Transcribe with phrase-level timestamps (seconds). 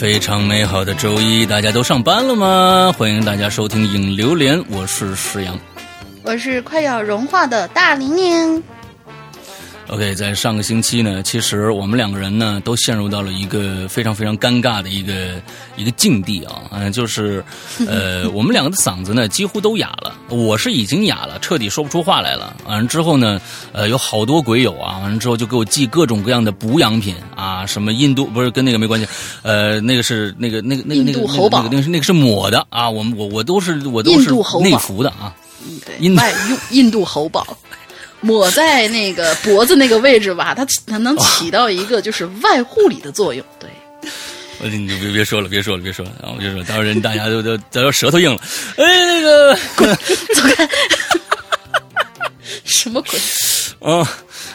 [0.00, 2.90] 非常美好的周一，大家都上班了吗？
[2.96, 5.54] 欢迎大家收听《影榴莲》，我是石阳，
[6.22, 8.64] 我是快要融化的大玲玲。
[9.90, 15.42] OK，在上个星期呢，其实我们两个人呢都陷入到了一个非常非常尴尬的一个
[15.76, 17.44] 一个境地啊，嗯，就是
[17.88, 22.56] 呃，我们两个的嗓子呢几乎都哑了，我是已经哑了，彻底说不出话来了。
[22.68, 23.40] 完了之后呢，
[23.72, 29.08] 呃，有好多鬼友啊，完了之后就给我寄各种各样的补养品啊，什么印度不是跟那个没关系，
[29.42, 34.30] 呃，那个是那个那个那个那个那个那个那个是抹的啊，我们我我都是我都是
[34.62, 35.34] 内服的啊，
[35.84, 37.44] 对，外用印度猴宝。
[38.20, 43.44] 抹在那个脖子那个位置吧，它它能起到一个就是外护理的作用。
[43.58, 43.70] 对，
[44.60, 48.42] 我你就别别说了，别说了，别说了，然后我就说到时候人大家都都都要舌头硬了。
[48.76, 49.96] 哎，那个滚
[50.34, 50.68] 走开，
[52.64, 53.18] 什么鬼？
[53.80, 54.06] 啊，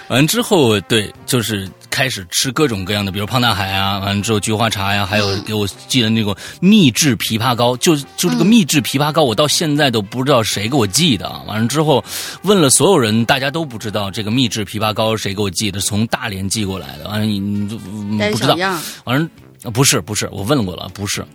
[0.10, 11.32] 完之后对，就是开始吃各种各样的，比如胖大海啊，完了之后菊花茶呀，还有给我寄的那个秘制枇杷膏，就就这个秘制枇杷膏，我到现在都不知道谁给我寄的。
[11.48, 12.04] 完了之后
[12.42, 17.08] 问了所有人，大家都不知道这个秘制枇杷膏谁给我寄的，从大连寄过来的。
[17.08, 17.66] 完了你
[18.30, 18.58] 不知道，
[19.06, 21.26] 完了不是不是，我问过了，不是。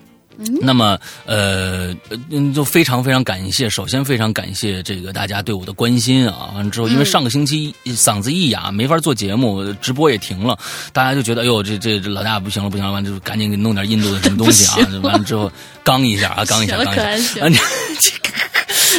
[0.63, 1.95] 那么，呃，
[2.31, 3.69] 嗯，就非常非常感谢。
[3.69, 6.51] 首先，非常感谢这个大家对我的关心啊。
[6.55, 10.59] 完了之后，因为上个星期嗓子一哑，没法做节目，直播也停了，
[10.93, 14.89] 大家就觉得，哎呦，这这这老大不行了，不行了，完就赶紧给弄点印度的什么东西啊。
[15.03, 15.51] 完了之后，
[15.85, 17.41] 刚一下啊，刚一下，刚一下。
[17.43, 17.53] 完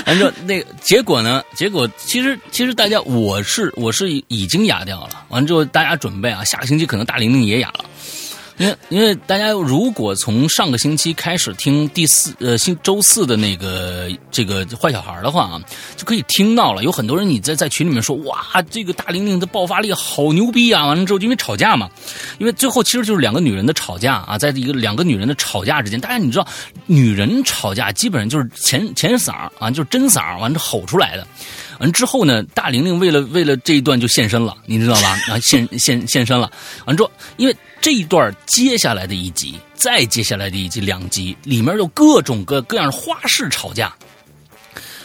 [0.05, 1.43] 完之后，那个结果呢？
[1.55, 5.25] 结果其实其实大家，我是我是已经哑掉了。
[5.29, 7.85] 完了之后，大家准备啊，下个星期可能大玲玲也哑了。
[8.61, 15.61] 因为因为大家如果从上个星期开始听第四呃星周四的那个这个坏小孩的话啊，
[15.97, 16.83] 就可以听到了。
[16.83, 20.85] 有很多人你在在群里面说哇，这个大玲玲的爆发力好牛逼啊！
[20.85, 21.89] 完了之后因为吵架嘛，
[22.37, 26.47] 因为最后其实就是两个女人的吵架啊，在一个两个女人的吵架之间，大家你知道，
[26.85, 31.25] 女人吵架基本上就是前前嗓啊，就是真嗓完了吼出来的。
[31.81, 35.19] 完之后呢，大玲玲为了为了这一段就现身了，你知道吧？
[35.27, 36.49] 啊，现现现身了。
[36.85, 37.57] 完之后，因为。
[37.83, 43.91] 这一段接下来的一集，再接下来的一集两集里面有各种各各样的花式吵架，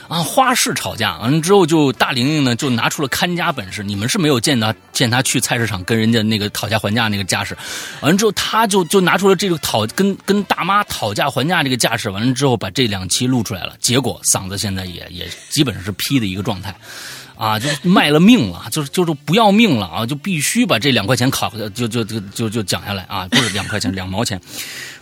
[0.09, 3.83] 啊，花式吵架完了之后，就大玲玲呢就拿出了看家本事。
[3.83, 7.57] 你们是没有见他见他去菜市场跟人家那个讨价还价那个架势，
[8.01, 16.75] 完了之后他就就拿出了这个讨跟跟大妈讨价还价这个架势，完了之后把这两期录出来了，结果嗓子现在也也基本上是劈的一个状态。
[17.39, 20.07] 啊，就卖了命了， 就是就是不要命了啊！
[20.07, 23.29] 就必须把这两块钱考，就就就就就讲下来啊！
[23.31, 24.41] 不是两块钱，两毛钱。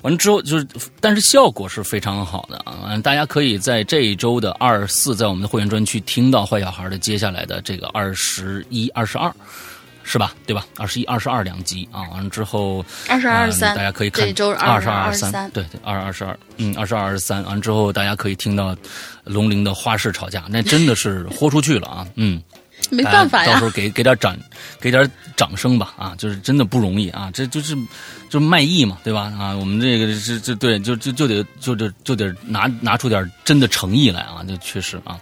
[0.04, 0.66] 完了之后就是，
[1.00, 2.96] 但是效果是非常好的啊！
[3.02, 9.34] 大家可以在这一周的二四，在我们的会员专区听到坏小孩的接下来的这个二十一、二十二。
[10.06, 10.34] 是吧？
[10.46, 10.66] 对吧？
[10.76, 18.76] 二十一、二十二两集啊，完了之后二十二、二十三，大家可以看这周二十二、二十三，对对，二二十二，嗯，二十二、二十三，完了之后大家可以听到
[19.24, 22.06] 龙鳞的花式吵架，那真的是豁出去了啊！
[22.16, 22.38] 嗯，
[22.90, 24.36] 没办法呀，到时候给给点掌，
[24.80, 26.14] 给点掌声吧啊！
[26.18, 27.76] 就是真的不容易啊，这就是
[28.28, 29.32] 就卖艺嘛，对吧？
[29.38, 34.44] 啊，我们这个这这对，就就就得就得就得拿拿出点真的诚意来啊！
[34.46, 35.18] 这确实啊。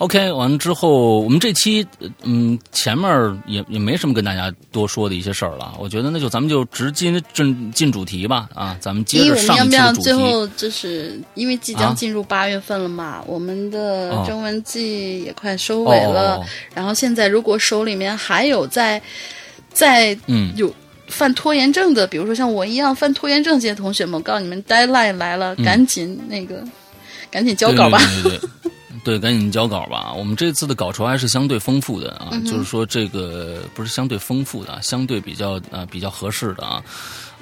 [0.00, 1.86] OK，完了之后，我们这期
[2.22, 5.74] 嗯前面也也没什么跟大家多说的一些事儿了。
[5.78, 10.02] 我觉得那就咱们就直接进进主题吧啊，咱们接着上期的主题。
[10.02, 16.42] 最后就是因为即将进入八月份了嘛，我们的征文季也快收尾了。
[16.74, 19.00] 然后现在如果手里面还有在
[19.70, 20.74] 在嗯有
[21.08, 26.64] 犯拖延症的，比如说像我一样犯拖延症这些同学们，我告诉你们，deadline 来了，赶紧那个
[27.30, 28.00] 赶紧交稿吧。
[28.24, 28.40] 对，
[29.18, 30.12] 赶紧交稿吧。
[30.12, 36.82] 我们这次的稿酬还是相对丰富的啊，就是说这个不是相对丰富的，相对比较呃比较合适的啊。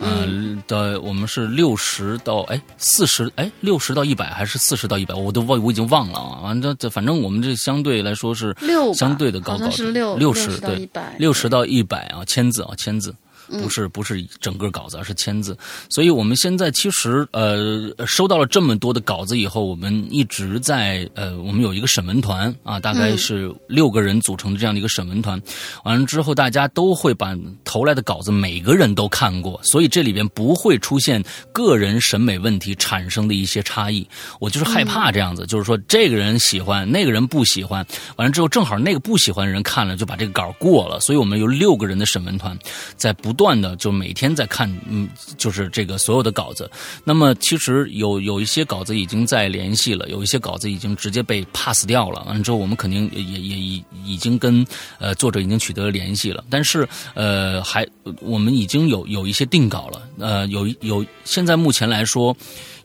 [0.00, 6.40] 嗯，的我们是六十到哎四十哎六十到一百还是四十到一百，我都忘我已经忘了啊。
[6.42, 10.88] 完了这反正我们这相对来说是六相对的高稿，是六六十对
[11.18, 13.12] 六十到一百啊，签字啊签字。
[13.48, 15.56] 不是不是整个稿子，而是签字。
[15.88, 25.40] 所以我们现在其实呃收到了这么多的稿子以后，我们一直在呃，我们有一个审文团啊，大概是六个人组成的这样的一个审文团。
[25.84, 27.34] 完了之后，大家都会把
[27.64, 34.06] 投来的稿子每个人都看过，所以这里边不会出现个人审美问题产生的一些差异。
[34.40, 37.86] 我就是害怕这样子，就是说这个人喜欢，那个人不喜欢。
[38.16, 41.00] 完了之后，正好那个不喜欢的人看了就把这个稿过了。
[41.00, 42.54] 所以我们有六个人的审文团
[42.94, 43.37] 在不。
[43.38, 46.68] 断的就每天在看，嗯，就是这个所有的稿子。
[47.04, 52.24] 那么其实有有一些稿子已经在联系了，有一些稿子已经直接被 pass 掉了。
[52.24, 54.66] 完了之后，我们肯定也也已已经跟
[54.98, 56.44] 呃作者已经取得了联系了。
[56.50, 57.86] 但是呃，还
[58.20, 60.02] 我们已经有有一些定稿了。
[60.18, 62.36] 呃，有有现在目前来说，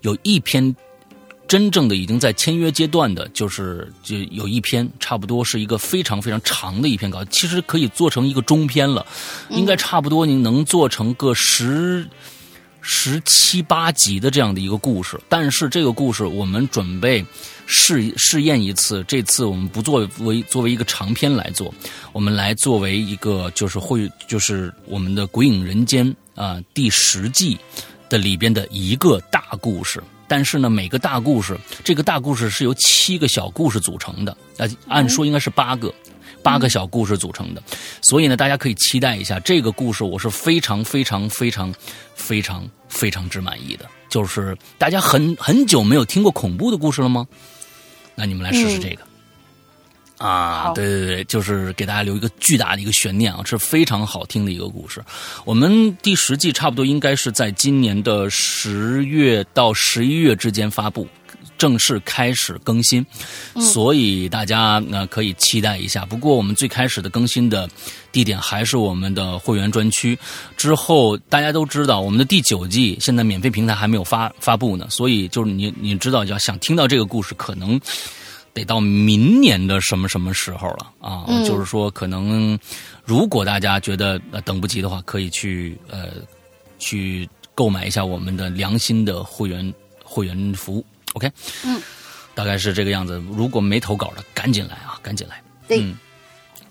[0.02, 0.76] 有一篇。
[1.48, 9.06] 真正的已经在签约阶段的，就是就有一篇，差不多是一个非常非常长的一篇稿，其实可以做成一个中篇了，
[9.50, 12.08] 应该差不多您能做成个十
[12.82, 15.20] 十七八集的这样的一个故事。
[15.30, 17.24] 但是这个故事我们准备
[17.68, 21.72] 试试验一次，这次我们不作为作为一个长篇来做，
[22.14, 26.08] 我们来作为一个就是会就是我们的《鬼影人间》
[26.42, 27.60] 啊第十季
[28.10, 30.02] 的里边的一个大故事。
[30.34, 35.94] 但是呢，每个大故事，这个大故事是由七个小故事组成的，呃，按说应该是八个，
[36.42, 37.62] 八个小故事组成的，
[38.02, 41.72] 所以呢，大家可以期待一下这个故事，我是非常非常非常
[42.16, 43.86] 非常非常之满意的。
[44.10, 47.28] 就是大家很很久没有听过恐怖的故事了吗？
[48.16, 49.13] 那你们来试试这个。
[50.24, 55.04] 啊，对对对，就是给大家留一个巨大的一个悬念啊，是非常好听的一个故事。
[55.44, 61.06] 我们第十季差不多应该是在今年的十月到十一月之间发布，
[61.58, 63.06] 正式开始更新，
[63.60, 66.06] 所以大家呢可以期待一下。
[66.06, 67.70] 不过我们最开始的更新的
[68.14, 70.18] 地点还是我们的会员专区。
[70.56, 77.78] 之后大家都知道，我们的第九季现在免费平台还没有发发布呢，所以就是你你知道，要想听到这个故事，可能。
[78.54, 81.26] 得到明年的什么什么时候了啊？
[81.44, 82.58] 就是说，可能
[83.04, 86.10] 如果大家觉得呃等不及的话，可以去呃
[86.78, 89.74] 去购买一下我们的良心的会员
[90.04, 90.86] 会员服务。
[91.14, 91.32] OK，
[91.66, 91.82] 嗯，
[92.36, 93.20] 大概是这个样子。
[93.32, 95.42] 如果没投稿的，赶紧来啊，赶紧来。
[95.70, 95.98] 嗯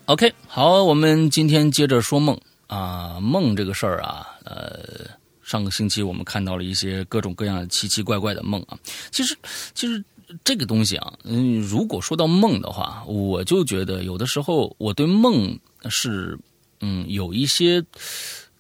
[0.05, 2.39] ，OK，好，我们今天接着说梦
[2.69, 5.09] 啊，梦这个事儿啊，呃，
[5.43, 8.79] 上个星期我们看到了一些各种各样奇奇怪怪的梦啊，
[9.11, 9.37] 其实
[9.75, 10.05] 其实。
[10.45, 15.59] 这个东西啊，嗯，如果说到梦的话，我就觉得有的时候我对梦
[15.89, 16.39] 是，
[16.81, 17.85] 嗯，有一些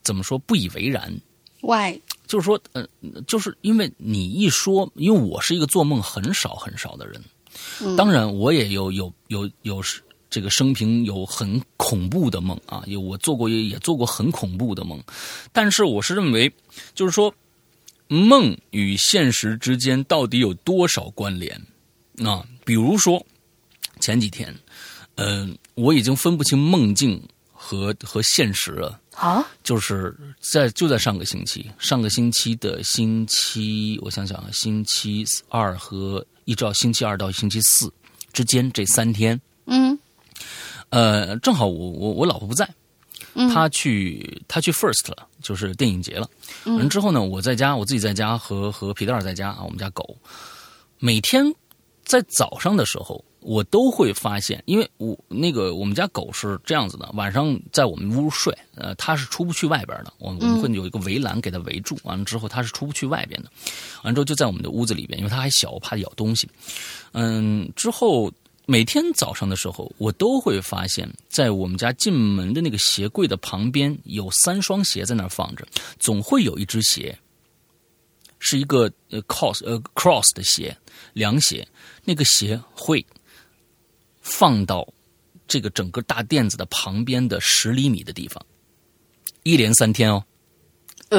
[0.02, 1.12] 怎么说不以为然。
[1.60, 2.00] Why？
[2.26, 2.86] 就是说，嗯，
[3.26, 7.22] 就是因为你一说，因为我是一个做梦很少很少的人，
[7.96, 9.82] 当然我也有有有有
[10.30, 15.02] 这个生平有很恐怖的梦啊，有我做过也也做过很恐怖的梦，
[15.52, 16.52] 但是我是认为，
[16.94, 17.32] 就是说。
[18.12, 21.58] 梦与现实之间到底有多少关联？
[22.22, 23.24] 啊，比如说
[24.00, 24.54] 前几天，
[25.14, 29.42] 嗯，我已经分不清梦境和和现实了啊。
[29.64, 37.90] 就是在就在上个星期，上个星期的星期，我想想啊，星期二和一直到星期二到星期四
[38.32, 39.98] 之间这三天，嗯，
[40.90, 42.68] 呃，正好我我我老婆不在。
[43.52, 46.28] 他去他去 First 了，就是电影节了。
[46.64, 50.16] 完之后呢，我在家，我自己在家和和皮蛋在家啊，我们家狗
[50.98, 51.44] 每天
[52.04, 60.12] 在早上的时候，我都会发现，因为我那个我们家狗是这样子的，晚上在我们屋睡，呃，它是出不去外边的。
[60.18, 63.50] 我我们会有一个围栏给它围住，完了之后它是出不去外边的。
[64.02, 66.48] 完之后就在我们的屋子里边，因为它还小，怕咬东西。
[67.12, 68.32] 嗯，之后。
[68.64, 75.66] 每天早上的时候，我都会发现，在我们家进门的那个鞋柜的旁边有三双鞋在那儿放着，
[75.98, 77.18] 总会有一只鞋，
[78.38, 80.76] 是一个呃 cross 呃 cross 的鞋，
[81.12, 81.66] 凉鞋，
[82.04, 83.04] 那个鞋会
[84.20, 84.86] 放到
[85.48, 88.40] 这个整个大垫子的旁边的十厘米的地方，
[89.42, 90.24] 一连三天哦，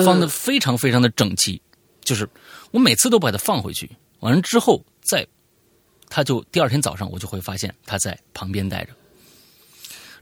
[0.05, 1.61] 放的非常非常的整齐，
[2.05, 2.27] 就是
[2.71, 3.91] 我每次都把它放回去，
[4.21, 5.27] 完了之后再。
[6.15, 8.91] 他就第二天早上，我就会发现他在旁边待着。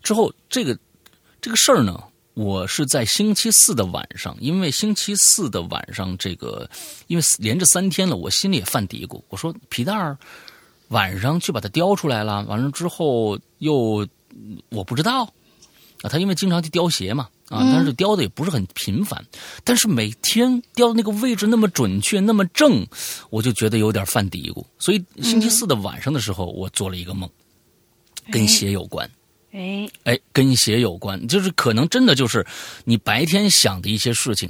[0.01, 0.79] 之后，这个
[1.41, 2.01] 这个事儿呢，
[2.33, 6.69] 我是在星期四的晚上，因为星期四的晚上，这个
[7.07, 9.21] 因为连着三天了，我心里也犯嘀咕。
[9.27, 10.17] 我说皮蛋儿
[10.87, 14.07] 晚上去把它叼出来了，完了之后又
[14.69, 15.25] 我不知道
[16.03, 17.27] 啊，他因为经常去叼鞋嘛。
[17.51, 19.23] 啊，但是雕的也不是很频繁，
[19.65, 22.87] 但是每天雕的那个位置那么准确，那么正，
[23.29, 24.65] 我就觉得有点犯嘀咕。
[24.79, 27.29] 所以星期四的晚上的时候，我做了一个梦，
[28.31, 29.07] 跟鞋有关。
[29.51, 32.47] 哎哎，跟鞋有关，就是可能真的就是
[32.85, 34.49] 你白天想的一些事情，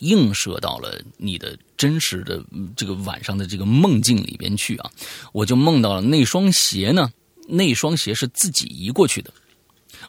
[0.00, 2.44] 映射到了你的真实的
[2.76, 4.90] 这个晚上的这个梦境里边去啊。
[5.32, 7.10] 我就梦到了那双鞋呢，
[7.48, 9.32] 那双鞋是自己移过去的。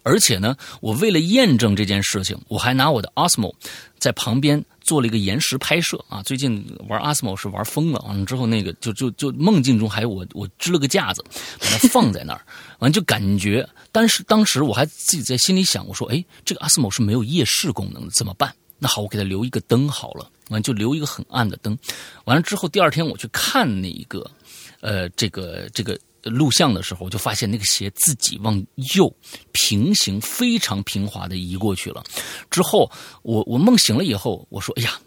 [0.03, 3.53] 而且呢，我为了验证这件事情，我还拿我的 Osmo
[3.97, 6.23] 在旁边做了一个延时拍摄啊。
[6.23, 11.23] 最近玩 Asmo 是玩疯了，完了之后那个就就就梦境中还有我我支了个架子，
[11.59, 12.41] 把它放在那儿，
[12.79, 18.53] 完就感觉，但是当时我还自己在心里想，我说，哎，这个 Asmo 是没有夜视功能的，怎么办？
[18.81, 21.77] 那好，我给它留一个灯好了，完就留一个很暗的灯。
[22.23, 24.31] 完了之后，第二天我去看那一个，
[24.79, 28.61] 呃，这个这个录像的时候，我就发现那个鞋自己往
[28.95, 29.13] 右
[29.51, 32.03] 平行，非常平滑的移过去了。
[32.49, 32.89] 之后，
[33.21, 34.99] 我我梦醒了以后，我说：“哎呀，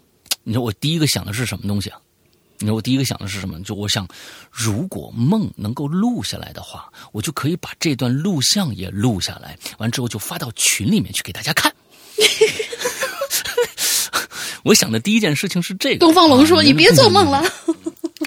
[0.43, 1.99] 你说我第一个想的是什么东西啊？
[2.59, 3.61] 你说我第一个想的是什么？
[3.63, 4.07] 就我想，
[4.49, 11.73] 如果梦能够录下来的话，我就可以把这段录像也录下来，完之后就发到群里面去给大家看。
[14.63, 15.99] ”我想的第一件事情是这个。
[15.99, 17.43] 东方龙说：“你别做梦了。”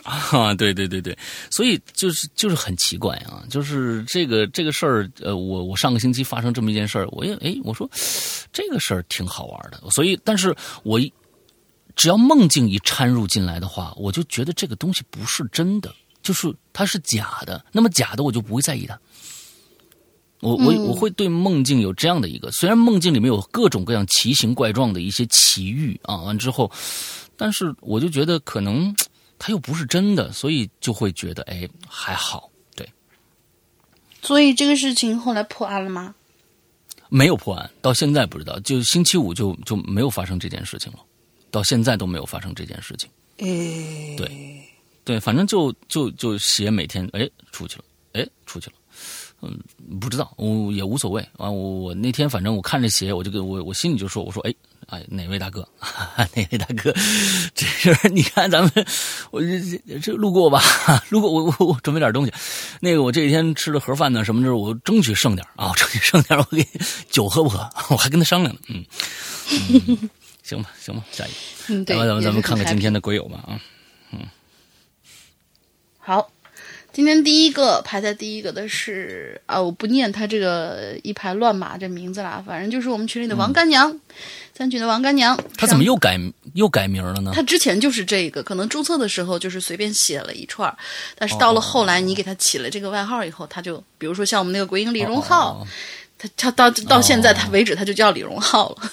[0.07, 1.17] 啊，对对对对，
[1.51, 7.91] 所以就是就是很奇怪啊，就是这个这个事儿，呃，我我上个星期发生这么一件事儿，我也哎，我说
[8.53, 11.01] 这个事儿挺好玩的，所以，但是我
[11.97, 18.99] 只要梦境一掺入进来的话，我就觉得这个东西不是真的，就是它是假的，那么假的我就不会在意它。
[20.41, 26.71] 我我我会对梦境有这样的一个，虽然梦境里面有各种各样奇形怪状的一些奇遇啊，完之后，
[27.39, 28.95] 但是我就觉得可能
[29.39, 32.89] 它又不是真的，所以就会觉得哎还好，对。
[34.23, 36.15] 所以这个事情后来破案了吗？
[37.09, 40.99] 没有破案，到现在不知道，就星期五就就没有发生这件事情了，
[41.53, 43.09] 到现在都没有发生这件事情。
[43.39, 44.63] 哎，对
[45.05, 48.77] 对，反正就就就鞋每天哎出去了，哎出去了。
[49.43, 49.57] 嗯，
[50.01, 51.49] 不知道，我也无所谓啊。
[51.49, 54.55] 我我那天反正我看着鞋，我就跟我我心里就说，我说哎
[54.87, 55.69] 哎哪位大哥，
[56.17, 56.93] 哪位大哥，
[57.55, 58.71] 这是你看咱们
[59.33, 60.63] 我这这路过吧，
[61.11, 62.33] 路过我我我准备点东西，
[62.81, 66.65] 那个我这几天吃的盒饭呢，什么的，我争取剩点啊，争取剩点，我给
[67.11, 67.69] 酒喝不喝？
[67.91, 68.85] 我还跟他商量呢，嗯，
[70.45, 71.35] 行吧行吧，下一个，
[71.75, 73.61] 嗯对，咱们咱们看看今天的鬼友吧啊，
[74.13, 74.21] 嗯，
[75.99, 76.31] 好。
[76.93, 84.01] 今天第一个排在第一个的是啊，我不念他这个一排乱码这名字啦，反正就是我们群里的王干娘，
[84.57, 85.39] 三群的王干娘。
[85.59, 86.19] 他怎么又改
[86.55, 87.33] 又改名了呢？
[87.35, 90.75] 他之前就是这个，可能注册的时候就是随便写了一串，
[91.19, 95.67] 但是到了后来你给他起了这个外号以后，他就比如说像我们那个鬼影李荣浩，
[96.17, 98.91] 他他到到现在他为止他就叫李荣浩了。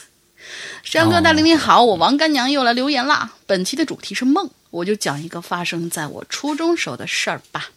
[0.84, 3.32] 山哥大玲玲好，我王干娘又来留言啦。
[3.48, 7.70] 本期的主题是梦，我就讲一个发生在我初中时候的事儿吧。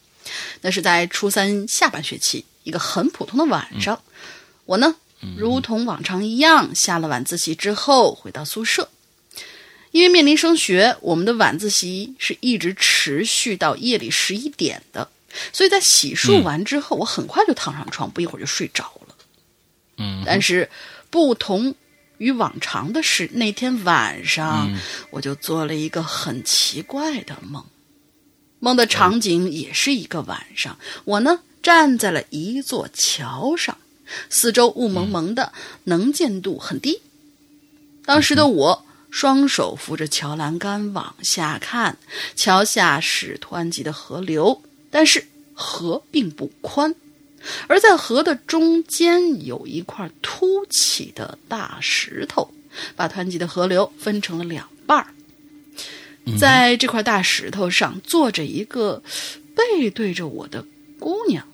[0.63, 4.03] 那是在初三下半学期，一个很普通的晚上，
[4.65, 4.97] 我呢，
[5.37, 8.89] 如同往常一样，下了晚自习之后回到宿舍。
[9.93, 15.09] 因为面临升学，我们的晚自习是一直持续到夜里十一点的，
[15.55, 19.15] 所以在洗漱完之后，我很快就躺上床，不一会儿就睡着了。
[19.97, 20.69] 嗯，但是
[21.09, 21.75] 不同
[22.19, 24.71] 于往常的是，那天晚上
[25.11, 27.65] 我就做了一个很奇怪的梦。
[28.59, 33.79] 梦的场景也是一个晚上，我呢站在了一座桥上，
[34.29, 35.53] 四周雾蒙蒙的，
[35.85, 37.01] 能见度很低。
[38.05, 41.99] 当时的我双手扶着桥栏杆往下看，
[42.35, 46.95] 桥下是湍急的河流，但是河并不宽，
[47.67, 52.53] 而在河的中间有一块凸起的大石头，
[52.95, 55.07] 把湍急的河流分成了两半儿。
[56.39, 59.03] 在这块大石头上坐着一个
[59.55, 60.65] 背对着我的
[60.99, 61.47] 姑娘，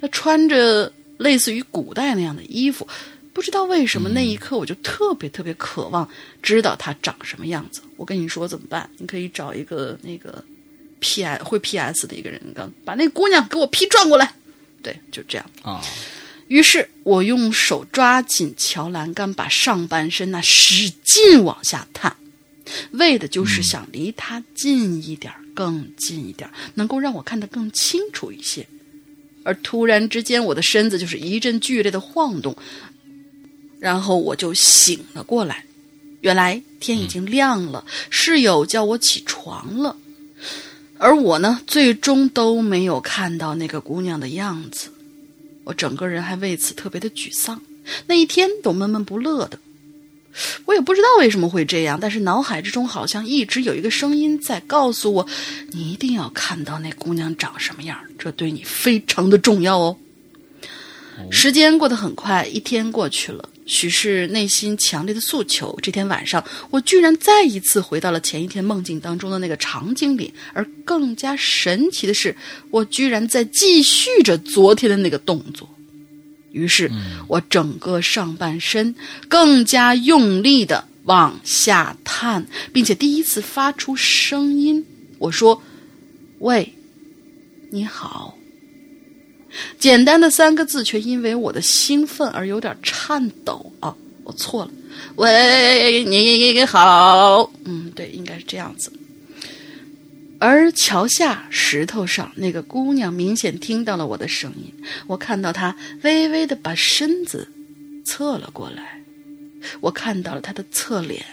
[0.00, 2.88] 她穿着类似于古代那样的衣服，
[3.32, 6.08] 不知道为什么那一刻我就特别特别渴望
[6.42, 7.82] 知道她长什么样子。
[7.96, 8.88] 我跟你说怎么办？
[8.98, 10.42] 你可以找一个那个
[11.00, 14.32] P S 会 P S 的一个人，刚把那姑娘给我 P 转过来。
[14.82, 15.84] 对，就这样啊。
[16.46, 22.16] 于是我用手抓紧桥栏杆，把上半身那使劲往下探。
[22.92, 28.66] 为的就是想离他近一点，更近一点，能够让我看得更清楚一些。
[29.48, 32.54] 而突然之间，我的身子就是一阵剧烈的晃动，
[33.80, 35.64] 然后我就醒了过来。
[36.20, 39.96] 原来天已经亮了，室友叫我起床了，
[40.98, 44.90] 而我呢，最终都没有看到那个姑娘的样子。
[45.64, 47.62] 我整个人还为此特别的沮丧，
[48.06, 49.58] 那一天都闷闷不乐的。
[50.66, 55.26] 我也不知道为什么会这样，但是脑海之中好像一直有一个声音在告诉我：
[55.72, 59.96] 你一定要看到那姑娘长什么样，这对你非常的重要哦。
[61.30, 65.76] 时间过得很快，一天过去了，许是内心强烈的诉求。
[65.82, 72.36] 这天晚上，我居然再一次回到了前一天梦境当中的那个场景里，而更加神奇的是，
[72.70, 75.68] 我居然在继续着昨天的那个动作。
[76.52, 76.90] 于是
[77.26, 78.94] 我整个上半身
[79.28, 84.84] 更加用力的往下探，并且第一次发出声音。
[85.18, 85.62] 我说
[86.40, 86.74] ：“喂，
[87.70, 88.36] 你好。”
[89.78, 93.94] 简单的三个字，却因为我的兴奋而有点颤抖啊！
[94.24, 94.70] 我错了，
[95.16, 97.50] 喂，你好。
[97.64, 98.92] 嗯，对，应该是这样子。
[100.38, 104.72] 而桥下石头上那个姑娘明显听到了我的声音，
[105.06, 107.48] 我看到她微微的把身子
[108.04, 109.02] 侧了过来，
[109.80, 111.24] 我看到了她的侧脸。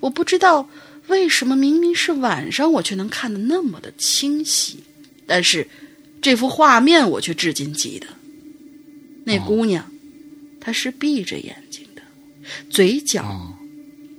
[0.00, 0.68] 我不知道
[1.08, 4.84] 为什么明明是晚上，我却能看得那么的清晰，
[5.26, 5.66] 但是。
[6.22, 8.06] 这幅画面我却至今记得。
[9.24, 9.90] 那姑娘，
[10.60, 12.02] 她是闭着眼睛的，
[12.68, 13.56] 嘴角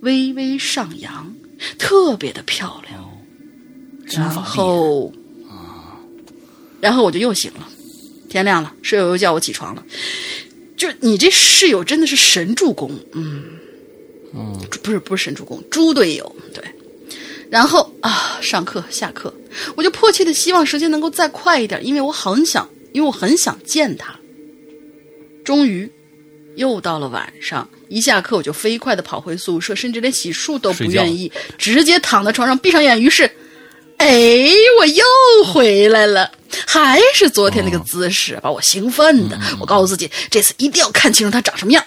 [0.02, 1.36] 微微上扬，
[1.78, 3.11] 特别的漂亮。
[4.18, 5.12] 然后，
[6.80, 7.68] 然后我就又醒了。
[8.30, 9.84] 天亮了，室友又叫我起床了。
[10.78, 13.44] 就你这室友真的是神助攻，嗯，
[14.34, 16.64] 嗯，不是不是神助攻，猪队友，对。
[17.50, 19.34] 然后啊，上课下课，
[19.76, 24.18] 我就迫切的希望时间能够再快一点，因为我很想，因为我很想见他。
[25.44, 25.92] 终于，
[26.56, 33.02] 又到了晚上，一下课我就飞快的跑回宿舍，甚至连洗漱都不愿意，直接躺在床上闭上眼。
[33.02, 33.30] 于是，
[34.02, 34.48] 哎，
[34.80, 35.06] 我又
[35.54, 36.32] 回来了，
[36.66, 39.40] 还是昨天那个姿势，把我兴奋的。
[39.60, 41.86] 我告诉自己，这次一定要看清楚他长什么样。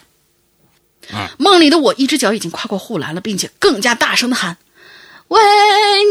[1.38, 4.56] 梦里的我，一只脚已经跨过护栏了，并且更加大声的喊。
[5.26, 5.40] 喂，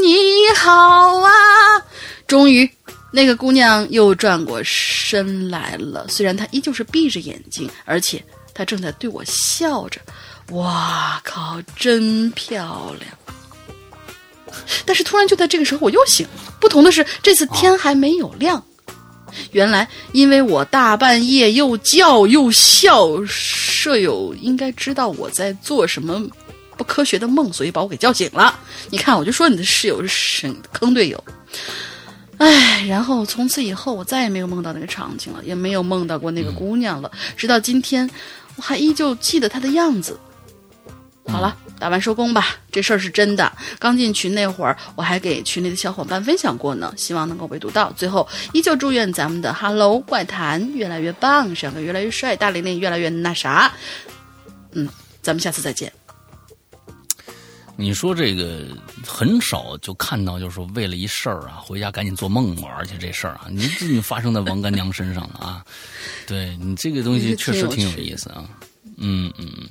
[0.02, 0.72] 你好
[1.20, 1.32] 啊！
[2.28, 2.70] 终于，
[3.14, 6.06] 那个姑娘又转过身来了。
[6.10, 8.22] 虽然她依旧是闭着眼睛，而且
[8.54, 10.02] 她正在对我笑着。
[10.50, 13.10] 哇靠，真漂亮！
[14.86, 16.54] 但是突然就在这个时候，我又醒了。
[16.60, 18.64] 不同的是，这次天还没有亮。
[19.52, 26.28] 原来，因为我大半夜又叫又笑，舍友应该知道我在做什么。
[26.76, 28.60] 不科学的梦，所以把我给叫醒了。
[28.90, 31.24] 你看，我就说你的室友是神坑队友。
[32.40, 37.12] 唉，然后从此以后，我再也没有梦到那个场景了，也没有梦到过那个姑娘了。
[37.38, 38.10] 直到今天，
[38.56, 40.20] 我还依旧记得她的样子。
[41.28, 42.56] 好了，打完收工吧。
[42.72, 43.52] 这事儿是真的。
[43.78, 47.92] 刚进群那会儿，我还给群里的小伙伴分享过呢，希望能够被读到。
[47.92, 53.70] 最后，依旧祝愿咱们的 Hello 怪谈越来越棒，帅哥越来越帅，大玲玲越来越那啥。
[54.72, 54.88] 嗯，
[55.22, 55.92] 咱们下次再见。
[57.76, 58.66] 你说这个
[59.06, 62.70] 很少就看到，就是说为了一事儿啊，回家赶紧做梦嘛。
[62.78, 65.66] 而且这事儿啊，你这发生在王干娘身上了啊。
[66.26, 68.46] 对你这个东西确实挺有意思啊。
[68.96, 69.70] 嗯嗯嗯，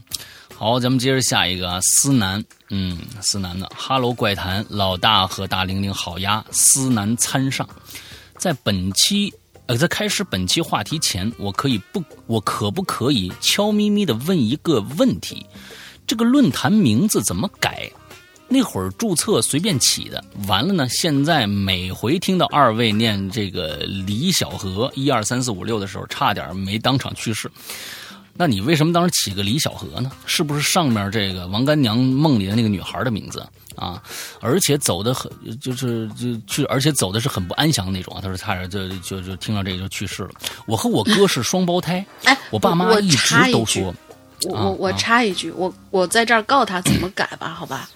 [0.64, 7.68] 好，咱们接着下一个啊，思南，嗯，思南的哈喽怪谈，老大和大玲玲好呀，思南参上。
[8.38, 9.34] 在本期
[9.66, 15.44] 呃，在开始本期话题前，我可以不，我可不可以悄咪咪的问一个问题？
[16.06, 17.90] 这个论坛名字怎么改？
[18.46, 20.88] 那会儿注册随便起的，完了呢。
[20.90, 27.50] 现在每回听到二位念这个李小河一二三四五六的时候，差点没当场去世。
[28.34, 30.10] 那你为什么当时起个李小河呢？
[30.26, 34.02] 是不是上面这个王干娘梦里的那个女孩的名字啊？
[34.40, 38.20] 而且走的很，就是就去，而且走的是很不安详那种啊。
[38.22, 40.30] 他说差点就就就听到这个就去世了。
[40.66, 43.94] 我和我哥是双胞胎， 哎，我爸妈一直都说。
[44.44, 47.88] 我我我插一句，我我在这儿告他怎么改吧，好吧，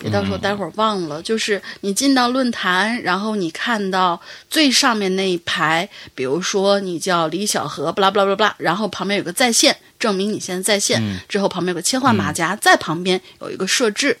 [0.00, 1.22] 别到时候待会儿忘了。
[1.22, 11.02] 就是你进到论坛，然后你看到最上面那一排，比如说你叫李小河，不啦不啦不啦不啦，然后旁边有个在线，证明你现在在线。
[11.28, 14.16] 之后旁边有个切换马甲，在旁边有一个设置，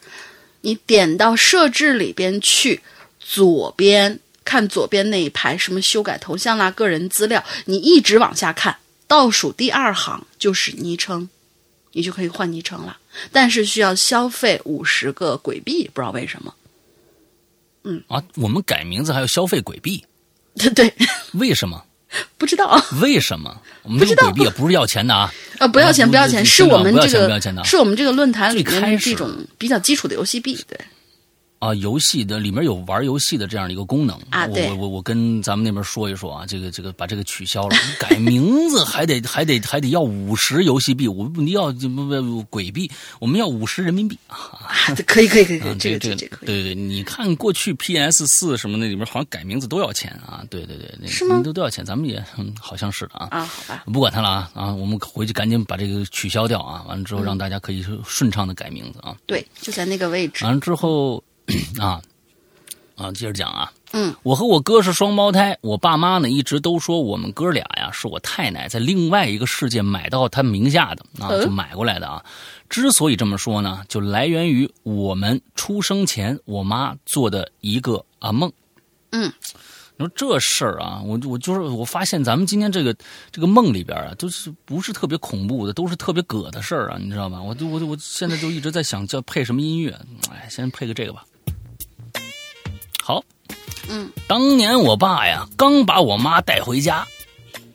[0.60, 2.82] 你点到设置里边去，
[3.18, 11.28] 左边看左边那一排，什么修改头像啦、个人资料，你一直往下看，倒数第二行就是昵称。
[11.92, 12.98] 你就可以换昵称了，
[13.32, 16.54] 但是需要消费五十个鬼币，不知道为什么。
[17.82, 20.04] 嗯啊，我们改名字还要消费鬼币？
[20.56, 20.92] 对对，
[21.32, 21.82] 为什么？
[22.36, 22.82] 不知道。
[23.00, 23.56] 为什么？
[23.82, 25.32] 我们这个鬼币也不是要钱的啊！
[25.58, 30.78] 啊，不要钱，不要钱，是我们这个的，是我们这个论坛里面这种比较基础的游戏币，对。
[31.60, 44.40] 啊，游戏的里面有玩游戏的这样的一个功能啊，我我我我跟咱们那边说一说啊，这个这个把这个取消了，改名字还得还得还得要五十游戏币，我你要不不鬼币，我们要五十人民币啊，
[45.06, 51.42] 可以可以可以，这个这个这可以，对对对，你看过去 PS 四什么那里面好像改名字都要钱啊，对对对，那是吗？
[51.44, 52.24] 都都要钱，咱们也
[52.58, 61.22] 好像是的啊啊，好吧，不管他了啊啊，我们回去赶紧把这个取消掉啊，完了之后让大家可以顺畅的改名字啊，对，就在那个位置，完了之后
[61.80, 62.00] 啊。
[62.96, 72.22] 啊，接着讲啊，嗯，我和我哥是双胞胎，我爸妈呢一直都说我们哥俩呀是我太奶在另外一个世界买到他名下的啊，就买过来的啊。
[72.68, 78.52] 之所以这么说呢，就来源于我们出生前我妈做的一个啊梦。
[79.12, 79.32] 嗯，
[79.96, 82.94] 你说这事儿啊，我我就是我发现咱们今天这个
[83.32, 87.40] 这个梦里边啊，都是不是特别恐怖的，都是特别葛的事儿啊，你知道吧？
[87.40, 89.98] 我就我我现在就一直在想叫配什么音乐，
[90.30, 91.24] 哎，先配个这个吧。
[93.10, 93.24] 好。
[93.88, 97.04] 嗯，当年我爸呀刚把我妈带回家，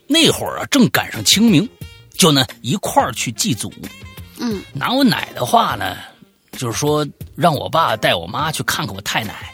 [0.07, 1.67] 那会儿啊正赶上清明，
[2.17, 3.73] 就呢一块儿去祭祖。
[4.39, 5.97] 嗯，拿我奶的话呢，
[6.53, 9.53] 就是说让我爸带我妈去看看我太奶，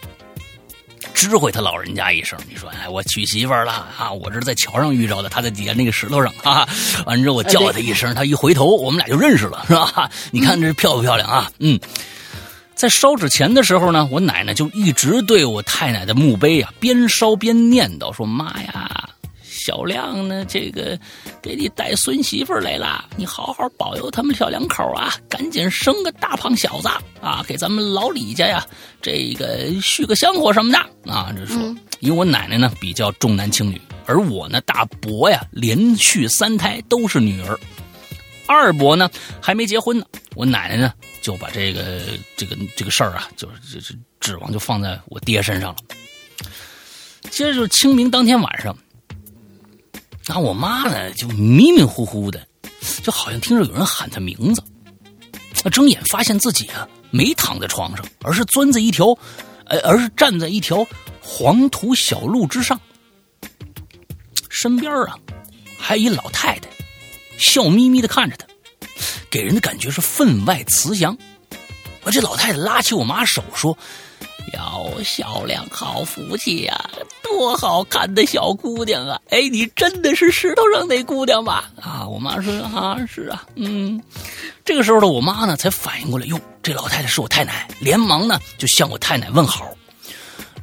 [1.16, 2.38] 知会他老人家一声。
[2.48, 4.12] 你说，哎，我娶媳妇了啊！
[4.12, 6.68] 我这是在桥上遇着的，他在底下那个石头上啊。
[7.08, 10.12] 完之后我叫他一声，他一回头，我们俩就认识了，是吧？
[10.30, 11.52] 你看这漂不漂亮啊？
[11.58, 11.80] 嗯。
[12.82, 19.08] 在烧纸钱的时候呢，我奶奶就一直对我太奶的墓碑啊，边烧边念叨说：“妈呀，
[19.44, 20.98] 小亮呢，这个
[21.44, 26.90] 给你带孙媳妇来了，你好好保佑他们小两口啊，赶紧生个大胖小子
[27.22, 28.66] 啊，给咱们老李家呀，
[29.00, 31.62] 这个续个香火什么的啊。”这说，
[32.00, 37.60] 因为我奶奶呢比较重男轻女，而我呢大伯呀连续三胎都是女儿。
[38.52, 39.10] 二伯呢
[39.42, 42.02] 还没结婚呢，我奶奶呢就把这个
[42.36, 45.78] 这个这个事儿啊，就是这这指望就放在我爹身上了。
[47.30, 48.78] 接着就是清明当天晚上，
[50.28, 52.46] 那我妈呢就迷迷糊糊的，
[53.04, 54.62] 就好像听着有人喊她名字。
[55.64, 59.06] 她睁眼发现自己啊没躺在床上，而是钻在一条，
[59.66, 60.86] 呃，而是站在一条
[61.22, 62.80] 黄土小路之上，
[64.50, 65.18] 身边啊
[65.78, 66.68] 还有一老太太。
[67.42, 68.46] 笑眯眯的看着他，
[69.30, 71.18] 给人的感觉是分外慈祥。
[72.04, 73.78] 而这老太太拉起我妈手说
[74.54, 76.90] ：“哟，小亮好福气呀，
[77.22, 79.20] 多好看的小姑娘啊！
[79.30, 84.02] 哎，你真的是石头上那姑娘吧？”啊，我妈说：“啊，是啊，嗯。”
[84.66, 89.70] 这个时候的我妈呢，才反应过来，哟，这老太太是我太奶，连忙呢就向我太奶问好。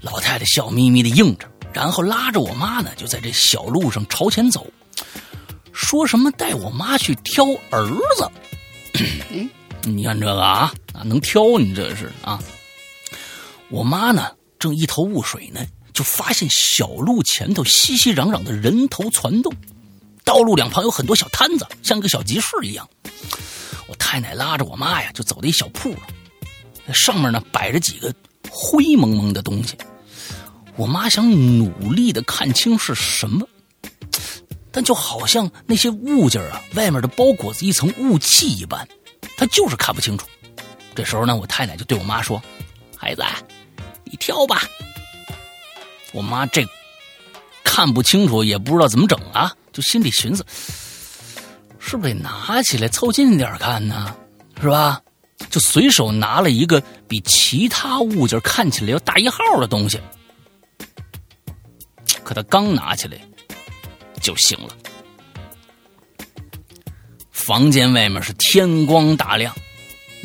[0.01, 4.67] 老太太笑眯眯的应着，然后拉着我妈呢，就在这小路上朝前走。
[5.79, 7.87] 说什么带我妈去挑儿
[8.17, 8.31] 子？
[9.31, 9.49] 嗯，
[9.87, 12.43] 你看这个啊啊，能挑你这是啊？
[13.69, 15.65] 我妈呢正一头雾水呢，
[15.95, 19.55] 就发现小路前头熙熙攘攘的人头攒动，
[20.25, 22.87] 道路两旁有很多小摊子，像个小集市一样。
[23.87, 25.95] 我太奶拉着我妈呀，就走到一小铺
[26.87, 28.13] 上，上面呢摆着几个
[28.51, 29.77] 灰蒙蒙的东西。
[30.75, 33.47] 我妈想努力的看清是什么。
[34.71, 38.87] 但就好像那些物件啊，外面的包裹着一层雾气一般，
[39.37, 40.27] 他就是看不清楚。
[40.95, 42.43] 这时候呢，我太奶就对我妈说
[42.97, 43.23] ：“孩子，
[44.05, 44.63] 你挑吧。”
[46.13, 46.67] 我妈这
[47.63, 50.45] 看不清楚，也不知道怎么整啊，就心里寻思：
[51.79, 54.17] 是不是得拿起来凑近点看呢？
[54.61, 55.01] 是吧？
[55.51, 60.01] 就随手拿了一个比其他物件看起来要大一号的东西。
[62.25, 63.19] 可他刚拿起来。
[64.29, 64.77] 就行了。
[67.33, 69.55] 房间外面是天光大亮，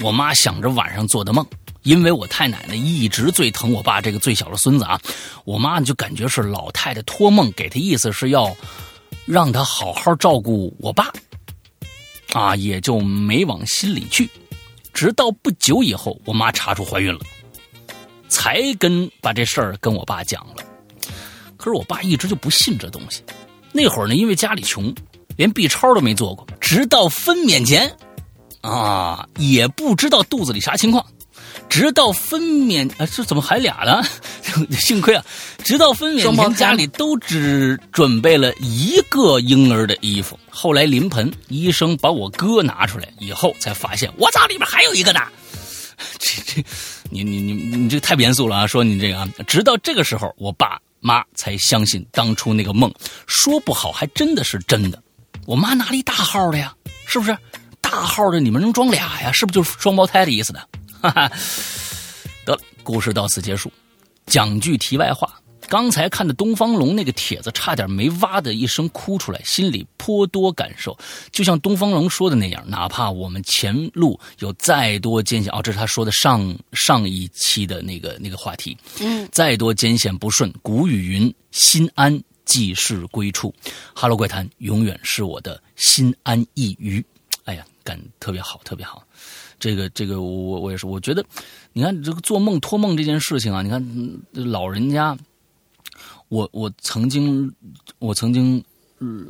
[0.01, 1.45] 我妈想着晚上做的梦，
[1.83, 4.99] 因为我太奶奶一直最疼我爸这个最小的孙子啊，
[5.45, 8.53] 我妈就感觉是老太太托梦给她，意思是要
[9.25, 11.09] 让她好好照顾我爸，
[12.33, 14.29] 啊，也就没往心里去。
[14.93, 17.21] 直到不久以后，我妈查出怀孕了，
[18.27, 20.55] 才跟把这事儿跟我爸讲了。
[21.55, 23.23] 可是我爸一直就不信这东西。
[23.73, 24.93] 那会儿呢，因为家里穷，
[25.35, 26.47] 连 B 超都没做过。
[26.61, 27.93] 直到分娩前，
[28.61, 31.05] 啊，也不知道肚子里啥情况。
[31.69, 34.03] 直到分娩，啊，这怎么还俩呢？
[34.79, 35.25] 幸亏啊，
[35.63, 40.37] 直到分娩前，家里都只准备了一个婴儿的衣服。
[40.51, 45.19] 后来临盆，医生把我哥拿出来以后，才发现我操，里边还有一个呢。
[46.19, 46.63] 这这，
[47.09, 48.67] 你你你你这太严肃了啊！
[48.67, 50.79] 说你这个啊，直到这个时候，我爸。
[51.03, 52.91] 妈才相信当初那个梦，
[53.27, 55.03] 说不好还真的是真的。
[55.45, 56.73] 我妈拿了一大号的呀，
[57.05, 57.37] 是不是？
[57.81, 59.31] 大号的你们能装俩呀？
[59.33, 60.61] 是不是就是双胞胎的意思呢？
[61.01, 61.31] 哈哈，
[62.45, 63.71] 得了，故事到此结束。
[64.25, 65.37] 讲句题外话。
[65.67, 70.95] 刚才看的东方龙那个帖子，差点没哇的一声哭出来，心里颇多感受。
[71.31, 83.53] 就像东方龙说的那样，哪怕我们前路有再多艰险，哦，这是他说的上上一期的那个那个话题，嗯，再多艰险不顺，古语云：心安即是归处。
[83.95, 87.03] 哈喽怪谈永远是我的心安一隅。
[87.45, 89.03] 哎呀，感特别好，特别好。
[89.59, 91.25] 这个这个，我我也是，我觉得，
[91.71, 93.83] 你看这个做梦托梦这件事情啊，你看
[94.33, 95.17] 老人家。
[96.33, 97.53] 我我曾经
[97.99, 98.63] 我曾经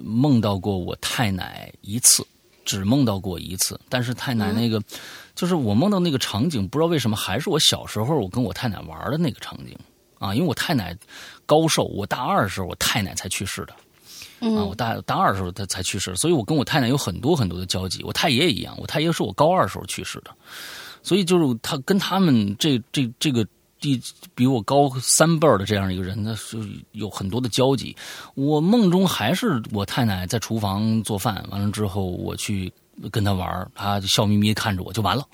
[0.02, 2.26] 梦到过我太奶一次，
[2.64, 3.78] 只梦到过一次。
[3.90, 4.82] 但是太奶那个，
[5.36, 9.78] 就是我梦到那个场景，不知道为什么还是我小时候我跟我太奶玩的那个场景
[10.18, 10.34] 啊。
[10.34, 10.98] 因为我太奶
[11.46, 13.74] 高寿，我大二的时候我太奶才去世的。
[14.40, 18.02] 啊，我大大二的时候他才去世，所以我跟我太奶有很多很多的交集。
[18.04, 20.32] 我太爷也一样，我太爷是我高二时候去世的，
[21.02, 23.46] 所以就是他跟他们这这这个
[23.84, 24.02] 第
[24.34, 26.58] 比我高三辈儿的这样一个人，那是
[26.94, 27.94] 有很多的交集。
[28.34, 32.72] 我梦中还是我太奶在厨房做饭，完了之后我去
[33.12, 35.28] 跟他玩，他就笑眯眯看着我就完了，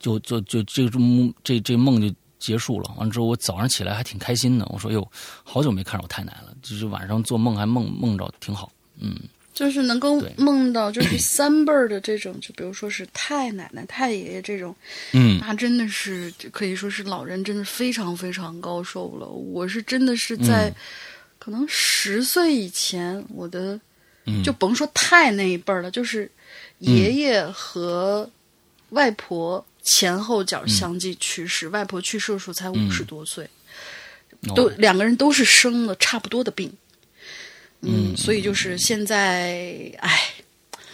[0.00, 2.12] 就就就这梦这这梦就。
[2.40, 4.64] 结束了，完了之后我早上起来还挺开心的。
[4.70, 5.06] 我说：“哟，
[5.44, 9.14] 好久没看着我太奶了，就是晚上做梦还梦梦着挺好。”嗯，
[9.52, 14.74] 就是能够梦到就是 三辈儿的这种，就比如说是太奶奶、太爷爷这种，
[15.12, 19.26] 嗯，那真的是可以说是老人，真的非常非常高寿了。
[19.26, 20.72] 我是真的是在
[21.38, 23.78] 可能十岁以前，我的
[24.44, 26.30] 就甭说太那一辈儿了，就是
[26.78, 28.30] 爷爷和
[28.90, 29.64] 外婆。
[29.82, 33.48] 前后脚相继去世，外婆去世的时候才五十多岁，
[34.54, 36.70] 都两个人都是生了差不多的病，
[37.82, 40.34] 嗯，所以就是现在，哎，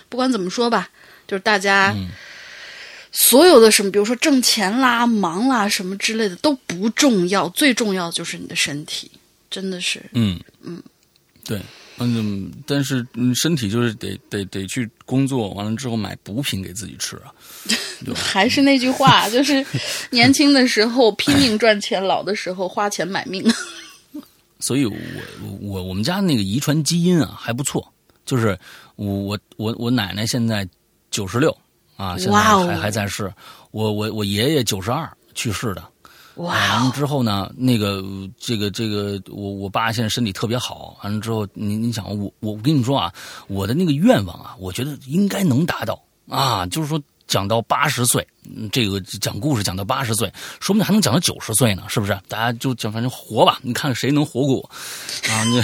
[0.09, 0.89] 不管怎么说吧，
[1.27, 1.95] 就是大家
[3.13, 9.11] 所有的什么，比如说挣钱啦、忙啦什么之类的都不重要，最重要的就是你的身体，
[9.51, 10.83] 真的是，嗯嗯，
[11.45, 11.61] 对。
[11.99, 17.33] 嗯，但是嗯，身体就是得得得去工作，完了之后买补品给自己吃啊。
[18.15, 19.65] 还是那句话，就是
[20.11, 23.43] 年轻的时候拼命赚钱，老的时候花钱买命。
[24.59, 24.95] 所以我
[25.61, 27.87] 我我们家那个遗传基因啊还不错，
[28.25, 28.59] 就是
[28.97, 30.69] 我我我我奶奶现在
[31.11, 31.57] 九十六
[31.97, 33.33] 啊，现在还还在世。
[33.71, 35.85] 我我我爷爷九十二去世的。
[36.37, 38.05] 完了之后呢，那个
[38.37, 40.95] 这个这个，我我爸现在身体特别好。
[41.03, 43.11] 完了之后，你你想我我跟你说啊，
[43.49, 48.27] 我的那个愿望啊，我觉得应该能达到啊，就是说讲到八十岁，
[48.71, 52.19] 这个讲故事讲到八十岁，说不定还能讲到九十岁呢，是不是？
[52.29, 54.71] 大家就讲反正活吧，你看谁能活过我
[55.31, 55.45] 啊？
[55.45, 55.63] 你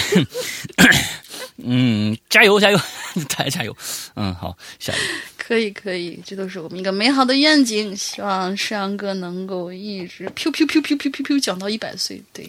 [1.64, 2.80] 嗯，加油加油，
[3.28, 3.76] 大家加油。
[4.16, 5.02] 嗯，好，下一个。
[5.36, 7.94] 可以可以，这都是我们一个美好的愿景。
[7.96, 12.20] 希望世阳哥能够一直噗噗噗噗噗噗噗讲到一百岁。
[12.32, 12.48] 对，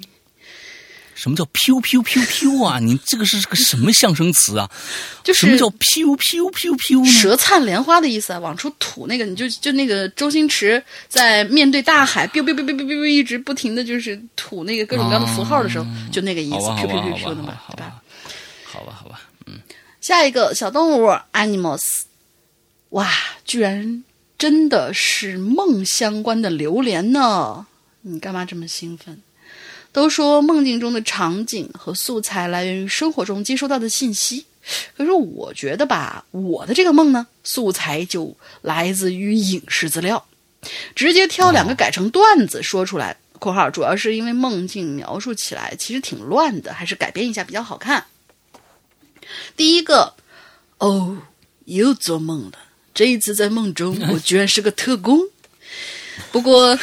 [1.15, 2.79] 什么叫噗噗噗噗啊？
[2.83, 4.69] 你这个是个什么象声词啊？
[5.23, 7.05] 就什么叫噗噗噗噗？
[7.09, 18.01] 舌灿莲花的意思啊，往出吐那个，你就就那个周星驰在面对大海，biu biu biu biu biu biu 一直不停的就是吐那个各种各样的符号的时候，就那个意思，噗噗噗噗的嘛，对吧？
[18.65, 19.59] 好吧，好吧，嗯。
[20.01, 22.01] 下一个小动物 animals。
[22.89, 23.09] 哇，
[23.45, 24.03] 居然
[24.37, 27.65] 真的是梦相关的榴莲呢！
[28.01, 29.19] 你干嘛这么兴奋？
[29.93, 34.45] 都说梦境中的场景和素材来源于生活中接收到的信息，
[34.97, 40.25] 可是我觉得吧，我的这个梦呢，素材就来自于影视资料，
[40.95, 43.15] 直接挑两个改成段子说出来。
[43.39, 48.05] （括号主要是因为梦境描述起来其实挺乱的，还是改编一下比较好看。）
[49.55, 50.15] 第一个，
[50.79, 51.17] 哦，
[51.65, 52.57] 又做梦了。
[52.93, 55.19] 这一次在梦中，我居然是个特工。
[56.31, 56.75] 不过，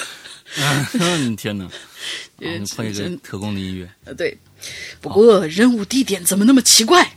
[1.38, 1.70] 天哪！
[2.76, 3.88] 放一个特工的音乐。
[4.04, 4.36] 呃，对。
[5.00, 7.12] 不过任务地点怎么那么奇怪？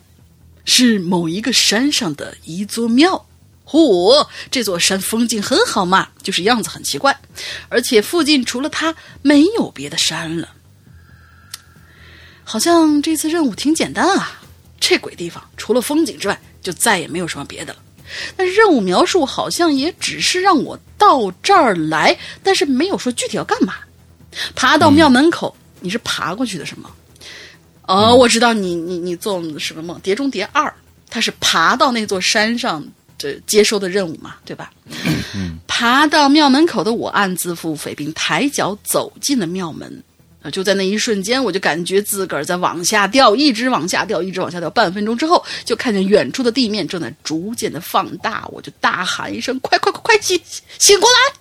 [0.65, 3.25] 是某一个山上的一座庙。
[3.65, 7.17] 嚯，这座山风景很好嘛，就是样子很奇怪，
[7.69, 10.49] 而且附近除了它没有别的山了。
[12.43, 14.41] 好像这次任务挺简单啊。
[14.79, 17.79] 这鬼地方除了风景之外，就再也没有什么别的了。
[18.35, 23.75] 但任务描述好像也只是让我到这儿来，但是没有说具体要干嘛。
[24.55, 26.89] 爬到庙门口，你是爬过去的，是吗？
[27.87, 30.65] 哦，我知道你你你做什么梦，《碟中谍二》，
[31.09, 32.83] 他是爬到那座山上
[33.17, 34.71] 这接收的任务嘛，对吧？
[35.67, 40.03] 爬到庙门口的我暗自腹诽，并抬脚走进了庙门。
[40.41, 40.51] 啊！
[40.51, 44.69] 就在那一瞬间，我就感觉自个儿在往下掉，一直往下掉，一直往下掉。
[44.69, 50.37] 半分钟之后，就看见远处的地面正在逐渐的放大，我就大喊一声：“快快快快醒
[50.77, 51.35] 醒过来！”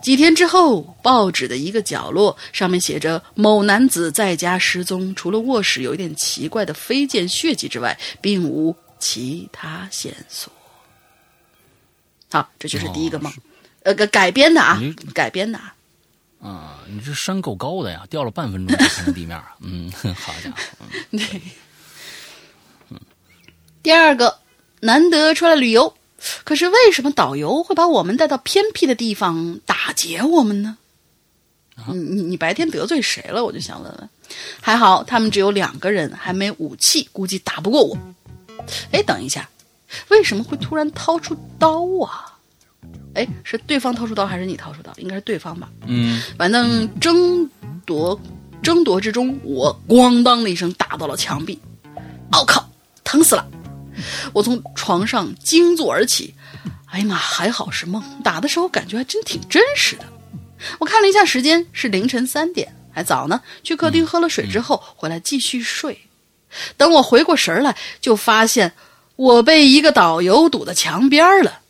[0.00, 10.52] 几天之后，报纸的一个角落上面写着：“某男子在家失踪，除了卧室有一点奇怪的飞溅血迹之外，并无其他线索。”
[12.30, 13.32] 好，这就是第一个梦，
[13.82, 14.80] 呃，改改编的啊，
[15.14, 15.58] 改编的。
[16.40, 19.56] 啊，你这山够高的呀，掉了半分钟才看见地面啊！
[19.60, 21.42] 嗯，好家伙， 对，
[22.90, 23.00] 嗯。
[23.82, 24.38] 第二个，
[24.80, 25.92] 难得出来旅游，
[26.44, 30.76] 可是为什么导游会把我们带到偏僻的地方打劫我们呢？
[31.92, 33.44] 你你你白天得罪谁了？
[33.44, 34.08] 我就想问问。
[34.60, 37.96] 还好他们只有两个人，还没武器，估计打不过我。
[38.90, 39.48] 哎，等一下，
[40.08, 42.36] 为什么会突然掏出刀啊？
[43.14, 44.92] 哎，是对方掏出刀还是你掏出刀？
[44.96, 45.70] 应该是对方吧。
[45.86, 47.48] 嗯，反正争
[47.86, 48.20] 夺
[48.60, 51.58] 争夺之中，我咣当的一声打到了墙壁。
[52.32, 52.68] 我靠，
[53.04, 53.48] 疼死了！
[54.32, 56.34] 我从床上惊坐而起。
[56.86, 60.04] 哎呀妈，还好是梦，打的时候感觉还真挺真实的。
[60.78, 63.40] 我看了一下时间，是凌晨三点，还早呢。
[63.62, 65.98] 去客厅喝了水之后，回来继续睡。
[66.76, 68.72] 等我回过神来，就发现
[69.16, 71.60] 我被一个导游堵在墙边了。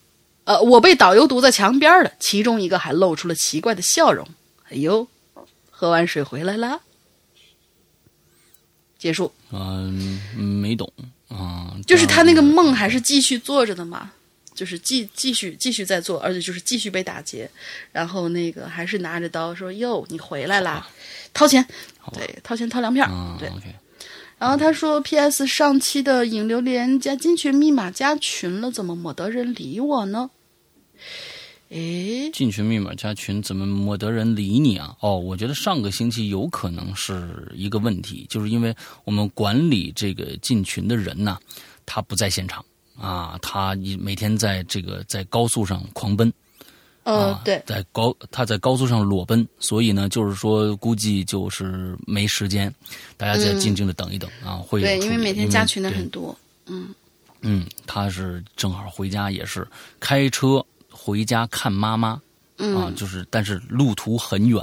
[0.44, 4.26] 呃，我被导游堵在墙边了，其中一个还露出了奇怪的笑容。
[4.70, 5.06] 哎呦，
[5.70, 6.80] 喝完水回来了。
[8.98, 9.32] 结束。
[9.50, 10.90] 嗯，没懂
[11.28, 11.74] 啊。
[11.86, 14.10] 就是他那个梦还是继续做着的嘛，
[14.54, 17.48] 就是继继续继续在做，而且就是继续被打劫，
[17.92, 20.88] 然后那个还是拿着刀说：“哟，你回来啦，
[21.32, 21.64] 掏钱。”
[22.12, 23.06] 对，掏钱掏粮票。
[23.38, 23.50] 对。
[24.38, 25.46] 然后他说：“P.S.
[25.46, 30.30] 上期的引流连加进群密码加群了，怎么没得人理我呢？”
[31.70, 34.96] 诶，进群密码加群怎么没得人理你啊？
[35.00, 41.38] 哦，我觉得上个星期有可能是一个问题，就是因为我们管理这个进群的人呢，
[41.84, 42.64] 他不在现场
[42.98, 46.32] 啊，他每天在这个在高速上狂奔，
[47.02, 52.74] 啊，对，在高他在高速上裸奔，所以呢，就是说估计就是没时间，
[53.18, 56.94] 大家再静静的等一等啊，会对，因为每天加群的很多，嗯
[57.42, 59.68] 嗯，他是正好回家也是
[60.00, 60.64] 开车。
[61.08, 62.20] 回家看妈妈，
[62.58, 64.62] 啊，就是，但是路途很远，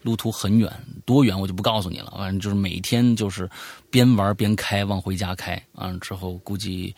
[0.00, 0.72] 路途很远，
[1.04, 2.10] 多远我就不告诉你了。
[2.16, 3.46] 反正就是每天就是
[3.90, 5.62] 边玩边开，往回家开。
[5.74, 6.94] 啊，之后估计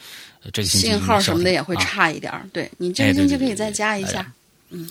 [0.53, 2.33] 这个信号什么的也会差一点。
[2.53, 4.33] 对你这个星期可以再加一下。
[4.69, 4.89] 嗯，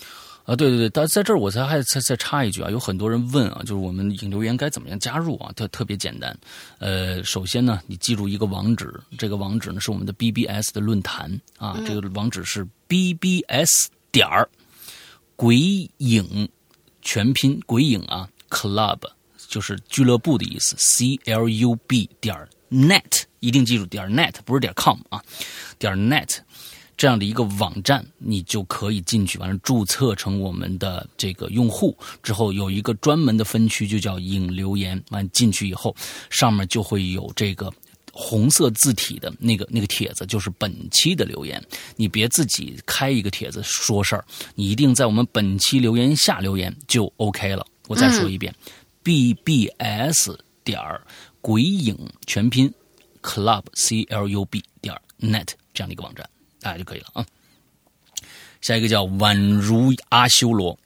[0.49, 5.51] 啊，对对对，但在这儿我才还再再插一句啊，有很多人问啊，就是我们引流员该怎么样加入啊？
[5.55, 6.35] 特特别简单，
[6.79, 12.67] 呃，首先呢，你记住一个网址，这个网址呢是我们的 BBS 的论坛啊，这个网址是。
[12.89, 14.49] b b s 点儿
[15.35, 15.57] 鬼
[15.97, 16.49] 影
[17.03, 18.97] 全拼鬼影啊，club
[19.47, 20.75] 就是俱乐部的意思。
[20.79, 22.35] c l u b 点
[22.71, 25.23] net 一定记住点 net 不是点 com 啊，
[25.77, 26.39] 点 net
[26.99, 35.01] 这样的一个网站，你就可以进去，完了注册成我们的这个用户之后，有一个专门的分区，就叫影留言。
[35.11, 35.95] 完进去以后，
[36.29, 37.71] 上面就会有这个。
[38.11, 41.63] 红色字体的那个那个帖子就是本期的留言，
[41.95, 47.65] 你别自己开一个帖子说事儿，你一定在我们本期留言下留言就 OK 了。
[47.87, 48.53] 我再说一遍
[49.05, 50.35] ，bbs
[50.65, 51.01] 点儿
[51.39, 52.69] 鬼影全拼
[53.21, 56.27] club c l u b 点 net 这样的一个网站，
[56.61, 57.25] 大家就可以了啊。
[58.61, 60.77] 下一个叫宛如阿修罗。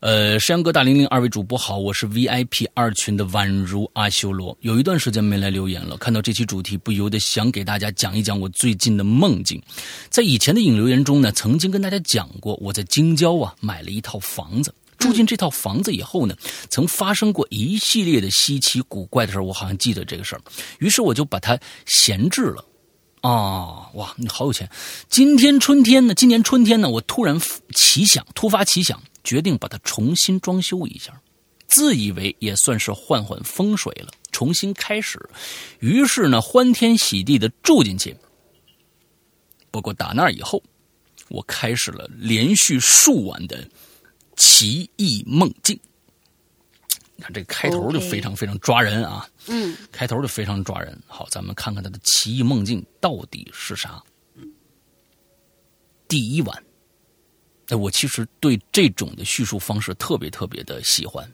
[0.00, 4.54] 呃，山哥大玲玲，二位主播好，我是 VIP 二群的宛如阿修罗。
[4.60, 9.58] 有一段时间没来留言了，看到这期主题，不由得想给大家讲一讲我最近的梦境。
[10.10, 16.36] 在以前的引留言中呢，曾经跟大家讲过，我在京郊啊买了一套房子，住进这套房子以后呢，
[16.68, 20.42] 曾发生过一系列的稀奇古怪的事我好像记得这个事儿，
[20.80, 22.62] 于是我就把它闲置了。
[23.24, 24.68] 啊，哇，你好有钱！
[25.08, 27.40] 今天春天呢，今年春天呢，我突然
[27.74, 29.02] 奇想，突发奇想。
[29.24, 31.18] 决定把它重新装修一下，
[31.66, 35.18] 自以为也算是换换风水了，重新开始。
[35.78, 38.14] 于是呢，欢天喜地的住进去。
[39.70, 40.62] 不过打那以后，
[41.30, 43.66] 我开始了连续数晚的
[44.36, 45.80] 奇异梦境。
[47.16, 49.26] 你看这开头就非常非常抓人啊！
[49.46, 50.98] 嗯，开头就非常抓人。
[51.06, 54.02] 好，咱们看看他的奇异梦境到底是啥。
[56.08, 56.64] 第一晚。
[57.68, 61.26] 哎，我其实对这种的叙述方式特别特别的喜欢，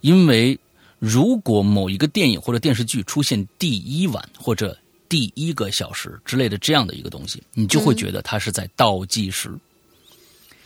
[0.00, 0.56] 因为
[1.00, 9.50] 如果某一个电影或者电视剧出现第一晚或者第一个小时之类的这样的一个东西，你就会觉得它是在倒计时。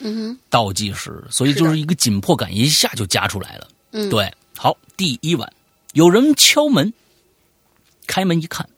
[0.00, 3.68] 嗯哼，倒计时，所以就是一个紧迫感一下就加出来了。
[3.92, 5.50] 嗯，对，好，第一晚
[5.98, 6.94] 有人敲门，
[8.06, 8.70] 开门一看。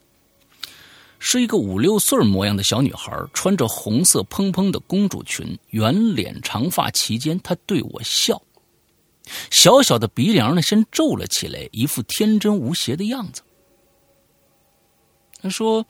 [1.18, 7.38] 是一个五六岁模样的小女孩，穿着红色蓬蓬的公主裙，圆脸长发齐肩。
[7.40, 8.40] 她对我笑，
[9.50, 13.42] 小小的鼻梁呢，先皱了起来，一副天真无邪的样子。
[15.42, 15.84] 她说：“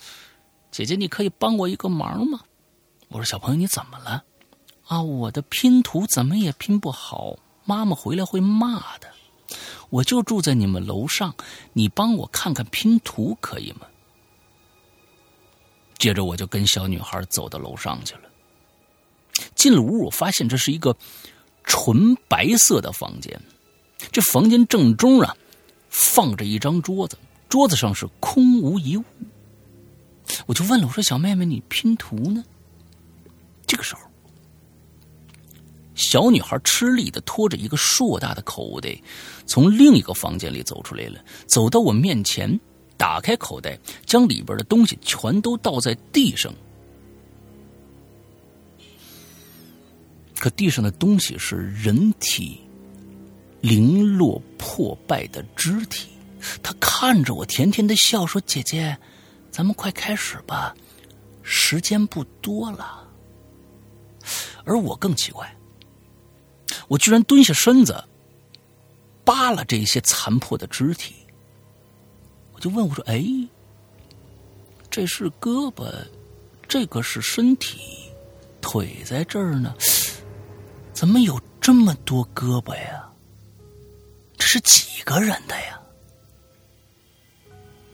[0.73, 2.41] 姐姐，你可以帮我一个忙吗？”
[3.07, 4.25] 我说：“小朋友，你怎么了？”
[4.89, 9.09] 啊，我的拼图怎么也拼不好，妈妈回来会骂的。
[9.91, 11.35] 我就住在你们楼上，
[11.73, 13.87] 你帮我看看拼图可以吗？
[15.99, 18.23] 接着我就跟小女孩走到楼上去了。
[19.55, 20.97] 进了屋，我发现这是一个
[21.65, 23.39] 纯白色的房间。
[24.11, 25.37] 这房间正中啊，
[25.91, 27.19] 放着一张桌子，
[27.49, 29.05] 桌子上是空无一物。
[30.47, 32.45] 我就问了，我说：“小妹妹，你拼图呢？”
[33.67, 34.01] 这个时候，
[36.01, 38.99] 小女孩吃力的拖着一个硕大的口袋，
[39.47, 42.59] 从另一个房间里走出来了，走到我面前，
[42.97, 46.53] 打开口袋，将里边的东西全都倒在地上。
[50.39, 52.59] 可地上的东西是人体
[53.61, 56.09] 零落破败的肢体。
[56.63, 58.97] 他看着我，甜甜的笑，说：“姐姐。”
[59.53, 60.75] 咱们快开始吧，
[61.43, 63.07] 时间不多了。
[64.65, 65.55] 而我更奇怪，
[66.89, 68.05] 我居然蹲下身子，
[69.25, 71.15] 扒拉这些残破的肢体。
[72.53, 73.25] 我就问我说：“哎，
[74.91, 75.91] 这是胳膊，
[76.69, 77.81] 这个是身体，
[78.61, 79.75] 腿在这儿呢，
[80.93, 83.09] 怎么有这么多胳膊呀？
[84.37, 85.81] 这是几个人的呀？”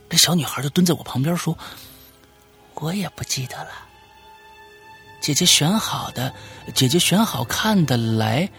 [0.09, 1.57] 这小女孩就蹲在我旁边说
[2.75, 3.69] ：“我也不记得了。
[5.19, 6.33] 姐姐选好的，
[6.73, 8.49] 姐姐选好看的来。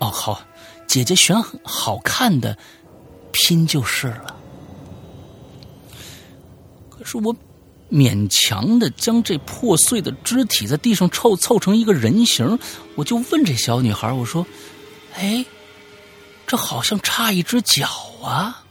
[0.00, 0.42] 哦，好，
[0.86, 2.56] 姐姐选好看的
[3.32, 4.36] 拼就是了。
[6.88, 7.34] 可是我
[7.90, 12.58] 勉强的将这破碎的肢体在地上凑凑成一个人形，
[12.94, 14.46] 我就问这小女孩：我说，
[15.14, 15.44] 哎，
[16.46, 17.86] 这好像差一只脚
[18.22, 18.64] 啊。”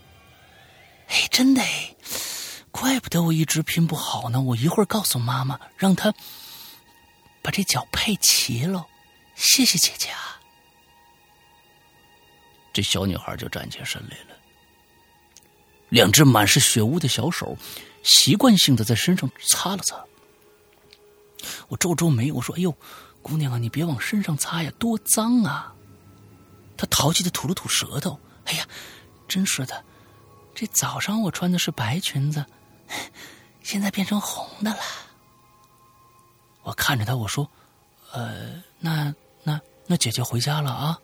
[1.09, 1.95] 哎，真的哎，
[2.69, 4.39] 怪不得我一直拼不好呢。
[4.39, 6.13] 我一会儿告诉妈妈，让她
[7.41, 8.85] 把这脚配齐喽。
[9.35, 10.38] 谢谢姐姐啊！
[12.71, 14.35] 这小女孩就站起身来了，
[15.89, 17.57] 两只满是血污的小手
[18.03, 20.03] 习惯性的在身上擦了擦。
[21.67, 22.75] 我皱皱眉，我说：“哎呦，
[23.21, 25.73] 姑娘啊，你别往身上擦呀，多脏啊！”
[26.77, 28.67] 她淘气的吐了吐舌头，哎呀，
[29.27, 29.83] 真是的。
[30.53, 32.45] 这早上我穿的是白裙子，
[33.63, 34.79] 现在变成红的了。
[36.63, 37.49] 我看着他，我说
[38.11, 39.13] ：“呃，那
[39.43, 40.99] 那那姐姐回家了啊。”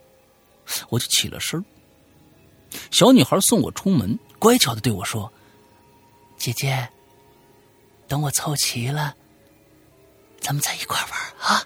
[0.90, 1.64] 我就起了身。
[2.92, 5.32] 小女孩送我出门，乖巧的对我说
[6.38, 6.90] ：“姐姐，
[8.08, 9.16] 等我凑齐了，
[10.40, 11.66] 咱们在一块玩啊。”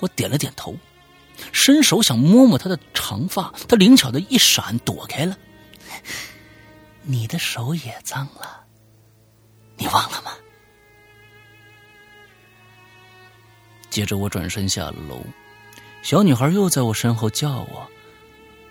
[0.00, 0.74] 我点了点头，
[1.52, 5.36] 伸手想摸摸她的长发，她灵巧的一闪，躲开了。
[7.02, 8.64] 你的手也脏了，
[9.76, 10.32] 你忘了吗？
[13.90, 15.22] 接着我转身下了楼，
[16.02, 17.88] 小女孩又在我身后叫我：“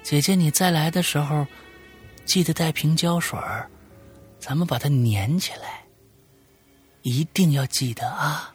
[0.03, 1.45] 姐姐，你再来的时候，
[2.25, 3.39] 记得带瓶胶水
[4.39, 5.84] 咱们把它粘起来，
[7.03, 8.53] 一定要记得啊！”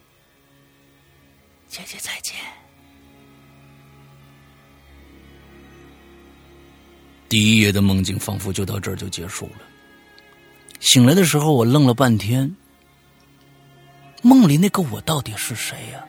[1.67, 2.35] 姐姐再见。
[7.27, 9.61] 第一夜的梦境仿佛就到这儿就结束了。
[10.79, 12.55] 醒来的时候，我愣了半天。
[14.21, 16.05] 梦里那个我到底是谁呀？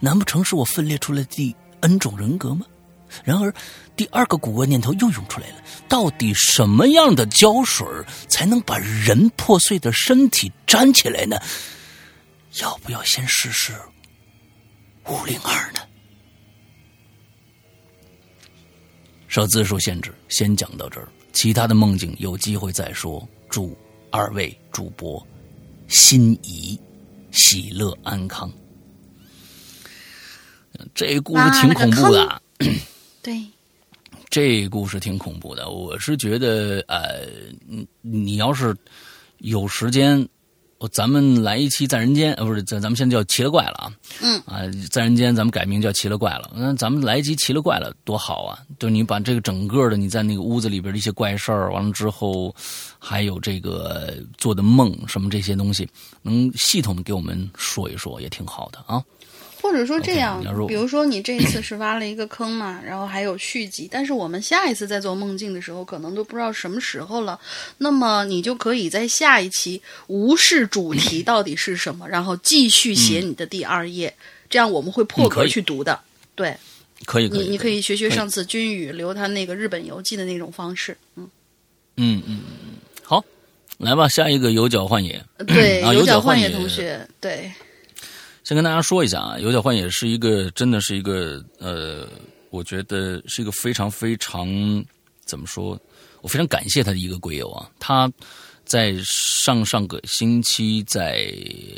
[0.00, 2.66] 难不成是我分裂出来第 N 种人格吗？
[3.24, 3.52] 然而，
[3.96, 5.56] 第二个古怪念头又涌出来了：
[5.88, 7.86] 到底什么样的胶水
[8.28, 11.36] 才能把人破碎的身体粘起来呢？
[12.60, 13.72] 要不要先试试
[15.06, 15.80] 五零二呢？
[19.26, 21.08] 受字数限制，先讲到这儿。
[21.32, 23.26] 其他的梦境有机会再说。
[23.48, 23.76] 祝
[24.10, 25.24] 二位主播
[25.88, 26.80] 心仪、
[27.32, 28.52] 喜乐、安康。
[30.94, 32.42] 这故事挺恐怖的。
[33.22, 33.44] 对，
[34.28, 35.70] 这故事挺恐怖的。
[35.70, 37.26] 我是觉得，呃，
[38.00, 38.76] 你要是
[39.38, 40.28] 有时间。
[40.92, 43.92] 咱们来一期在人间，呃，不是，咱咱们现在叫奇了怪了啊。
[44.22, 44.40] 嗯。
[44.46, 46.50] 啊，在人间咱们改名叫奇了怪了。
[46.56, 48.58] 那咱们来一集奇了怪了，多好啊！
[48.78, 52.54] 就你把这个整个的你在那个屋子里边的一些怪事儿，完了之后，
[52.98, 55.86] 还有这个做的梦什么这些东西，
[56.22, 59.04] 能系统的给我们说一说，也挺好的啊。
[59.70, 67.38] 或者说这样，比如说你这一次是挖了一个坑嘛，然后还有续集，但是我们下一次在做梦境的时候，可能都不知道什么时候了。
[67.78, 74.12] 那么你就可以在下一期无视主题到底是什么，然后继续写你的第二页，
[74.48, 75.98] 这样我们会破格去读的。
[76.34, 76.56] 对，
[77.04, 80.96] 可以，你你可以学学上次君宇留他那个日本游记的那种方式。
[81.14, 81.28] 嗯
[81.96, 83.24] 嗯嗯嗯，好，
[83.78, 85.22] 来吧，下一个有脚幻野。
[85.46, 87.50] 对， 有脚幻野同学，对。
[88.50, 92.08] 先跟大家说一下啊，有脚幻也是一个，真的是一个，呃，
[92.50, 94.84] 我觉得是一个非常非常
[95.24, 95.80] 怎么说，
[96.20, 97.70] 我非常感谢他的一个鬼友啊。
[97.78, 98.12] 他
[98.64, 101.32] 在上上个星期在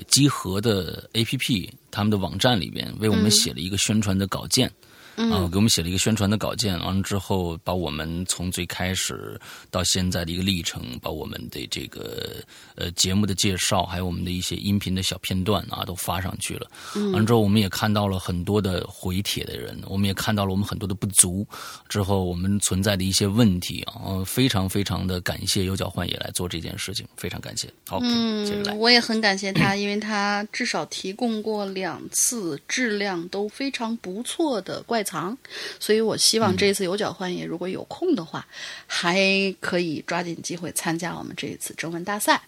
[0.08, 4.72] 集合的 A P P 他们的网站里边为我们写了一个宣传的稿件，
[5.16, 9.38] 啊，给我们写了一个宣传的稿件，完了之后把我们从最开始
[9.70, 12.42] 到现在的一个历程，把我们的这个
[12.74, 16.70] 呃节目的介绍，还有我们的一些音频的小片段啊，都发上去了。
[16.94, 21.46] 完了之后，我们也看到了很多的回帖的人，我们也看到了我们很多的不足，
[21.90, 27.68] 之后我们存在的一些问题啊，非常非常的感谢有角幻也来做这件事情，非常感谢。
[27.86, 35.01] 好，接着来，我也很感谢他，因为他至少提供过两次质量都非常不错的怪。
[35.02, 35.36] 藏，
[35.80, 38.46] 所以我希望这一次有脚换也，如果有空的话，
[38.86, 42.42] 还可以抓紧机会参加我们这一次征文大赛。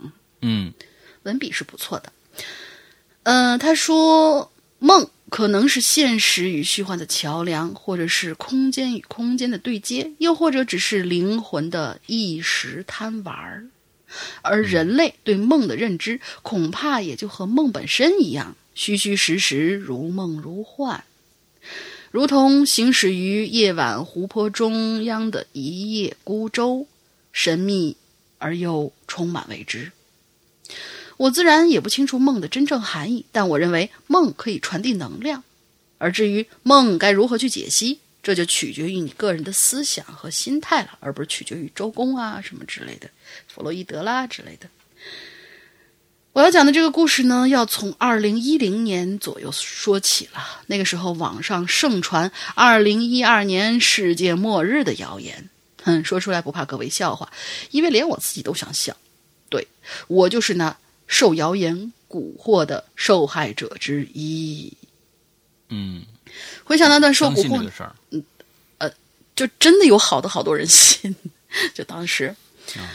[0.00, 0.72] 嗯嗯，
[1.24, 2.12] 文笔是不错的。
[3.24, 13.66] 嗯，他说梦可能是现实与虚幻的桥梁，或者是空间与空间的对接，又或者只是灵魂的一时贪玩儿。
[14.40, 21.04] 而人类对梦的认知，恐怕也就和梦本身一样，虚虚实实，如梦如幻。
[22.10, 26.86] 如同行驶于夜晚湖泊中央的一叶孤舟，
[27.32, 27.96] 神秘
[28.38, 29.92] 而又充满未知。
[31.18, 35.44] 我自然也不清楚梦的真正含义，但我认为梦可以传递能量。
[35.98, 43.10] 而至于梦该如何去解析，这就取决于你个人的思想和心态了，而不是取决于周公啊什么之类的，
[43.48, 44.68] 弗洛伊德啦之类的。
[46.38, 50.62] 我要讲的这个故事呢，要从二零一零年左右说起了。
[50.68, 55.50] 那个时候，网上盛传二零一二年世界末日的谣言。
[55.82, 57.28] 哼，说出来不怕各位笑话，
[57.72, 58.96] 因为连我自己都想笑。
[59.48, 59.66] 对
[60.06, 60.76] 我就是那
[61.08, 64.72] 受谣言蛊惑的受害者之一。
[65.70, 66.04] 嗯，
[66.62, 68.22] 回想那段受蛊惑的事儿，嗯，
[68.78, 68.88] 呃，
[69.34, 71.12] 就真的有好多好多人信。
[71.74, 72.32] 就当时。
[72.76, 72.86] 嗯，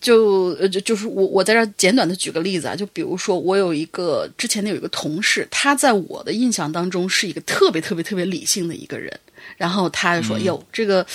[0.00, 9.10] 就就就是我我在这简短的举个例子啊，就比如说我有一个之前的有一个同事，他在我的印象当中是一个特别特别特别理性的一个人，
[9.56, 11.06] 然后他就说：“哟，这个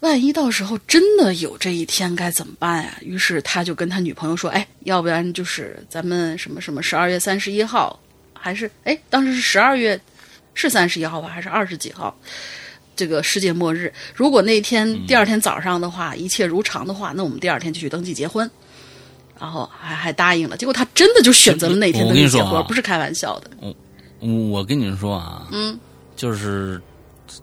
[0.00, 7.98] 万一到时候真的有这一天该怎么办呀？”于是他就跟他女朋友说：“哎，要不然就是咱们什么什么十二月三十一号，
[8.32, 10.00] 还是哎当时是十二月
[10.54, 12.16] 是三十一号吧，还是二十几号？”
[12.94, 18.48] 这个世界末日，如果那天第二天早上的话，一切如常的话，那我们第二天就去登记结婚，
[19.40, 20.56] 然后还还答应了。
[20.56, 23.50] 结果他真的就选择了那天登记结婚，不是开玩笑的。
[24.20, 25.78] 我我跟你们说啊，嗯，
[26.14, 26.80] 就是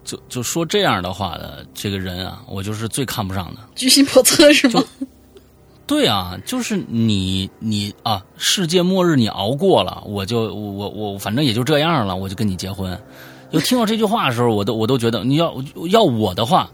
[0.03, 4.83] 就就说这样的话的这个人啊，我就是最看不上的，居心叵测是吗？
[5.87, 12.95] 对啊，就是你你啊，世界末日你熬过了，我就我我反正也就这样了，我就跟你结婚。
[13.51, 15.55] 就听到这句话的时候，我都我都觉得你要
[15.89, 16.69] 要我的话，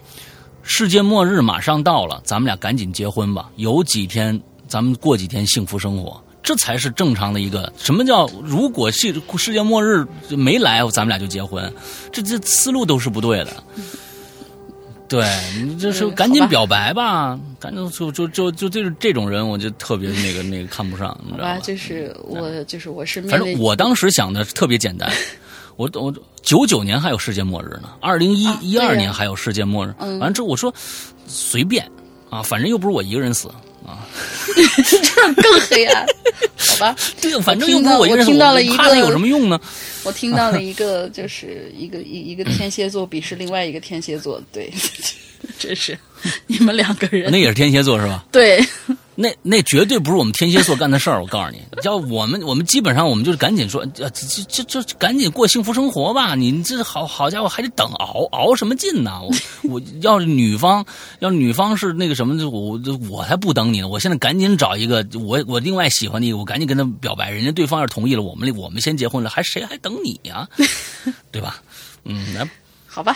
[0.63, 3.49] 世界末日马上到了，咱们俩赶紧结婚吧。
[3.55, 7.71] 有几天，咱们过几天幸福生活，这才是正常的一个。
[7.77, 11.71] 什么叫如果世世界末日没来，咱们俩就结婚？
[12.11, 13.51] 这这思路都是不对的。
[15.07, 15.23] 对
[15.63, 21.59] 你就是赶紧表白吧，赶紧就就就就就是这种人，我就特别那个那个看不上，你知道吧？
[21.59, 25.09] 就是我就是我身边反正我当时想的特别简单。
[25.77, 26.11] 我我
[26.45, 29.93] 九九年还有世界末日呢，二零一一二年还有世界末日。
[29.99, 30.73] 完了之后我说
[31.27, 31.89] 随便
[32.29, 33.49] 啊，反正又不是我一个人死
[33.85, 34.05] 啊，
[34.55, 36.05] 这更黑暗，
[36.57, 36.95] 好吧？
[37.19, 39.59] 对，反正又不是我一个人死，我怕他有什么用呢？
[40.05, 44.71] 我听到了一个，就是一个一一个天蝎座鄙视另外一个天蝎座，对，
[45.57, 45.97] 真是
[46.45, 48.23] 你们两个人，那也是天蝎座是吧？
[48.31, 48.63] 对。
[49.15, 56.35] 那那绝对不是我们天蝎座干的事儿，我告诉你，要我们我们基本上我们就是赶紧说，这这这赶紧过幸福生活吧。
[56.35, 59.21] 你这好好家伙还得等熬熬什么劲呢？
[59.21, 59.31] 我
[59.69, 60.85] 我要是女方
[61.19, 63.87] 要女方是那个什么，我我才不等你呢。
[63.87, 67.31] 我现在赶紧找一个我我另外喜欢的，我赶紧跟他表白。
[67.31, 70.47] 人家对方要是同意了，我们我们先结婚了，还谁还等你呀？
[71.31, 71.61] 对吧？
[72.03, 72.47] 嗯，那
[72.85, 73.15] 好吧。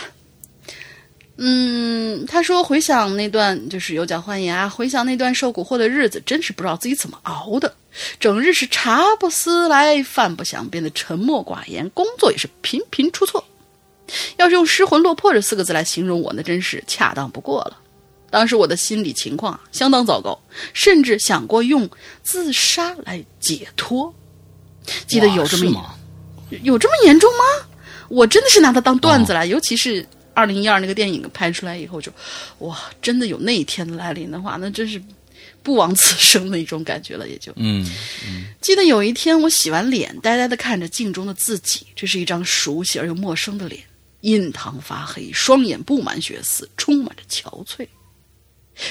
[1.42, 7.74] 嗯，他说回想那段就是有脚换牙，回想那段受蛊惑的日子，真是不知道自己怎么熬的。
[8.18, 13.42] 整日是茶不思来，饭不想，变得沉默寡言，工作也是频频出错。
[14.36, 17.78] 要是用失魂落魄这四个字来形容我，那真是恰当不过了。
[18.28, 20.38] 当时我的心理情况相当糟糕，
[20.74, 21.88] 甚至想过用
[22.22, 24.12] 自杀来解脱。
[25.06, 25.96] 记得有这么
[26.62, 27.66] 有这么严重吗？
[28.10, 30.06] 我真的是拿它当段子来，尤其是。
[30.40, 32.10] 二零一二那个电影拍出来以后，就
[32.60, 35.00] 哇，真的有那一天的来临的话，那真是
[35.62, 37.28] 不枉此生的一种感觉了。
[37.28, 37.86] 也就嗯，
[38.62, 43.82] 记得有一天我洗完脸，呆呆的看着镜中的自己，这是一张熟悉而又陌生的脸，
[44.22, 47.86] 印堂发黑，双眼布满血丝，充满着憔悴。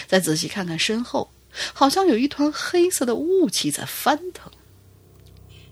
[0.06, 1.32] 再仔细看看身后，
[1.74, 4.52] 好像有一团黑色的雾气在翻腾。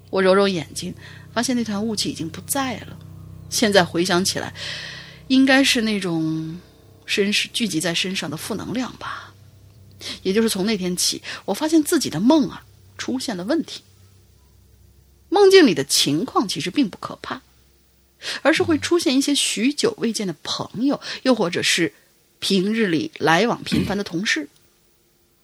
[0.09, 0.91] 我揉揉眼睛，
[1.31, 2.97] 发现那团雾气已经不在了。
[3.49, 4.53] 现在回想起来，
[5.27, 6.59] 应该是那种
[7.05, 9.33] 身聚集在身上的负能量吧。
[10.21, 12.63] 也就是从那天起，我发现自己的梦啊
[12.97, 13.81] 出现了问题。
[15.29, 17.41] 梦境里的情况其实并不可怕，
[18.43, 21.93] 而是会出现一些许久未见的朋友，又或者是
[22.39, 24.49] 平日里来往频繁的同事。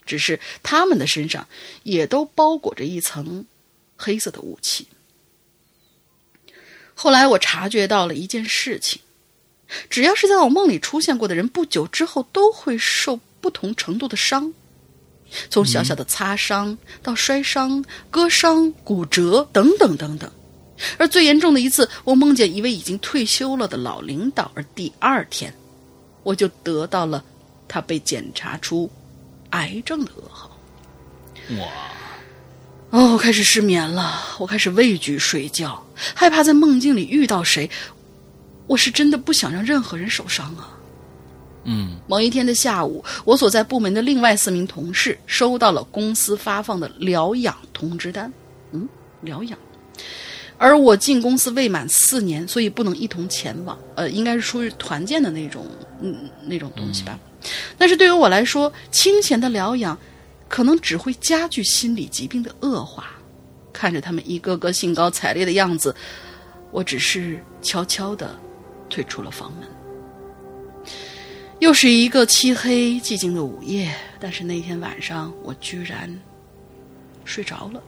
[0.06, 1.48] 只是他们的身上
[1.84, 3.46] 也都包裹着一层
[3.96, 4.88] 黑色的雾气。
[6.94, 9.02] 后来我察觉到了一件事情：
[9.90, 14.54] 只要是在我梦里出现过的人，不久之后都会受不同程度的伤，
[15.50, 20.32] 从小小的擦伤到摔伤、割伤、骨折等等等等。
[20.98, 25.54] 而最严重的一次，我梦见一位已经退休了的老领导，而第二天
[26.24, 27.24] 我就得到了
[27.68, 28.90] 他被检查出。
[29.52, 30.58] 癌症的噩耗，
[31.60, 31.68] 哇！
[32.90, 37.70] 哦，我开始失眠了，我开始畏惧睡觉，害怕在梦境里遇到谁。
[38.68, 40.78] 我是真的不想让任何人受伤啊。
[41.66, 48.32] 嗯，某一天的下午，我所在部门的另外四名同事收到了公司发放的疗养通知单。
[48.72, 48.88] 嗯，
[49.22, 49.58] 疗养。
[50.58, 53.78] 而我进公司未满四年，所以不能一同前往。
[53.96, 55.66] 呃，应该是出于团建的那种，
[56.02, 57.20] 嗯，那种东西吧。
[57.78, 59.98] 但是对于我来说，清闲的疗养，
[60.48, 63.12] 可能只会加剧心理疾病的恶化。
[63.74, 65.94] 看着他们一个个兴高采烈的样子，
[66.72, 68.34] 我只是悄悄的
[68.94, 69.68] 退出了房门。
[71.58, 76.08] 又是一个漆黑寂静的午夜，但是那天晚上我居然
[77.26, 77.82] 睡着了。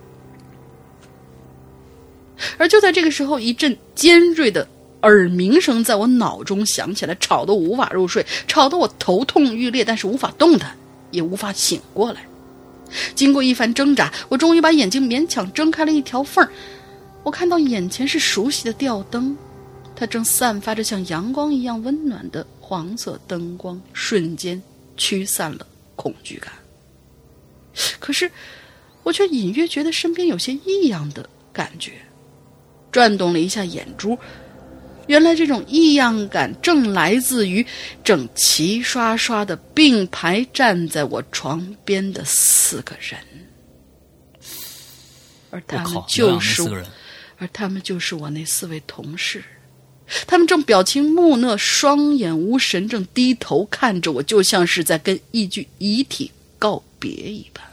[2.58, 4.68] 而就在这个时候，一阵尖锐的。
[5.02, 10.76] 耳鸣声在我脑中响起来，吵得我无法入睡，吵得我头痛欲裂，但是无法动弹，
[11.12, 12.26] 也无法醒过来。
[13.14, 16.50] 经过一番挣扎，我终于把眼睛勉强睁开了一条缝儿。
[17.22, 19.38] 我看到眼前是熟悉的吊灯，
[19.96, 24.62] 它正散发着像阳光一样温暖的黄色灯光，瞬间
[24.98, 25.66] 驱散了
[25.96, 26.52] 恐惧感。
[28.00, 28.30] 可是，
[29.04, 31.94] 我却隐约觉得身边有些异样的感觉，
[32.92, 34.18] 转动了一下眼珠。
[35.08, 37.64] 原来这种异样感正来自于
[38.04, 43.20] 正齐刷刷的并排站在我床边的四个人，
[45.52, 46.64] 而他们就是，
[47.38, 49.44] 而他们就是我那四位同事，
[50.28, 57.64] 他们正表情木讷，双眼无神，正低头看着我，就像是在跟一具遗体告别一般。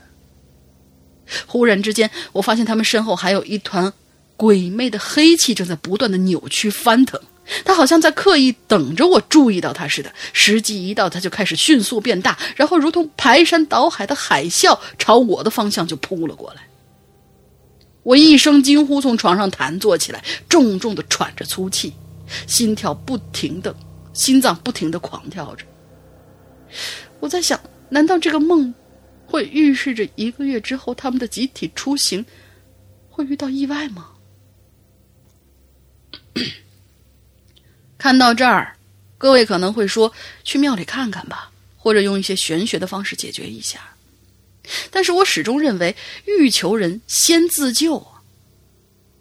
[1.46, 3.92] 忽然之间，我发现他们身后还有一团。
[4.34, 7.20] 鬼魅的黑气正在不断的扭曲翻腾，
[7.64, 10.12] 他好像在刻意等着我注意到他似的。
[10.32, 16.62] 时机一到，他就开始迅速变大，然后如同排山倒海的海啸朝我的方向就扑了过来。
[18.02, 21.92] 我一声惊呼，从床上弹坐起来，重重的喘着粗气，
[22.46, 23.74] 心跳不停的，
[24.12, 25.64] 心脏不停的狂跳着。
[27.20, 28.74] 我在想，难道这个梦
[29.26, 32.24] 会预示着一个月之后他们的集体出行
[33.08, 34.10] 会遇到意外吗？
[37.98, 38.76] 看到这儿，
[39.18, 40.12] 各位可能会说
[40.42, 43.80] ：“去庙里看看吧，或者用一些玄学的方式解决一下。”
[44.90, 45.94] 但是我始终认为，
[46.24, 48.11] 欲求人先自救。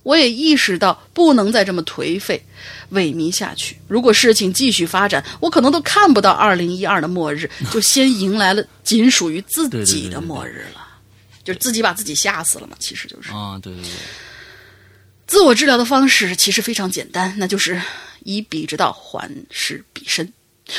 [0.03, 2.43] 我也意识到，不能再这么颓废、
[2.91, 3.77] 萎靡下去。
[3.87, 10.87] 如果事情继续发展，我可能都看不到二零一二的末日， 就先迎来了仅属于自己的末日了，
[11.43, 12.75] 就自己把自己吓死了嘛。
[12.79, 13.91] 其实就是啊，对对对。
[15.27, 17.81] 自我治疗的方式其实非常简单，那就是。
[18.23, 20.31] 以彼之道还施彼身。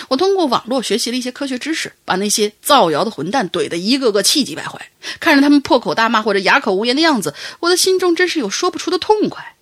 [0.08, 4.90] 我通过网络学习了一些科学知识，把那些造谣的混蛋怼得一个个气急败坏。
[5.20, 9.56] 看着他们破口大骂或者哑口无言的样子，我的心中真是有说不出的痛快。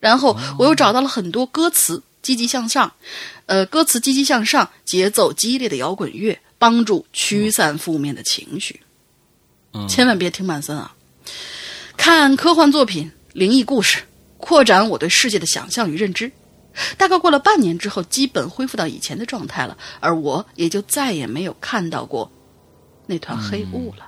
[0.00, 2.92] 然后我又找到了很多歌词积极向上，
[3.46, 8.80] 呃，歌词积极向上、节奏激烈的摇滚乐，帮助驱散负面的情绪。
[9.88, 10.94] 千万别听曼森啊！
[11.96, 14.02] 看科幻作品、灵异故事，
[14.36, 16.30] 扩展我对世界的想象与认知。
[16.96, 22.30] 大概过了半年之后，基本恢复到以前的状态了，而我也就再也没有看到过
[23.06, 24.06] 那团黑雾了。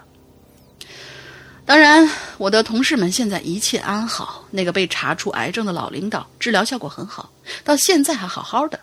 [1.65, 2.09] 当然，
[2.39, 4.45] 我的同事们现在一切安好。
[4.53, 7.31] 那个被查出癌症的老领导，治疗效果很好，
[7.65, 8.79] 到现在还好好的。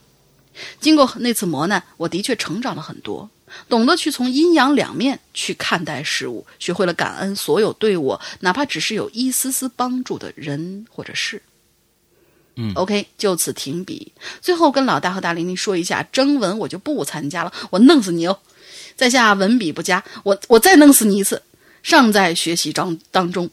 [0.81, 3.29] 经过那次磨难，我的确成长了很多，
[3.69, 11.41] 懂得去从阴阳两面去看待事物，学会了感恩所有对我哪怕只是有一丝丝帮助的人或者事。
[12.56, 14.12] 嗯，OK，就此停笔。
[14.41, 18.39] 最后跟老大和大玲玲说一下，征文我就不参加了，我弄死你哦！
[18.95, 21.41] 在下文笔不佳，我我再弄死你一次。
[21.82, 23.49] 尚在学习当当中，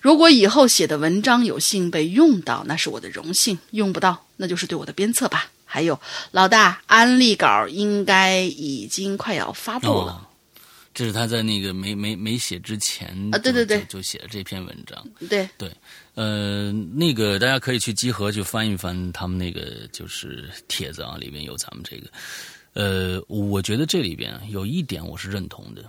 [0.00, 5.50] 如果以后写的文章有幸被用到，那是我的荣幸；用不到，那就是对我的鞭策吧。
[5.64, 5.98] 还有，
[6.30, 10.28] 老大，安利稿应该已经快要发布了。
[10.94, 15.02] 这是他在那个没没没写之前啊，对对对，就写了这篇文章。
[15.28, 15.72] 对对，
[16.14, 22.10] 呃，那个大家可以去集合去翻一翻他们那个就是帖子啊，里面有咱们这个。
[22.74, 25.84] 呃，我觉得这里边有一点我是认同的，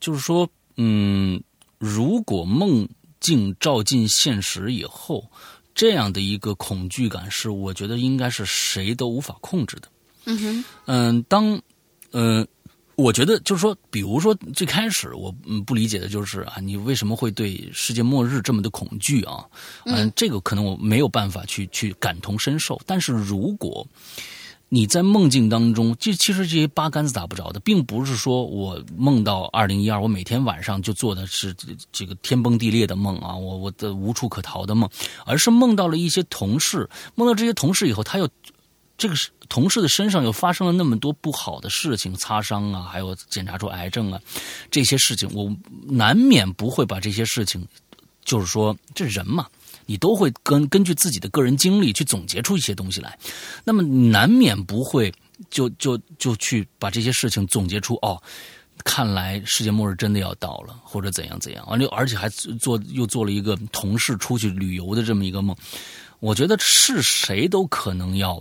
[0.00, 1.42] 就是说，嗯，
[1.78, 2.88] 如果梦
[3.20, 5.30] 境照进现实以后，
[5.74, 9.88] 这样的一个恐惧感是，我觉得应该是谁都无法控制的。
[10.24, 11.60] 嗯哼，嗯，当，
[12.12, 12.46] 嗯。
[13.00, 19.44] 我觉得就是说，比如说最开始我嗯不理解的就是啊，你为什么会对世界末日这么的恐惧啊？
[19.86, 22.80] 嗯，这个可能我没有办法去去感同身受。
[22.86, 23.86] 但是如果
[24.68, 31.54] 你在梦境当中，这其实这些八竿子打不着的，并不是说我梦到二零一二，我每天晚上就做的是
[31.90, 34.88] 这个天崩地裂的梦啊，我我的无处可逃的梦，
[35.24, 38.28] 而是梦到了一些同事，梦到这些同事以后，他又。
[38.98, 44.20] 这个是同事的身上又发生了那么多不好的事情，擦伤啊，还有检查出癌症啊，
[44.70, 45.54] 这些事情我
[45.86, 47.66] 难免不会把这些事情，
[48.24, 49.48] 就是说这人嘛，
[49.86, 53.18] 你都会根根据自己的个人经历去总结出一些东西来，
[53.64, 55.12] 那么难免不会
[55.50, 58.22] 就就就去把这些事情总结出哦，
[58.84, 65.56] 看来世界末日真的要到了，或者怎样怎样，完了而且还做又做了一个同事出去旅游的这么一个梦，
[66.20, 68.40] 我觉得是谁都可能要。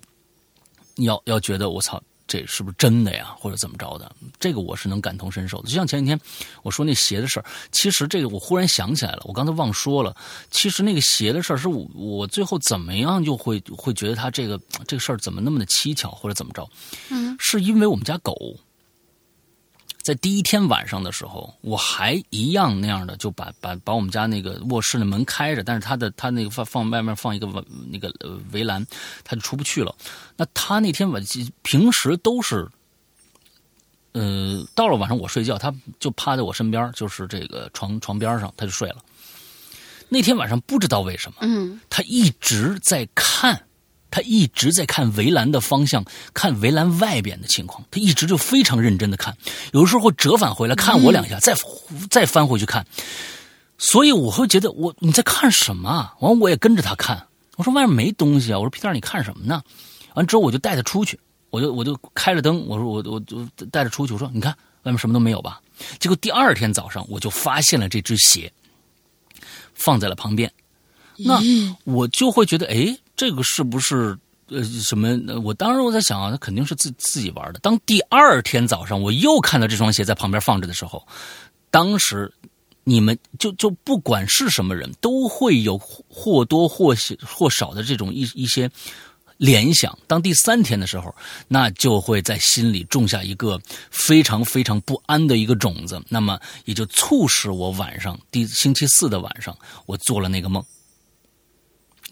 [1.00, 3.36] 要要觉得我操，这是不是真的呀？
[3.40, 4.12] 或者怎么着的？
[4.40, 5.68] 这个我是能感同身受的。
[5.68, 6.20] 就像前几天
[6.62, 10.16] 我说那鞋的事儿，其实这个我忽然想起来了，我刚才忘说了。
[10.52, 16.70] 其实那个鞋的事儿是我我最后怎么样就会会觉得他这个这个事儿怎么那么的蹊跷，或者怎么着？
[17.10, 18.36] 嗯，是因为我们家狗。
[20.02, 27.48] 在第一天晚上的时候，我还一样那样的就把把把我们家那个卧室的门开着，但是他的他那个放放外面放一个
[27.92, 28.12] 那个
[28.52, 28.86] 围栏，
[29.24, 29.94] 他就出不去了。
[30.38, 31.22] 那他那天晚
[31.62, 32.68] 平时都是，
[34.14, 38.98] 呃，到了晚上我睡觉，他就趴在我身边，就是这个床床边上，他就睡了。
[40.08, 43.62] 那天晚上不知道为什么，嗯，他一直在看。
[44.12, 46.04] 他一直在看围栏的方向，
[46.34, 47.84] 看围栏外边的情况。
[47.92, 49.38] 他一直就非常认真的看，
[49.74, 51.56] 有时候会折返回来看我两下，再
[52.10, 52.86] 再翻回去看。
[53.78, 56.12] 所以我会觉得我你在看什么？
[56.20, 57.28] 完我也跟着他看。
[57.56, 58.58] 我说外面没东西啊。
[58.58, 59.62] 我说皮蛋你看什么呢？
[60.16, 62.66] 完之后我就带他出去，我就我就开着灯。
[62.68, 64.14] 我说我我就带着出去。
[64.14, 64.52] 我说你看
[64.84, 65.62] 外面什么都没有吧？
[66.00, 68.52] 结果第二天早上我就发现了这只鞋，
[69.74, 70.52] 放在了旁边。
[71.26, 71.42] 那
[71.84, 72.98] 我就会觉得哎。
[73.20, 74.18] 这个是不是
[74.48, 75.10] 呃什么？
[75.44, 77.60] 我当时我在想啊，他肯定是自自己玩的。
[77.60, 81.06] 当第二天早上我又看到这双鞋在旁边放着的时候，
[81.70, 82.32] 当时
[82.86, 88.72] 你们就就不管是什么人都会有或多或少或少的这种一一些
[89.36, 90.00] 联想。
[90.08, 91.14] 当第三天的时候，
[91.50, 93.60] 那就会在心里种下一个
[93.92, 96.02] 非常非常不安的一个种子。
[96.08, 99.54] 那么也就促使我晚上第星期四的晚上，
[99.86, 100.64] 我做了那个梦。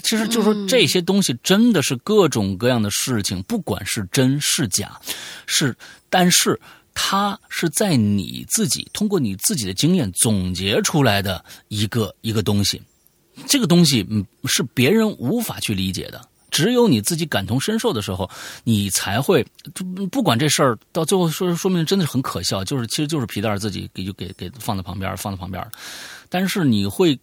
[0.07, 4.97] 其实就说这些东西真的是各种各样的事情，不管是真是假，
[5.45, 5.75] 是，
[6.09, 6.57] 但是
[6.93, 12.81] 它是在你自己通过你自己的经验总结出来的一个一个东西，
[13.47, 18.29] 这个东西嗯是别人无法去理解的，只有你自己感同身受的时候，
[18.63, 19.45] 你才会
[20.09, 25.61] 不管这事儿到最后说说明真的是很可笑，就是其实就是皮蛋自己给就给给放在旁边放在旁边。
[26.29, 27.17] 但是你会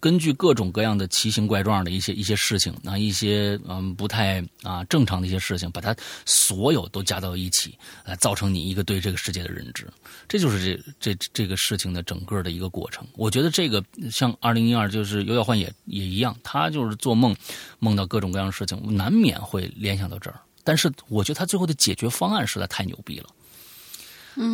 [0.00, 9.86] 根据各种各样的奇形怪状的一些一些事情啊，一些嗯不太啊正常的一些事情，把它所有都加到一起，来造成你一个对这个世界的认知。
[10.28, 13.06] 这就是这这这个事情的整个的一个过程。
[13.14, 17.34] 我觉得这个像二零一二，就是尤小焕也也一样，他就是做梦
[17.78, 20.40] 梦到各种各样的事情，难免会联想到这儿。
[20.62, 23.28] 但是我觉得他最后的解决方案实在太牛逼了。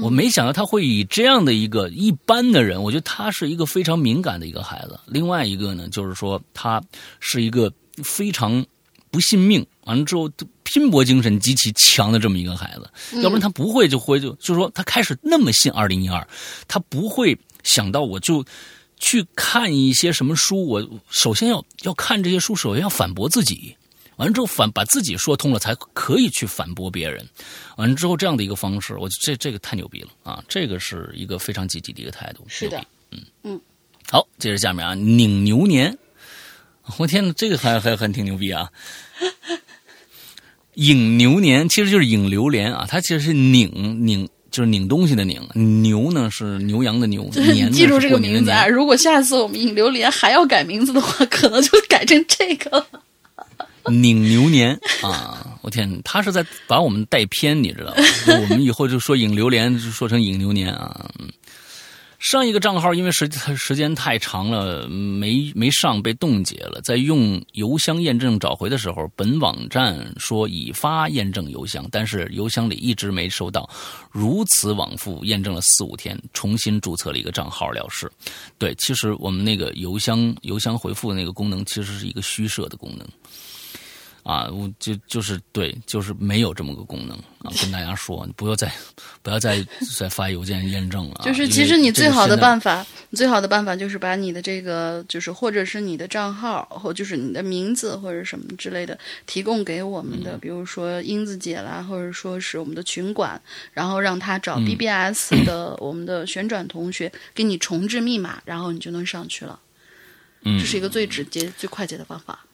[0.02, 4.98] 我没想到他会以这样的一个一般的人，我觉得他是一个非常敏感的一个孩子。
[5.06, 6.82] 另外一个呢，就是说他
[7.20, 7.72] 是一个
[8.04, 8.64] 非常
[9.10, 10.30] 不信命，完了之后
[10.62, 13.20] 拼搏精神极其强的这么一个孩子。
[13.22, 16.26] 要不然他不会就会就就是说他开始那么信二零一二，
[16.68, 18.44] 他不会想到我就
[18.98, 20.66] 去看一些什么书。
[20.66, 23.74] 我首先要要看这些书，首先要反驳自己。
[24.20, 27.26] 完了之后反把自己说通了，才可以去反驳别人。
[27.78, 30.44] 完了之后这样的一个方式，我这这个太牛逼了啊！
[30.46, 32.44] 这个是一个非常积极的一个态度。
[32.46, 33.58] 是的，嗯嗯。
[34.10, 35.96] 好，接着下面啊，拧牛年，
[36.98, 38.70] 我天呐，这个还还还挺牛逼啊！
[40.74, 45.40] 拧牛年其实就是拧榴莲啊，它其实是拧拧就是拧东西的拧，
[45.82, 48.66] 牛呢是牛羊的牛， 年记住这个名字啊！
[48.66, 53.02] 如果下次我们引榴莲还要改名字的话，可能就改成这个了。
[53.91, 55.59] 拧牛年 啊！
[55.62, 58.03] 我天，他是在把我们带偏，你知道吗？
[58.41, 61.11] 我们以后就说引榴莲，就说成引牛年啊。
[62.18, 63.26] 上一个账号因为时
[63.57, 66.78] 时间太长了，没没上被冻结了。
[66.82, 73.66] 在用邮箱验证找回的时候，本网站说已发验证邮箱，但是邮箱里一直没收到。
[74.11, 78.11] 如此往复验证了四五天，重新注册了一个账号了事。
[78.59, 83.09] 对，其实我们那个邮箱邮箱回复的那个功能，其实是一个虚设的功能。
[84.22, 87.50] 啊，我就就是对，就是没有这么个功能啊！
[87.60, 88.70] 跟大家说，不要再
[89.22, 89.66] 不要再
[89.96, 91.22] 再发邮件验证了。
[91.24, 103.40] 就是其实你最好的办法，最好的办法就是把你的这个，就是或者是你的账号，或就是你的名字或者什么之类的，提供给我们的，比如说英子姐啦，或者说是我们的群管，
[103.72, 109.58] 然后让他找 BBS 的我们的旋转同学给你重置密码，然后你就能上去了。
[110.44, 112.44] 嗯，这是一个最直接、最快捷的方法。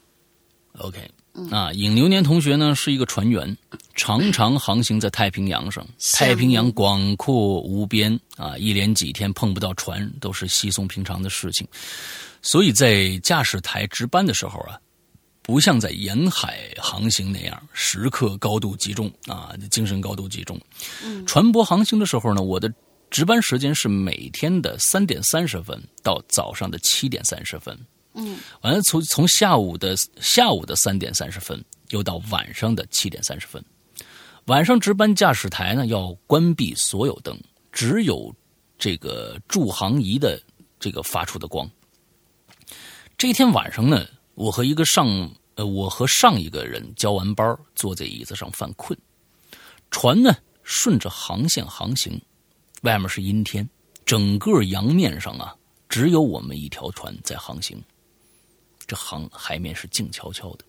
[0.79, 1.11] OK。
[1.51, 3.57] 啊，尹流年同学呢是一个船员，
[3.95, 5.87] 常常航行在太平洋上。
[6.15, 11.67] 太平洋广阔无边啊，一连几天碰不到船都是稀松平常的事情。
[12.43, 14.79] 所以在驾驶台值班的时候啊，
[15.43, 20.59] 不像在沿海航行那样时刻高度集中啊，精神高度集中。
[21.05, 22.73] 嗯船舶航行的时候呢，我的
[23.11, 27.79] 值班时间是每天的三点三十分到早上的七点三十分。
[28.17, 33.63] 嗯，完了，从从下午的下午的三点三十分，又到晚上的七点三十分。
[34.47, 37.39] 晚上值班驾驶台呢要关闭所有灯，
[37.71, 38.35] 只有
[38.79, 40.41] 这个助航仪的
[40.81, 41.69] 这个发出的光。
[43.19, 45.07] 这天晚上呢，我和一个上
[45.57, 48.99] 呃，我和上一个人交完班，坐在椅子上犯困。
[49.91, 52.21] 船呢顺着航线航行，
[52.83, 53.69] 外面是阴天，
[54.05, 55.55] 整个洋面上啊，
[55.89, 57.83] 只有我们一条船在航行。
[58.87, 60.65] 这航海面是静悄悄的。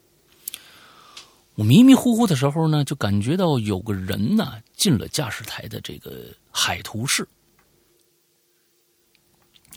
[1.56, 7.28] 我迷迷糊糊的时候呢，就感觉到有个人呢进了驾驶台的这个海图室。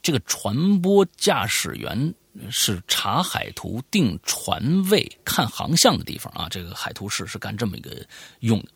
[0.02, 2.14] 这个船舶驾驶员
[2.50, 6.48] 是查海图、定船位、看航向的地方啊。
[6.50, 8.06] 这个海图室是干这么一个
[8.40, 8.68] 用的。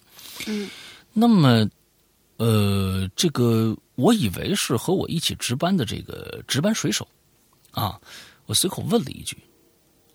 [0.46, 0.68] 嗯。
[1.12, 1.68] 那么，
[2.38, 7.06] 呃，这个我以为是和我一起值班的这个值班水手
[7.70, 8.00] 啊，
[8.46, 9.36] 我随口问了一句。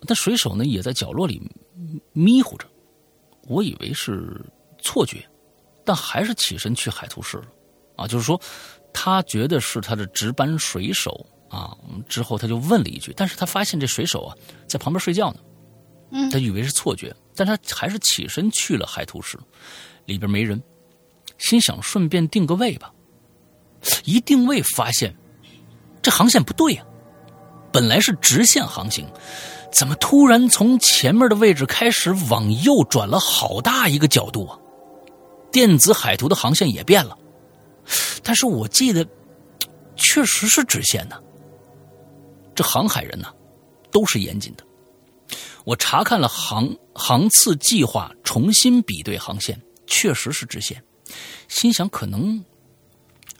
[0.06, 1.40] 但水手呢，也在角落里
[2.12, 2.66] 迷糊着。
[3.46, 4.40] 我以为是
[4.80, 5.28] 错觉，
[5.84, 7.44] 但还是起身去海图室了。
[7.96, 8.40] 啊，就是说，
[8.92, 11.76] 他觉得是他的值班水手啊。
[12.08, 14.36] 之后他就问了一句，但是他发现这水手啊
[14.66, 15.40] 在旁边睡觉呢。
[16.12, 19.38] 嗯，他以为是错觉，但他还是起身去了海图室，
[20.06, 20.62] 里边没人，
[21.38, 22.92] 心想顺便定个位吧。
[24.04, 25.14] 一定位发现，
[26.02, 26.84] 这航线不对呀，
[27.72, 29.06] 本来是直线航行。
[29.72, 34.58] 怎么突然从前面的位置开始往右转了好大一个角度啊？
[35.52, 37.18] 电子海图的航线也变了，
[38.22, 39.06] 但是我记得
[39.96, 41.16] 确实是直线呢。
[42.54, 43.28] 这航海人呢，
[43.90, 44.64] 都是严谨的。
[45.64, 50.82] 我查看了航航次计划，重新比对航线，确实是直线。
[51.48, 52.44] 心想可能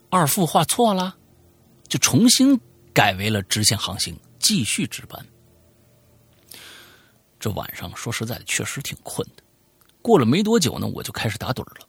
[0.08, 1.14] 二副画错了，
[1.86, 2.58] 就重新
[2.92, 5.24] 改为了直线航行，继续值班。
[7.40, 9.42] 这晚上说实在的，确实挺困的。
[10.02, 11.86] 过了没多久呢，我就开始打盹了。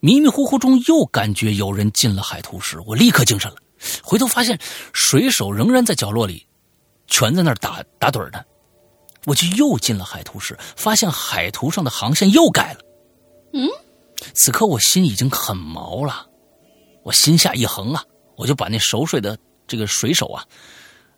[0.00, 3.56] 迷迷糊糊中又感觉有人进了海图室，我立刻精神了。
[4.02, 4.58] 回头发现
[4.92, 6.46] 水手仍然在角落里，
[7.08, 8.44] 全在那儿打打盹呢。
[9.24, 12.80] 我就又进了海图室，发现海图上的航线又改了。
[13.54, 13.68] 嗯，
[14.34, 16.26] 此刻我心已经很毛了，
[17.02, 18.04] 我心下一横啊，
[18.36, 20.44] 我就把那熟睡的这个水手啊，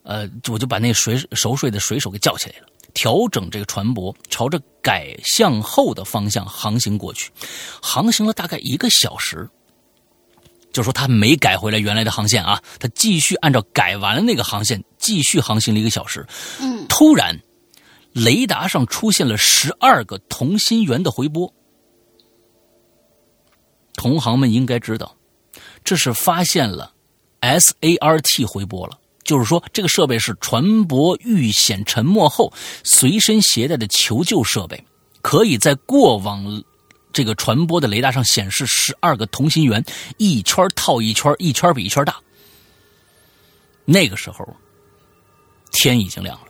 [0.05, 2.67] 呃，我就把那水熟睡的水手给叫起来了。
[2.99, 7.31] 调整这个船舶，朝着改向后的方向航行过去，
[7.81, 9.49] 航行了大概一个小时。
[10.73, 16.27] 就说他没改回来原来的航线啊，他继续按照改完了那个航线继续航行了一个小时。
[16.61, 17.41] 嗯，突然，
[18.13, 21.55] 雷达上出现了十二个同心圆的回波。
[23.95, 25.17] 同行们应该知道，
[25.85, 26.93] 这是发现了
[27.43, 28.98] SART 回波了。
[29.29, 32.51] 就是说，这个设备是船舶遇险沉没后
[32.83, 34.83] 随身携带的求救设备，
[35.21, 36.65] 可以在过往
[37.13, 39.85] 这个船舶的雷达上显示十二个同心圆，
[40.17, 42.17] 一圈套一圈，一圈比一圈大。
[43.85, 44.49] 那个时候，
[45.73, 46.47] 天已经亮了，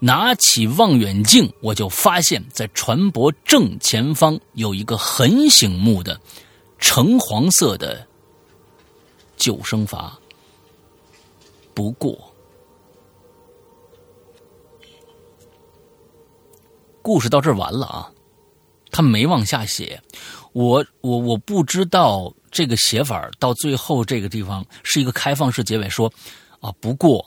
[0.00, 6.20] 拿起望远镜，我就发现，在船舶正前方有一个很醒目的
[6.80, 8.04] 橙黄色的
[9.36, 10.10] 救生筏。
[11.74, 12.16] 不过，
[17.02, 18.12] 故事到这儿完了啊，
[18.90, 20.00] 他没往下写。
[20.52, 26.10] 我我我不知道这个写法到最后这个地方是一个开放式结尾，说
[26.60, 27.26] 啊，不过，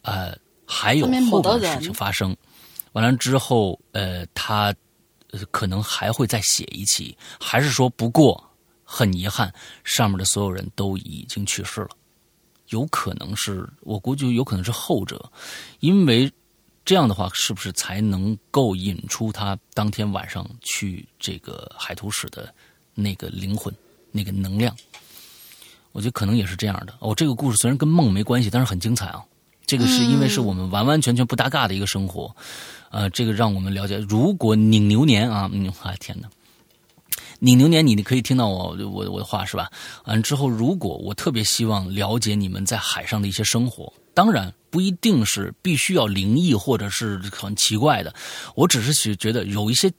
[0.00, 0.34] 呃，
[0.66, 2.34] 还有后面的事情发生。
[2.92, 4.74] 完了之后，呃，他
[5.50, 8.42] 可能还会再写一期，还是说不过
[8.82, 9.52] 很遗憾，
[9.84, 11.90] 上面的所有人都已经去世了。
[12.68, 15.30] 有可能是我估计有可能是后者，
[15.80, 16.30] 因为
[16.84, 22.52] 这样的话，是不是才能够引出他当天晚上去这个海图史的
[22.94, 23.74] 那个灵魂、
[24.12, 24.74] 那个能量？
[25.92, 26.94] 我觉得可能也是这样的。
[27.00, 29.24] 哦，这个故事虽然跟梦没关系，但是很精彩啊。
[29.64, 32.34] 这个是因为是我们完完全全不搭嘎的一个生活。
[32.90, 36.28] 呃，这个让我们了解，如果拧牛年啊，嗯，啊天哪，
[37.38, 39.70] 你牛年，你你可以听到我我我的话是吧？
[40.04, 48.14] 完之后，如果我特别希望了解你们在海上的一些生活，当然不一定是必须要灵异或者是很奇怪的，
[48.54, 49.92] 我只是觉得有一些。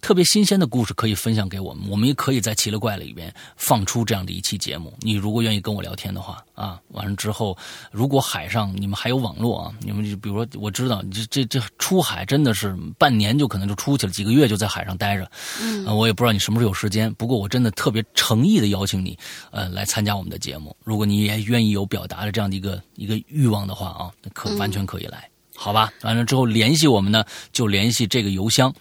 [0.00, 4.92] 特别新鲜的故事可以分享给我们，我们也可以在奇了怪了里边放出这样的一期节目。
[5.00, 7.56] 你如果愿意跟我聊天的话啊，完了之后，
[7.92, 15.30] 如果海上你们还有网络啊，你们就比如说，我知道这这这出海真的是半年就可能就出去了，几个月就在海上待着。
[15.60, 19.18] 嗯，我也不知道你什么时候有时间，不过我真的特别诚意的邀请你，
[19.50, 20.74] 呃，来参加我们的节目。
[20.82, 25.92] 如果你也愿意有表达的这样的一个一个欲望的话啊，可完全可以来，好吧？
[26.02, 28.74] 完了之后联系我们呢，就联系这个邮箱。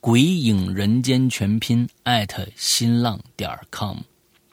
[0.00, 3.96] 鬼影人间全拼艾特新浪点 com，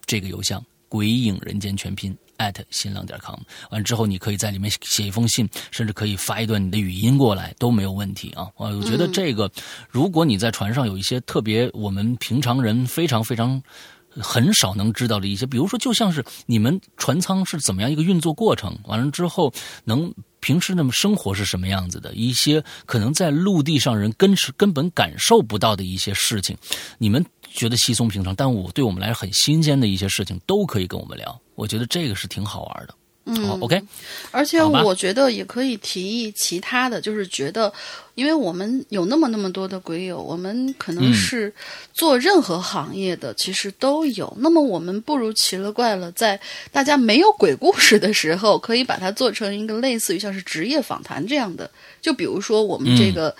[0.06, 3.40] 这个邮箱鬼影人间全拼艾特新浪点 com，
[3.70, 8.48] 完之后你可以在里面写一封信，甚至可以发一段你的语音过来都没有问题啊！
[8.56, 9.50] 我觉得这个，
[9.90, 13.62] 如果你在船上有一些特别我们平常人非常非常
[14.10, 20.12] 很少能知道的一些，比如说就像是你们船舱是怎么样一个运作过程，完了之后能。
[20.46, 22.14] 平时那么生活是什么样子的？
[22.14, 26.56] 一些可能在陆地上人根是根本感受不到的一些事情，
[27.00, 31.42] 你们觉得稀松平常，但我对我们来说很新鲜的一些事情，都可以跟我们聊。
[31.56, 32.94] 我觉得这个是挺好玩的。
[33.28, 33.82] 嗯，OK，
[34.30, 37.74] 而且我觉得也可以提议其他的，就是觉得，
[38.14, 41.52] 因为我们有那么那么多的鬼友，我们可能是
[41.92, 44.32] 做任何行业的，其实都有。
[44.40, 46.40] 那么我们不如奇了怪了，在
[46.72, 51.68] 大家没有鬼故事的时候，可以把它做成一个类似于像是职业访谈这样的。
[52.00, 53.36] 就比如说我们这个，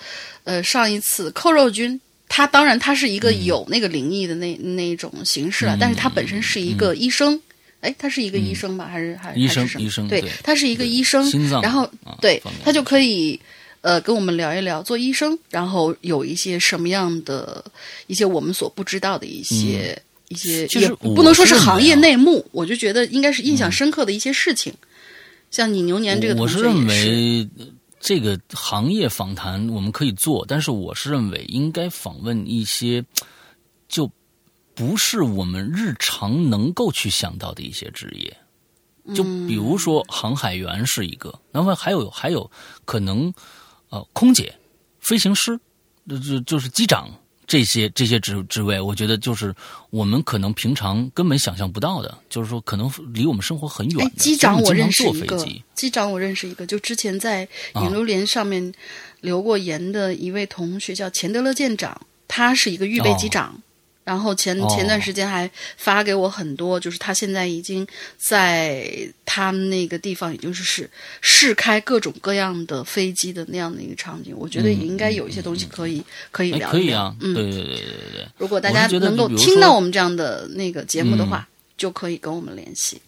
[0.46, 7.40] 呃，上一次扣肉君，他当然他是一个有那个灵异的那那一种形式了，但是他本身是一个医生。
[7.86, 8.86] 哎，他是一个医生吧？
[8.92, 9.64] 还是还是医生？
[9.80, 11.24] 医生对，他是一个医生。
[11.30, 11.88] 心脏，然后
[12.20, 13.40] 对他就可以
[13.82, 17.64] 呃跟我们聊一聊做医生，然后有一些什么样的
[18.08, 24.74] 一些我们所不知道的一些一些，也不能说是行业内幕，我就觉得应该是印象深刻的一些事情。
[25.52, 27.48] 像你牛年这个，我是认为
[28.00, 33.04] 这个行业访谈我们可以做，但是我是认为应该访问一些
[33.88, 34.12] 就。
[34.76, 42.52] 不是我们日常能够去想到的一些职业，就比如说航海员是一个，那么还有还有
[42.84, 43.34] 可能，
[43.90, 44.54] 呃，空姐、
[45.00, 45.58] 飞行师，
[46.10, 47.10] 就就就是机长
[47.48, 49.56] 这些这些职职位，我觉得就是
[49.92, 54.12] 我们可能平常根本想象不到的，就是说可能离我们生活很远。
[54.18, 55.38] 机长我认识一个，
[55.74, 58.74] 机长我认识一个，就之前在引流连上面
[59.22, 63.62] 留过言的一位同学叫钱德勒舰长，他是一个预备机长。
[64.06, 67.86] 然后前前段时间还发给我很多，就是他现在已经
[68.18, 68.88] 在
[69.26, 70.90] 他们那个地方，已经是试
[71.22, 74.34] 试开各种各样的飞机的那样的一个场景。
[74.38, 76.02] 我觉得也应该有一些东西可以
[76.32, 77.14] 可以聊一聊。
[77.20, 77.84] 嗯，对对对对
[78.14, 78.28] 对。
[78.38, 81.46] 如果大家能够听到我们这样的那个节目的话，
[81.76, 83.02] 就可以跟我们联系。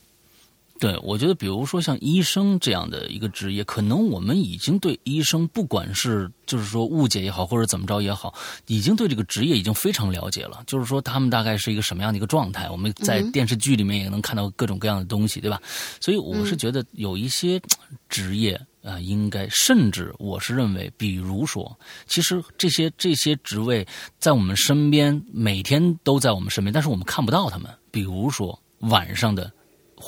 [0.80, 8.34] 对，我觉得，比如说像医生这样的一个职业，可能我们已经对医生，不管是就是说误解也好，或者怎么着也好，
[8.68, 10.64] 已经对这个职业已经非常了解了。
[10.68, 12.70] 就是说，他们大概是一个什么样的一个状态？
[12.70, 15.60] 我们在电视剧里面也能看到各种各样的东西，对吧？
[16.00, 17.60] 所以我是觉得有一些
[18.08, 18.54] 职业
[18.84, 21.76] 啊，应该甚至我是认为，比如说，
[22.06, 23.84] 其实这些这些职位
[24.20, 27.68] 在我们身边，每天都在我们身边，但是我们看不到他们。
[27.90, 29.52] 比如说晚上的。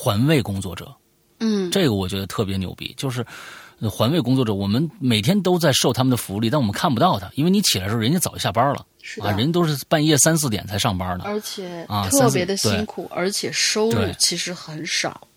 [0.01, 0.95] 环卫工作者，
[1.41, 3.25] 嗯，这个我觉得特别牛逼，就是
[3.91, 8.85] 环卫工作者，我们每天都在受他们的福利，但我们看不到他，因为你起来的时候，人家早就下班了，
[9.21, 15.27] 啊，人都是半夜三四点才上班呢，而且啊，特别的辛苦，而且收入其实很少，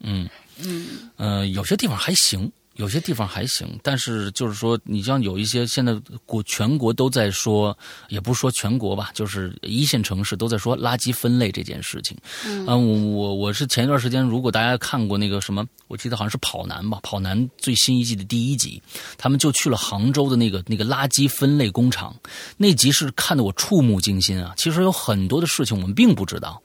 [0.00, 0.28] 嗯
[0.58, 2.52] 嗯，呃，有些地方还行。
[2.78, 5.92] 有些地方还行，但是就是说，你像有一些现在
[6.24, 7.76] 国全国都在说，
[8.08, 12.16] 也不是说全国吧，就是一线城市都在说垃圾分类这件事情。
[12.46, 18.80] 嗯，我我我是前一段时间，如果大家看过那个什么，我记得好像是跑男吧，跑男最新一季的第一集，
[19.16, 22.14] 他们就去了杭州的那个那个垃圾分类工厂，
[22.56, 24.54] 那集是看得我触目惊心啊。
[24.56, 26.62] 其实有很多的事情我们并不知道，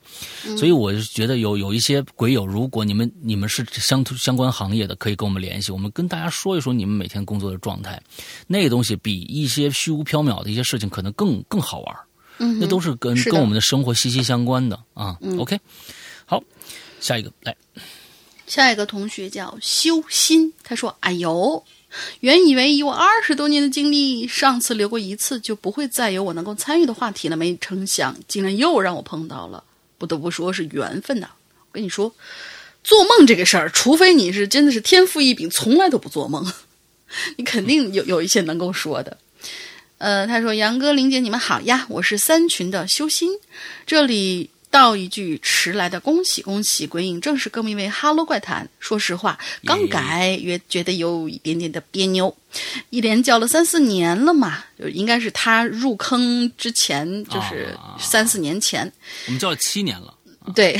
[0.56, 6.03] 所以我就觉得有有一些鬼友，如果你们你们是相相关行业的，可以跟我们联系，我们跟。
[6.04, 7.98] 跟大家说一说你们每天工作的状态，
[8.46, 11.96] 那个东西比一些虚无缥缈的一些事情可能更更好玩
[12.36, 15.16] 嗯，那都是跟跟我们的生活息息相关的啊。
[15.38, 15.58] OK，
[16.26, 16.42] 好，
[17.00, 17.56] 下一个来，
[18.46, 21.64] 下一个同学叫修心，他说：“哎呦，
[22.20, 29.64] 原以为以我二十多年的经历，上次留过一次就不会再有我能够参与的话题了，没成想竟然又让我碰到了，
[29.96, 31.30] 不得不说是缘分呐。
[31.60, 32.12] 我跟你说。”
[32.84, 36.52] 做梦这个事儿，除非你是真的是天赋异禀，从来都不做梦，
[37.36, 39.16] 你肯定有有一些能够说的。
[39.98, 43.30] 呃，他说：“杨哥、玲姐，你们好呀，我是三群的修心，
[43.86, 48.68] 这里道一句迟来的恭喜恭喜，鬼影正式更名为哈喽怪谈。
[48.80, 52.36] 说实话，刚改也觉得有一点点的别扭，
[52.90, 58.92] 一连叫了三四年了嘛，就应该是他入坑之前，就是三四年前，
[59.26, 60.12] 我们叫了七年了，
[60.54, 60.78] 对。”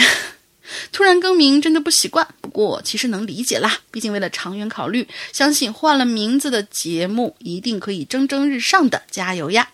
[0.92, 9.70] 突然更名真的不习惯，不过其实能理解啦，毕竟为了长远考虑，相信换了名字的节目一定可以蒸蒸日上的，加油呀！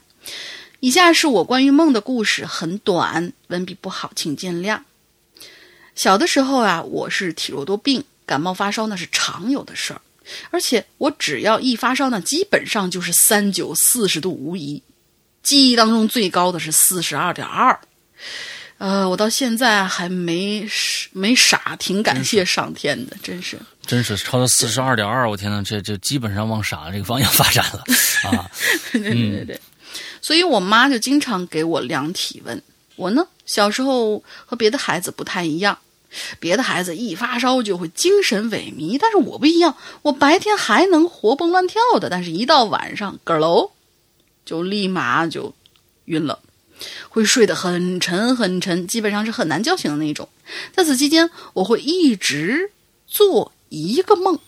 [0.80, 4.80] 以下是我关于梦的故事，很短，文笔不好，请见谅。
[5.94, 10.01] 小的时候啊，我是体弱多病，感冒发烧那是常有的事儿，
[10.51, 14.82] 而且我只要一发烧呢，基本上就是三九四十度无疑，
[15.42, 17.78] 记忆当中最高的是四十二点二。
[18.81, 20.66] 呃，我到现在还没
[21.12, 27.85] 没傻，挺感谢上天的，真是，真是超到四十二点二，我天呐，这这基本上往傻这个方向发展了
[28.24, 28.51] 啊！
[28.91, 29.61] 对对对对，
[30.22, 32.62] 所以我妈就经常给我量体温。
[32.97, 35.76] 我呢，小时候和别的孩子不太一样，
[36.39, 43.72] 别的孩子一发烧就会精神萎靡，但是我不一样，我白天还能活蹦乱跳的，但是一到晚上，咯喽，
[44.47, 45.55] 就立马就
[46.07, 46.39] 晕了。
[47.09, 50.28] 会睡得很沉很沉，基本上是很难叫醒的那种。
[50.72, 52.70] 在此期间，我会一直
[53.07, 54.39] 做一个梦，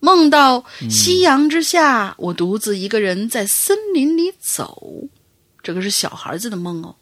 [0.00, 5.08] 梦到夕阳之下，我独自一个人在森林里走。
[5.62, 6.94] 这个是小孩子的梦哦，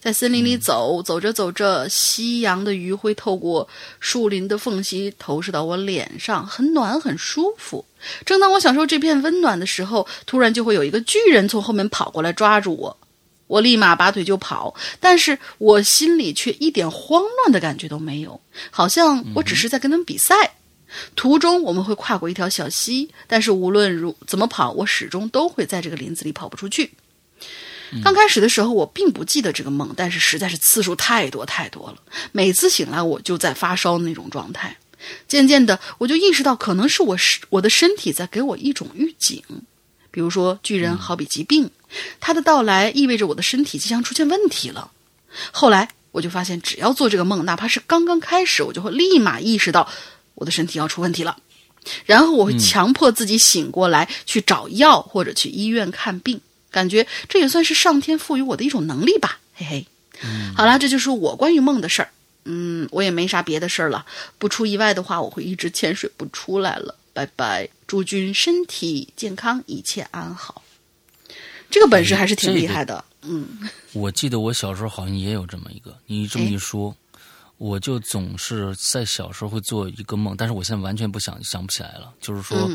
[0.00, 3.68] 在森林里走，走着走着，夕阳的余晖透过
[4.00, 7.84] 树林的缝隙投射到我脸上，很暖很舒服。
[8.26, 12.96] 正当我享受这片温暖的时候，突然就会有一个巨人从后面跑过来抓住我。
[13.52, 18.40] 我立马拔腿就跑，但是我心里却一点慌乱的感觉都没有，
[18.70, 20.54] 好像我只是在跟他们比赛。
[21.14, 26.92] 途中我们会跨过一条小溪，但是无论如怎么跑，我始终都会在这个林子里跑不出去。
[28.02, 31.96] 刚开始的时候，我并不记得这个梦，但是实在是次数太多太多了，
[32.32, 34.74] 每次醒来我就在发烧的那种状态。
[35.28, 39.42] 渐渐的，我就意识到可能是我是我的身体在给我一种预警。
[40.12, 41.70] 比如说，巨人好比疾病，
[42.20, 44.92] 他的到来意味着我的身体即将出现问题了。
[45.50, 49.88] 后来我就发现，只要做这个梦，哪怕是刚刚开始，我就会立马意识到
[50.36, 51.38] 我的身体要出问题了。
[52.06, 56.40] 然后我会强迫自己醒过来，去找药或者去医院看病。
[56.70, 59.86] 感觉这也算是上天赋予我的一种能力吧，嘿嘿。
[60.54, 62.10] 好啦，这就是我关于梦的事儿。
[62.44, 64.06] 嗯，我也没啥别的事儿了。
[64.38, 66.94] 不出意外的话，我会一直潜水不出来了。
[67.12, 70.62] 拜拜，祝君身体健康，一切安好。
[71.70, 73.04] 这个本事还是挺厉害的。
[73.22, 73.46] 嗯，
[73.92, 75.96] 我记得我小时候好像也有这么一个。
[76.06, 76.94] 你这么一说，
[77.56, 82.12] 我就总是在小时候会做一个梦，但是我现在完全不想想不起来了。
[82.20, 82.70] 就是说，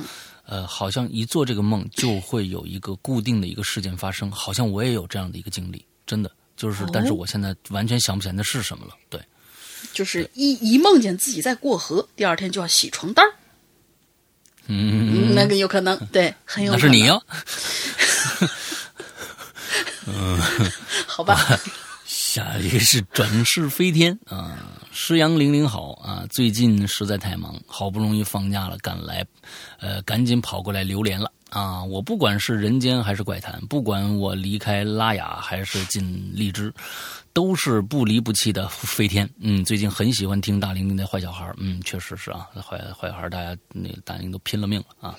[0.46, 8.94] 呃，好像一做这个梦就会有一个固定的一个事件发生，好像我也有这样的一个经历，真的就是，但是我现在完全想不起来那是什么了。
[9.10, 9.22] 对，
[9.94, 13.34] 就是一一梦见自己在过河，第二天就要洗床单儿。
[14.68, 16.72] 嗯，那个有可能，对，很有。
[16.74, 17.22] 那是你哟。
[20.06, 20.40] 嗯，
[21.08, 21.60] 好吧。
[22.38, 24.56] 下一个是转世飞天啊，
[24.92, 29.26] 师阳玲玲好啊，最近实在太忙，好不容易放假了，赶来，
[29.80, 31.84] 呃，赶紧跑过来留连了啊！
[31.84, 36.72] 我不管是人间还是怪谈，不管我离开拉雅还是进荔枝。
[37.34, 45.16] 都是不离不弃的飞天，嗯，最近很喜欢听大玲玲的坏小孩，嗯，确实是啊，坏坏小孩，大家那大玲都拼了命了啊。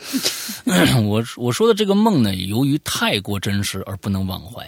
[1.03, 4.65] 我我说的这个梦呢，由于太过真实而不能忘怀。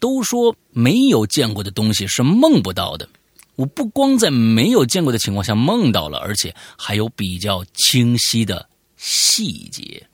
[0.00, 3.08] 都说没有见过的东西是梦不到的，
[3.54, 10.04] 我不光在没有见过的情况下梦到了，而且还有比较清晰的细节。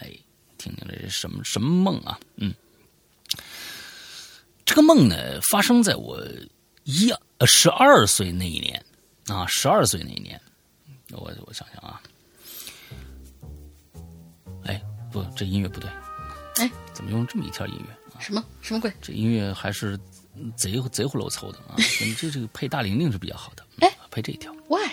[0.00, 0.10] 哎，
[0.58, 2.18] 听听这是什么什么梦啊？
[2.36, 2.52] 嗯，
[4.66, 6.22] 这个梦呢，发生在我
[6.84, 8.84] 一呃十二岁那一年。
[9.28, 10.40] 啊，十二岁那一年，
[11.10, 12.00] 我我想想啊，
[14.64, 15.90] 哎，不，这音乐不对，
[16.56, 17.97] 哎，怎么用这么一条音乐？
[18.18, 18.92] 什么什么鬼？
[19.00, 19.98] 这音乐还是
[20.56, 21.74] 贼贼乎喽凑的啊！
[22.18, 24.52] 这这个配大玲玲是比较好的，哎，配这一条。
[24.68, 24.90] Why？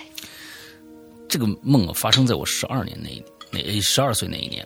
[1.28, 4.66] 这个梦啊，发生在我十二年那那十二岁那一年。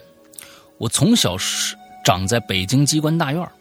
[0.78, 1.76] 我从小是
[2.06, 3.52] 长在北京机关大院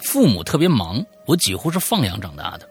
[0.00, 2.68] 父母特别忙，我几乎是放养长大的。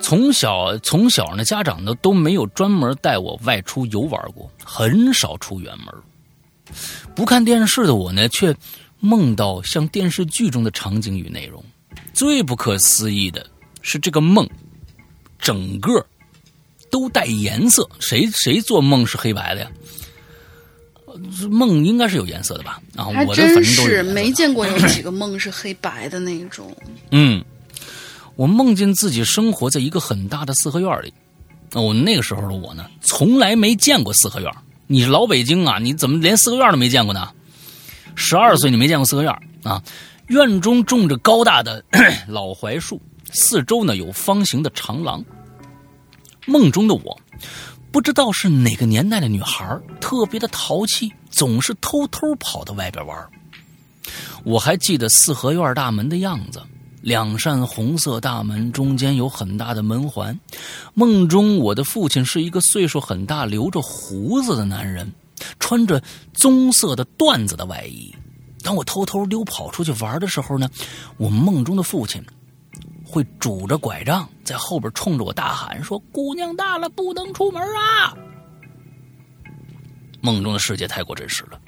[0.00, 5.94] 从小从小呢，家长呢都没有专门带我外出游玩过，很少出远门。
[7.14, 8.54] 不看电视的我呢，却。
[9.00, 11.64] 梦到像电视剧中的场景与内容，
[12.12, 13.46] 最不可思议的
[13.82, 14.48] 是这个梦，
[15.38, 16.04] 整个
[16.90, 17.88] 都带颜色。
[18.00, 19.70] 谁谁做梦是黑白的呀？
[21.50, 22.80] 梦应该是有颜色的吧？
[22.94, 26.76] 啊，我的反正都是没见过有几个梦是黑白的那种。
[27.10, 27.44] 嗯，
[28.36, 31.12] 我梦见自己生活在一个很大的四合院里。
[31.74, 34.52] 我那个时候的我呢，从来没见过四合院。
[34.86, 35.78] 你是老北京啊？
[35.78, 37.30] 你怎么连四合院都没见过呢？
[38.20, 39.32] 十二岁，你没见过四合院
[39.62, 39.80] 啊？
[40.26, 41.82] 院中种着高大的
[42.26, 43.00] 老槐树，
[43.30, 45.24] 四周呢有方形的长廊。
[46.44, 47.16] 梦中的我，
[47.92, 53.16] 不知道是哪个年代的女孩，特别的淘气，总是偷偷跑到外边玩。
[54.42, 56.60] 我还记得四合院大门的样子，
[57.00, 60.38] 两扇红色大门中间有很大的门环。
[60.92, 65.12] 梦中我的父亲是一个岁数很大、留着胡子的男人。
[65.58, 66.02] 穿着
[66.32, 68.14] 棕色的缎子的外衣，
[68.62, 70.68] 当我偷偷溜跑出去玩的时候呢，
[71.16, 72.24] 我梦中的父亲
[73.04, 78.14] 会拄着拐杖在后边冲着我大喊说：“姑娘大了不能出门啊！”
[80.20, 81.60] 梦中的世界太过真实了，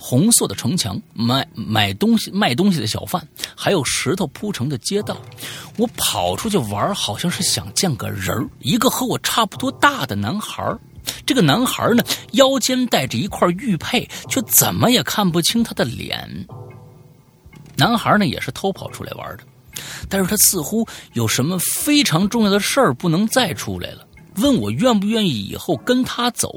[0.00, 5.16] 红色的城墙、卖买东西、卖东西的小贩，还有石头铺成的街道。
[5.76, 10.76] 我跑出去玩，好像是想见个人一个和我差不多大的男孩
[11.26, 12.02] 这个男孩呢，
[12.32, 16.46] 腰间带着一块玉佩，却怎么也看不清他的脸。
[17.76, 19.44] 男孩呢，也是偷跑出来玩的，
[20.08, 24.06] 但是他似乎有什么非常重要的事儿不能再出来了，
[24.36, 26.52] 问我愿不愿意以后跟他走。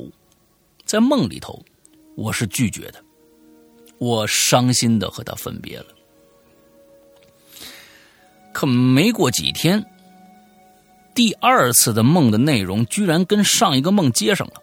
[0.85, 1.63] 在梦里头，
[2.15, 2.95] 我是拒绝的，
[3.97, 5.85] 我伤心的和他分别了。
[8.51, 9.83] 可没过几天。
[11.13, 14.53] 第二次的梦的内容居然跟上一个梦接上了。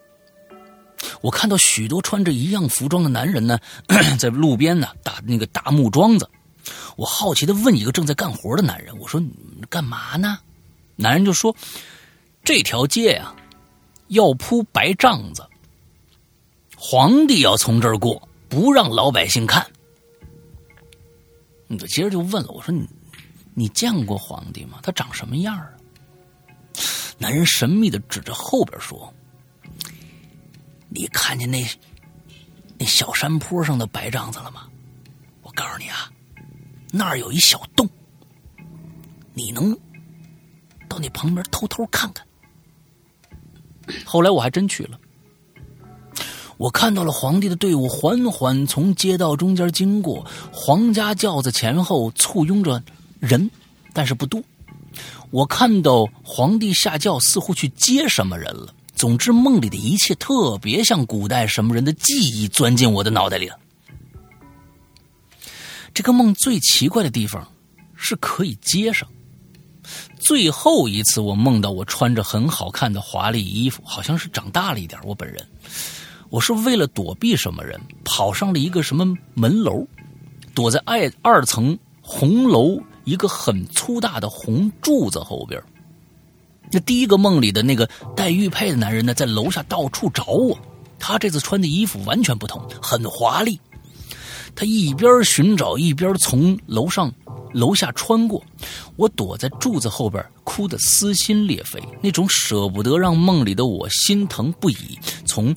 [1.20, 3.58] 我看到许多穿着一样服装的男人呢，
[4.18, 6.28] 在路边呢打那个大木桩子。
[6.96, 9.22] 我好奇的问一个正在干活的男人：“我说
[9.70, 10.38] 干嘛呢？”
[10.96, 11.54] 男人就说
[12.42, 13.34] ：“这条街呀，
[14.08, 15.46] 要铺白帐子，
[16.76, 19.64] 皇帝要从这儿过，不让老百姓看。”
[21.68, 22.86] 我接着就问了：“我说你
[23.54, 24.78] 你见过皇帝吗？
[24.82, 25.70] 他长什么样啊？”
[27.18, 29.12] 男人神秘的指着后边说
[30.88, 31.62] ：“你看见那
[32.78, 34.68] 那小山坡上的白帐子了吗？
[35.42, 36.10] 我告诉你啊，
[36.92, 37.88] 那儿有一小洞，
[39.34, 39.76] 你能
[40.88, 42.24] 到那旁边偷偷看看。”
[44.04, 45.00] 后来我还真去了，
[46.56, 52.82] 我看到了皇帝的队伍缓缓从街道中间经过，皇家轿子前后簇拥着
[53.18, 53.50] 人，
[53.92, 54.42] 但是不多。
[55.30, 58.74] 我看到皇帝下轿，似乎去接什么人了。
[58.94, 63.58] 总之，梦里的一切特别像古代什么人的记忆钻进我的脑袋里了。
[65.94, 67.46] 这个梦最奇怪的地方
[67.94, 69.08] 是可以接上。
[70.18, 75.00] 最后一次，我梦到我穿着很好看的华丽衣服，好像是长大了一点。
[75.04, 75.46] 我本人，
[76.28, 79.86] 我是为了躲避什么人，跑上了一个什么门楼，
[80.54, 82.80] 躲在二二层红楼。
[83.08, 85.58] 一个很粗大的红柱子后边，
[86.70, 90.58] 那第一个梦里的那个戴玉佩的男人呢，在楼下到处找我。
[90.98, 93.58] 他这次穿的衣服完全不同，很华丽。
[94.54, 97.10] 他一边寻找，一边从楼上、
[97.54, 98.44] 楼下穿过。
[98.96, 104.98] 我躲在柱子后边，哭得撕心裂肺，那种舍不得让梦里的我心疼不已。
[105.24, 105.56] 从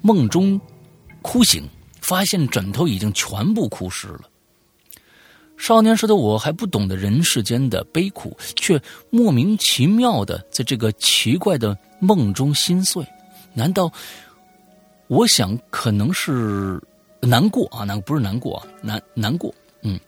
[0.00, 0.60] 梦中
[1.22, 1.62] 哭醒，
[2.00, 4.27] 发现枕头已经全部哭湿了。
[5.58, 8.80] 少年时的我还不懂得人世间的悲苦，却
[9.10, 13.04] 莫名其妙的在这个奇怪的梦中心碎。
[13.52, 13.92] 难道
[15.08, 16.80] 我想可能是
[17.20, 17.84] 难过啊？
[17.84, 18.66] 难不是难过啊？
[18.80, 19.52] 难难过。
[19.82, 19.98] 嗯，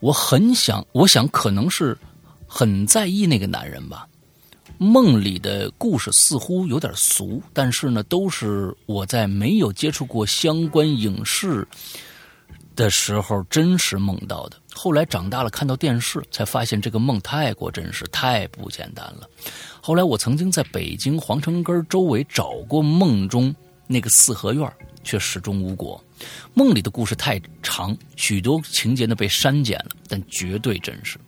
[0.00, 1.96] 我很想，我想可能是
[2.46, 4.06] 很在意那个男人吧。
[4.78, 11.66] 梦里的故事似乎有点俗，但是呢，都是我在没有接触过相关影视
[12.74, 14.56] 的时候真实梦到的。
[14.74, 19.28] 后来长大了，看到电视，才发现这个梦太过真实，太不简单了。
[19.80, 23.54] 后来我曾经在北京皇城根周围找过梦中
[23.86, 24.72] 那个四合院，
[25.04, 26.02] 却始终无果。
[26.54, 31.18] 梦里的故事太长，许多情节呢被删减了，但绝对真实。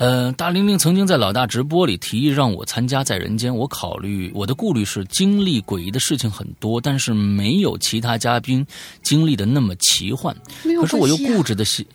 [0.00, 8.66] 呃，大玲玲曾经在老大直播里提议让我参加在人间，我考虑我的顾虑是经历诡异的事情很多，但是没有其他嘉宾
[9.02, 10.34] 经历的那么奇幻。
[10.80, 11.86] 可是我又固执的喜，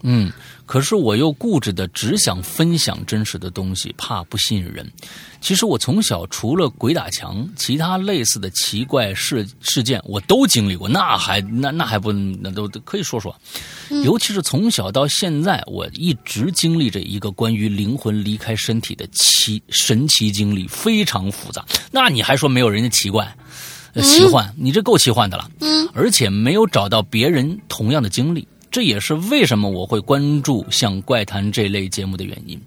[0.00, 0.32] 嗯。
[0.70, 4.88] 可是我又固执的只想分享真实的东西，怕不吸引人。
[5.40, 13.34] 其实我从小除了鬼打墙，其他类似的奇怪事事件我都经历过，那还那那还不那都可以说说。
[14.04, 21.66] 尤其是从小到现在，我一直经历着一个关于灵魂离开身体的奇神奇经历，非常复杂。
[21.90, 23.36] 那你还说没有人家奇怪、
[23.96, 24.54] 奇幻？
[24.56, 25.50] 你这够奇幻的了。
[25.58, 28.46] 嗯，而且没有找到别人同样的经历。
[28.70, 32.60] 这也是为什么我会关注像《怪谈》这类节目的原因。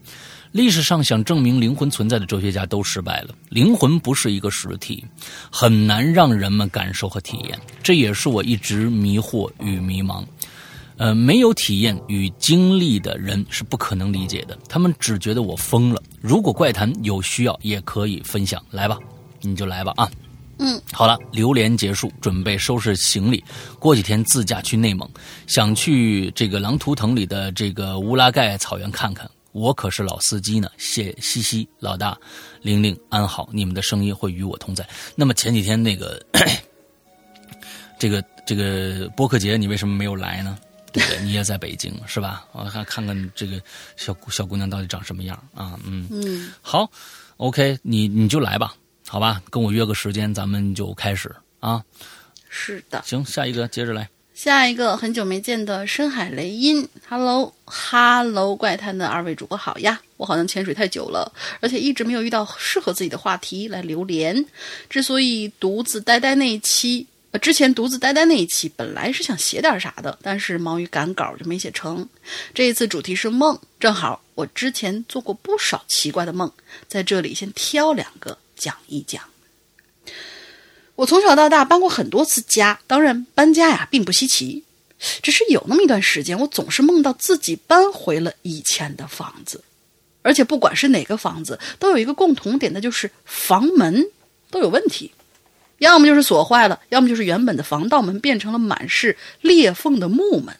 [0.51, 3.33] 历史上想证明灵魂存在的哲学家都失败了。
[3.49, 5.03] 灵魂不是一个实体，
[5.51, 7.59] 很难让人们感受和体验。
[7.81, 10.23] 这也是我一直迷惑与迷茫。
[10.97, 14.55] 呃，没有体验与经历的人是不可能理解的。
[14.69, 15.99] 他们只觉得我疯了。
[16.21, 18.99] 如果《怪谈》有需要，也可以分享，来吧，
[19.41, 20.07] 你就来吧啊。
[20.65, 23.43] 嗯，好了，榴莲结束，准备收拾行李，
[23.79, 25.07] 过几天自驾去内蒙，
[25.45, 29.29] 想去这个狼图腾里的这个乌拉盖草原看看。
[29.51, 32.17] 我可是老司机呢，谢西西老大，
[32.61, 34.87] 玲玲安好，你们的声音会与我同在。
[35.15, 36.19] 那么前几天那个，
[37.99, 40.57] 这个这个播客节，你为什么没有来呢？
[40.93, 41.21] 对不对？
[41.23, 42.45] 你也在北京是吧？
[42.53, 43.61] 我看看看这个
[43.97, 45.77] 小小姑娘到底长什么样啊？
[45.85, 46.89] 嗯嗯，好
[47.37, 48.73] ，OK，你你就来吧。
[49.13, 51.83] 好吧，跟我约个时间，咱们就开始啊。
[52.49, 54.09] 是的，行，下一个接着来。
[54.33, 60.01] 下一个很久没见的深海雷音，Hello Hello，怪谈的二位主播好呀！
[60.17, 64.43] 我好像潜水太久了，而且一直没有遇到适合自己的话题来留连。
[64.89, 72.09] 之所以独自呆呆那一期，呃，之前独自呆呆那一期本来是想写点啥的，但是忙于赶稿就没写成。
[72.51, 76.51] 这一次主题是梦，正好我之前做过不少奇怪的梦，
[76.87, 78.35] 在这里先挑两个。
[78.55, 79.23] 讲一讲，
[80.95, 84.63] 我从小到大搬过很多次家，当然搬家呀并不稀奇，
[85.21, 89.63] 只是有那么一段时间，我总是梦到自己搬回了以前的房子，
[90.21, 94.05] 而且不管是哪个房子，都有一个共同点，那就是房门
[94.49, 95.11] 都有问题，
[95.79, 100.55] 要么就是锁坏了，要么就是原本的防盗门变成了满是裂缝的木门。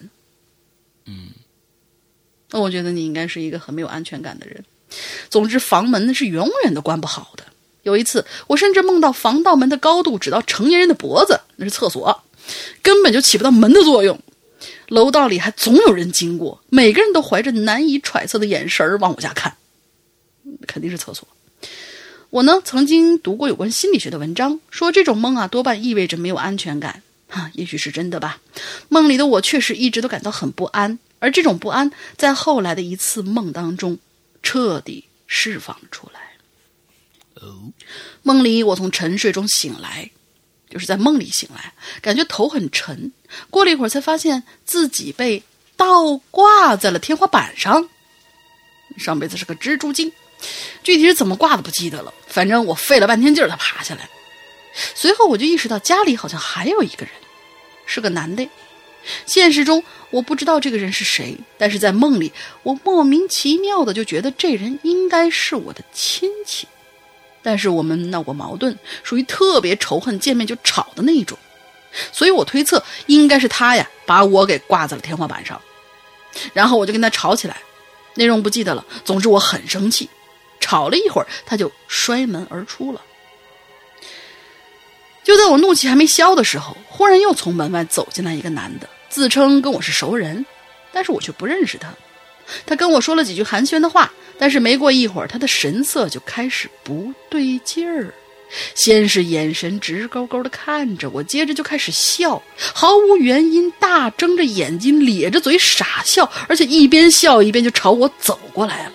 [1.06, 1.30] 嗯，
[2.50, 4.64] 那我觉得你应该是一个很没有安全感的人。
[5.30, 7.44] 总之，房门是永远都关不好的。
[7.84, 12.24] 有一次，我甚至梦到防盗门的高度只到成年人的脖子，那是厕所，
[12.82, 14.20] 根本就起不到门的作用。
[14.88, 19.56] 楼道里还总有人经过，每个人都怀着难以揣测的眼神儿往我家看，
[20.66, 21.28] 肯定是厕所。
[22.30, 27.04] 我呢，曾经读过有关心理学的文章，说这种梦啊，多半意味着没有安全感。
[27.28, 28.40] 哈，也许是真的吧。
[28.90, 33.98] 梦里的我确实一直都感到很不安，而这种不安在后来的一次梦当中
[34.42, 36.23] 彻底释放出来。
[38.22, 40.10] 梦里，我从沉睡中醒来，
[40.70, 43.12] 就是在梦里醒来，感觉头很沉。
[43.50, 45.44] 过了一会儿，才发现自己被
[45.76, 47.90] 倒挂在了天花板上。
[48.98, 50.12] 上辈子是个蜘蛛精，
[50.84, 52.14] 具体是怎么挂的不记得了。
[52.28, 54.08] 反正我费了半天劲儿才爬下来。
[54.96, 57.14] 随后我就意识到家里好像还有一个人，
[57.86, 58.48] 是个男的。
[59.26, 62.32] 现实中我不知道这个人是谁，但是在梦里，
[62.64, 66.68] 我莫名其妙的就觉得这人应该是我的亲戚。
[67.44, 71.38] 但是我们闹过矛盾，属于特别仇恨、见面就吵的那一种，
[72.12, 75.62] 所以我推测应该是他呀，把我给挂在了天花板上，
[76.54, 77.58] 然后我就跟他吵起来，
[78.16, 78.84] 内容不记得了。
[79.04, 80.10] 总之我很生气，
[80.60, 83.02] 吵了一会儿，他就摔门而出了。
[85.24, 90.46] 就在我怒气还没消的时候，忽然又从门外走进来一个男的，自称跟我是熟人，
[90.92, 91.94] 但是我却不认识他。
[92.66, 94.12] 他跟我说了几句寒暄的话。
[94.40, 98.12] 但是没过一会儿，他的神色就开始不对劲儿。
[98.76, 108.92] 先是眼神直勾勾的看着我，接着就开始笑，毫无原因，大睁着眼睛，咧着嘴傻笑，而且一边笑一边就朝我走过来了。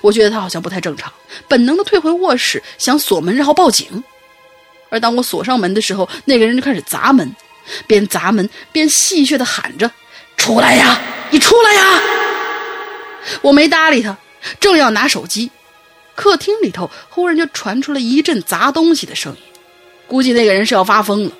[0.00, 1.12] 我觉得他好像不太正常，
[1.48, 4.02] 本能的退回卧室，想锁门然后报警。
[4.90, 7.34] 而当我锁上门的时候，那个人就开始砸门，
[7.86, 9.90] 边砸门边戏谑的喊着
[10.36, 11.00] ：“出来呀，
[11.30, 12.02] 你出来呀！”
[13.42, 14.16] 我没搭理他，
[14.60, 15.50] 正要拿手机，
[16.14, 19.38] 客厅里头忽然就传出了一阵砸东西的声音，
[20.06, 21.32] 估计那个人是要发疯了。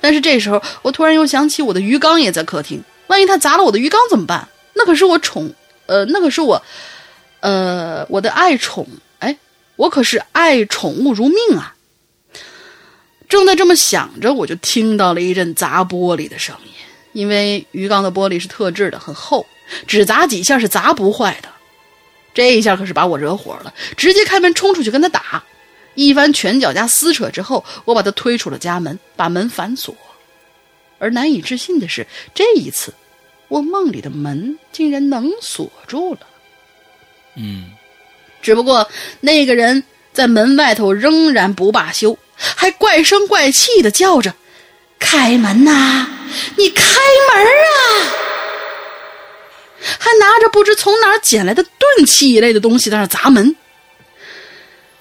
[0.00, 4.48] 但是这时候，我突然又想起我的鱼缸也在客厅，万一他砸了我的鱼缸怎么办？
[4.72, 5.52] 那可是我宠，
[5.84, 6.62] 呃，那可是我，
[7.40, 8.86] 呃，我的爱宠，
[9.18, 9.36] 哎，
[9.76, 11.74] 我可是爱宠物如命啊！
[13.28, 16.70] 正在这么想着，我就听到了一阵砸玻璃的声音，
[17.16, 19.46] 因为鱼缸的玻璃是特制的，很厚，
[19.86, 21.48] 只砸几下是砸不坏的。
[22.34, 25.42] 这一下可是把我惹火了，直接开门冲出去跟他打。
[25.94, 29.96] 一番拳脚加撕扯之后，我把他推出了家门，把门反锁。
[30.98, 32.92] 而难以置信的是，这一次，
[33.48, 36.20] 我梦里的门竟然能锁住了。
[37.36, 37.70] 嗯，
[38.42, 38.86] 只不过
[39.20, 39.82] 那个人
[40.12, 44.34] 在门外头仍然不罢休，还怪声怪气的叫着
[44.98, 46.06] ：“开门呐，
[46.56, 48.12] 你开门啊！”
[49.98, 53.54] 还拿着不知从哪儿捡来的钝器一类的东西在那砸门。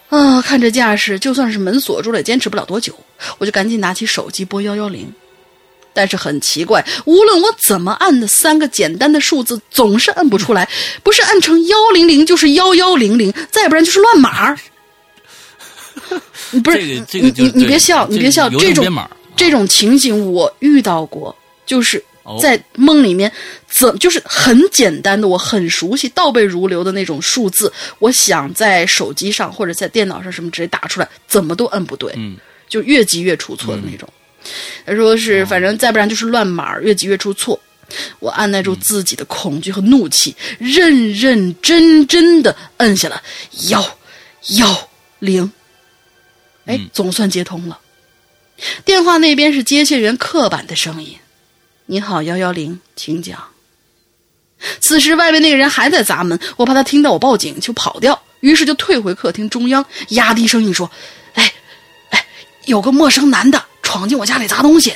[0.09, 2.93] 啊，看这架势，就算是门锁住了，也坚持不了多久。
[3.39, 5.11] 我就赶紧拿起手机拨幺幺零，
[5.93, 10.69] 但是很奇怪，无论我怎么按的三个简单的数字，总是按不出来，
[11.01, 14.55] 不是按成幺零零，就是幺幺零零，再不然就是乱码。
[16.63, 18.85] 不是，你你你别笑，你别笑，这种
[19.35, 21.35] 这种情形我遇到过，
[21.65, 22.03] 就是。
[22.41, 23.31] 在梦里面，
[23.69, 32.35] 怎就是很简单的，我很熟悉、倒背如流的那种数字，我想在手机上或者在电脑上什么直接打出来，怎么都摁不对，嗯，
[32.67, 34.09] 就越急越出错的那种。
[34.87, 37.59] 他说是，反正再不然就是乱码，越急越出错。
[38.17, 43.21] 我按耐住自己的恐惧和怒气，认认真真的摁下了
[43.69, 43.99] 幺
[44.57, 44.89] 幺
[45.19, 45.51] 零，
[46.65, 47.79] 哎，总算接通了。
[48.83, 51.17] 电话那边是接线员刻板的声音。
[51.87, 53.43] 你好，幺幺零，请讲。
[54.79, 60.89] 此时外面那个人还在砸门，我怕他听到我报警就跑掉，于是就退回客厅中央，压低声音说
[61.35, 61.53] ：“哎，
[62.09, 62.25] 哎，
[62.65, 64.93] 有个陌生男的闯进我家里砸东西，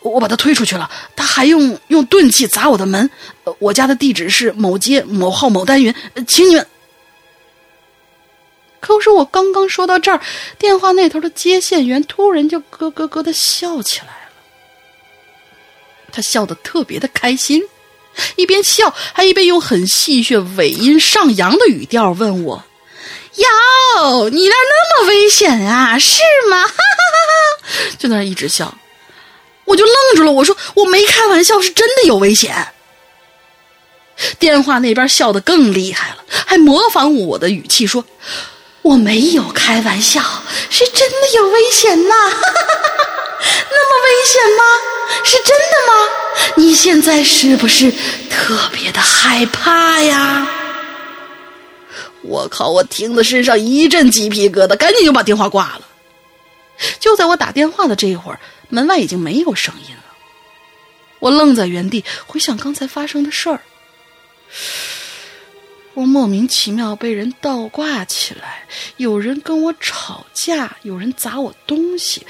[0.00, 3.08] 我把他推出去了，他还用用钝器砸我的门。
[3.58, 5.94] 我家的地址是某街某号某单元，
[6.26, 6.66] 请你们。”
[8.82, 10.20] 可是我刚刚说到这儿，
[10.58, 14.32] 电话那头的接线员突然就咯咯咯的笑起来了。
[16.10, 17.62] 他笑得特别的开心，
[18.34, 22.64] 一边笑还一边用很戏谑、尾音上扬的语调问我
[23.38, 25.96] ：“哟，你那那么危险啊？
[25.96, 28.76] 是吗？”哈哈哈哈就在那一直笑，
[29.64, 30.32] 我就愣住了。
[30.32, 32.66] 我说：“我没开玩笑，是真的有危险。”
[34.40, 38.04] 电话那边笑得更厉害了，还模仿我的语气说
[38.82, 40.20] ：“我没有开玩笑，
[40.68, 42.14] 是真的有危险呐！”
[43.70, 44.62] 那么危险吗？
[45.24, 45.92] 是真的吗？
[46.56, 47.92] 你现在是不是
[48.30, 50.46] 特别的害怕呀？
[52.22, 52.70] 我靠！
[52.70, 55.82] 我听得身上一阵鸡皮疙瘩，赶紧就把电话挂了。
[56.98, 58.38] 就在我打电话的这一会儿，
[58.68, 60.02] 门外已经没有声音了。
[61.18, 63.60] 我愣在原地，回想刚才发生的事儿。
[65.94, 68.66] 我莫名其妙被人倒挂起来，
[68.96, 72.26] 有人跟我吵架，有人砸我东西。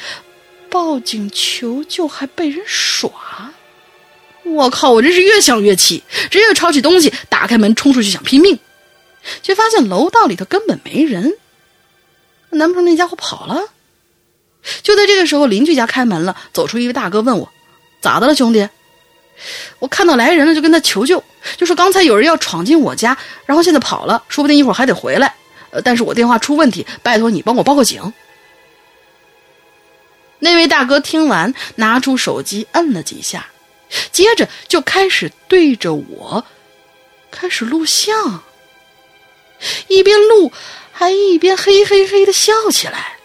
[0.68, 3.52] 报警求救还被人耍，
[4.42, 4.90] 我靠！
[4.90, 8.58] 我真是越想越气，直接抄起东西打开门冲出去想拼命，
[9.42, 11.36] 却发现楼道里头根本没人。
[12.50, 13.68] 男朋友那家伙跑了。
[14.82, 17.52] 就在这个时候，邻居家开门了，走出一位大哥问我
[18.00, 18.66] ：“咋的了，兄弟？”
[19.78, 21.22] 我看到来人了，就跟他求救，
[21.56, 23.16] 就说刚才有人要闯进我家，
[23.46, 25.34] 然后现在跑了，说不定一会儿还得回来。
[25.70, 28.12] 呃，但是我电话出问题，拜托你帮我报个警。
[30.38, 33.46] 那位大哥听完，拿出手机摁了几下，
[34.10, 36.44] 接着就开始对着我
[37.30, 38.42] 开始录像，
[39.88, 40.52] 一边录
[40.92, 43.16] 还一边嘿嘿嘿的笑起来。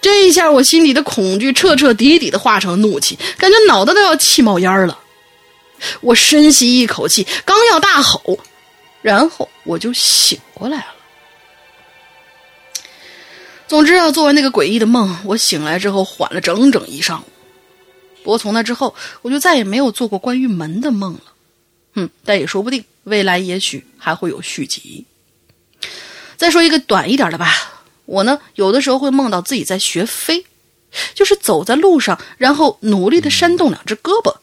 [0.00, 4.98] 这一下，我心里的恐惧彻彻底底的化成怒气，感觉脑袋都要气冒烟了。
[6.00, 8.38] 我深吸一口气，刚要大吼，
[9.02, 10.94] 然后我就醒过来了。
[13.66, 17.24] 总之啊，做完那个诡异的梦，我醒来之后缓了整整一上午。
[18.22, 21.20] 不过从那之后，我就再也没有做过关于门的梦了。
[21.94, 25.06] 嗯，但也说不定，未来也许还会有续集。
[26.36, 30.44] 再说一个短一点的吧，我呢有的时候会梦到自己在学飞，
[31.14, 34.34] 就是走在路上，然后努力的扇动两只胳膊，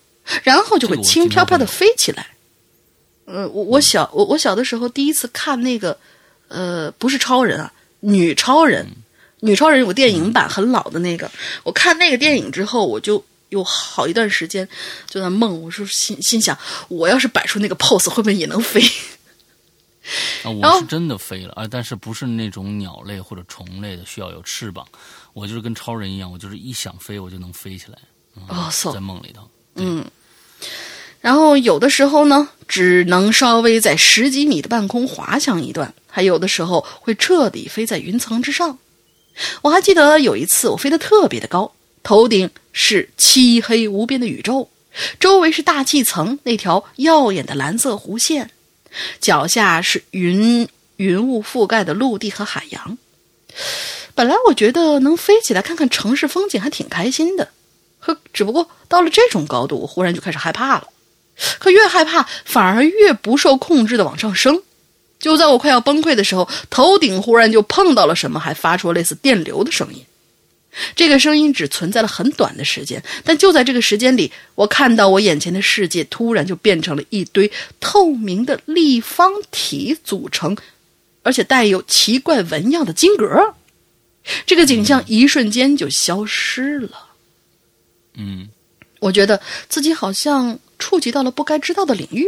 [0.43, 2.27] 然后就会轻飘飘的飞起来。
[3.25, 5.97] 呃，我我小我我小的时候第一次看那个，
[6.47, 8.87] 呃，不是超人啊，女超人。
[9.41, 11.29] 女超人有个电影版，很老的那个。
[11.61, 14.67] 我看那个电影之后，我就有好一段时间
[15.05, 15.61] 就在梦。
[15.61, 18.81] 我说心心想，我要是摆出那个 pose，会不会也能飞？
[20.43, 24.83] 啊，我是真的飞了啊，但是不是那种鸟类或者虫类的需要有翅膀，
[25.33, 27.99] 我就是跟超人一样，我就是一想飞我就能飞起来。
[28.47, 29.47] 哦，在梦里头，
[29.77, 30.05] 嗯。
[31.21, 38.77] 然后有的时候呢，只能稍微在十几米的半空滑翔一段；还有的时候会彻底飞在云层之上。
[39.61, 41.71] 我还记得有一次，我飞得特别的高，
[42.03, 44.69] 头顶是漆黑无边的宇宙，
[45.19, 48.49] 周围是大气层那条耀眼的蓝色弧线，
[49.19, 52.97] 脚下是云云雾覆盖的陆地和海洋。
[54.15, 57.49] 本来我觉得能飞起来看看城市风景还挺开心的，
[58.07, 60.87] 可只不过到了这种高度，我忽然就开始害怕了。
[61.59, 64.63] 可越害怕，反而越不受控制的往上升。
[65.19, 70.05] 就在我快要崩溃的时候，头顶忽然就碰到了什么，还发出类似电流的声音。
[70.95, 77.51] 这个声音只存在了很短的时间，但就在这个时间里，我看到我眼前的世界突然就变成了一堆
[77.81, 80.55] 透明的立方体组成，
[81.23, 83.55] 而且带有奇怪纹样的金格。
[84.45, 87.06] 这个景象一瞬间就消失了。
[88.17, 88.49] 嗯，
[88.99, 89.39] 我觉得
[89.69, 90.59] 自己好像。
[90.79, 92.23] 触及到了不该知道的领域，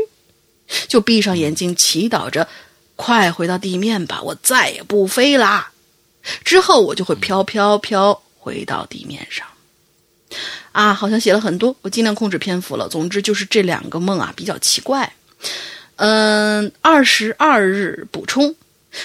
[0.87, 2.47] 就闭上眼睛祈祷着，
[2.95, 5.71] 快回到地面吧，我再也不飞啦。
[6.43, 9.45] 之后我就会飘飘飘回到地面上。
[10.71, 12.89] 啊，好像写了很多，我尽量控制篇幅了。
[12.89, 15.13] 总之就是这两个梦啊比较奇怪。
[15.97, 18.55] 嗯，二十二日补充。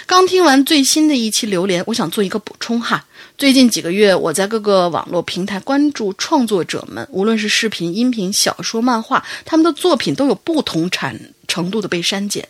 [0.06, 3.05] 刚听完最新的一期榴莲，我想做一个补充哈。
[3.36, 12.48] 最近几个月，我在各个网络平台关注创作者们，无论是视频、音频、小说、漫画，他们的作品都有不同产程度的被删减。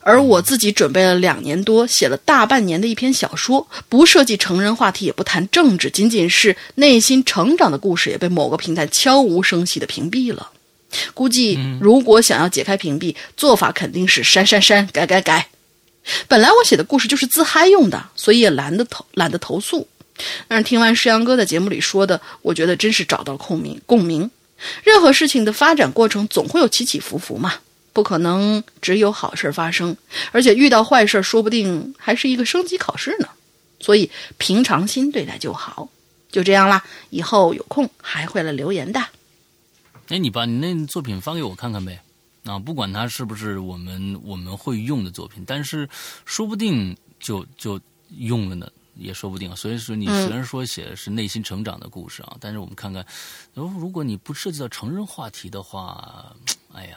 [0.00, 10.50] 而我自己准备了两年多，写了大半年的一篇小说，不涉及成人话题，也不谈政治，仅仅是内心成长的故事，也被某个平台悄无声息的屏蔽了。
[11.12, 15.48] 估计如果想要解开屏蔽，做法肯定是删删删，改改改。
[16.26, 19.86] 本来我写的故事就是自嗨用的，所以也懒得投懒得投诉。
[20.48, 23.80] 但是听完石阳哥在节目里说的，我觉得真是找到了共鸣。
[23.86, 24.30] 共鸣，
[24.82, 27.54] 任何事情的发展过程总会有起起伏伏嘛，
[27.92, 29.96] 不可能只有好事发生，
[30.32, 33.28] 而且遇到坏事说不定还是一个升级考试呢。
[33.78, 35.88] 所以平常心对待就好。
[36.32, 39.00] 就这样啦，以后有空还会来留言的。
[40.08, 42.00] 哎，你把你那作品发给我看看呗。
[42.48, 45.88] 啊，不管它是不是我们我们会用的作品，但是
[46.24, 47.80] 说不定就就
[48.16, 49.54] 用了呢，也说不定。
[49.54, 53.04] 所以说，你虽然说写的是内心成长的故事啊，但是我们看看，
[53.54, 56.34] 如如果你不涉及到成人话题的话，
[56.72, 56.96] 哎呀，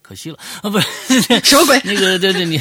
[0.00, 0.70] 可惜了啊！
[0.70, 0.86] 不是
[1.42, 1.80] 什么鬼？
[1.84, 2.60] 那个，对对，你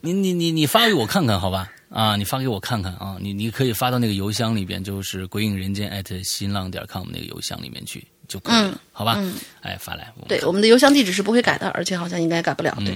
[0.00, 1.70] 你你你你发给我看看，好吧？
[1.88, 8.06] 啊，你发给我看看啊，你你可以发到那个邮箱里边，就是鬼影人间艾特新浪点 com 那个邮箱里面去。
[8.28, 9.22] 就可以了，好吧？
[9.60, 10.12] 哎，发来。
[10.28, 12.76] 对，我们的邮箱地址是不会改的，而且好像应该改不了。
[12.84, 12.94] 对，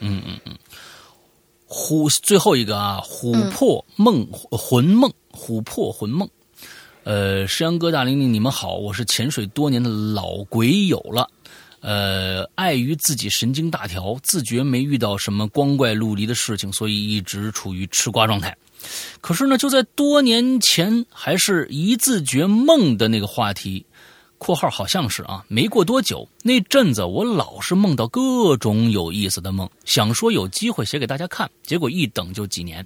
[0.00, 0.56] 嗯嗯嗯。
[1.68, 6.28] 琥最后一个啊，琥珀梦魂梦，琥珀魂梦。
[7.04, 11.28] 呃，山羊哥大玲玲，你们好，我是潜水多年的老鬼友了。
[11.80, 18.56] 呃，碍于自己神经大条，自觉没遇到什么光怪陆离的事情，所以一直处于吃瓜状态。
[19.20, 23.84] 可是呢，就在多年前，还是一自觉梦的那个话题。
[24.42, 32.84] 括号好像是啊，没过多久，那阵子我老是梦到各种有意思的梦，想说有机会写给大家看，结果一等就几年。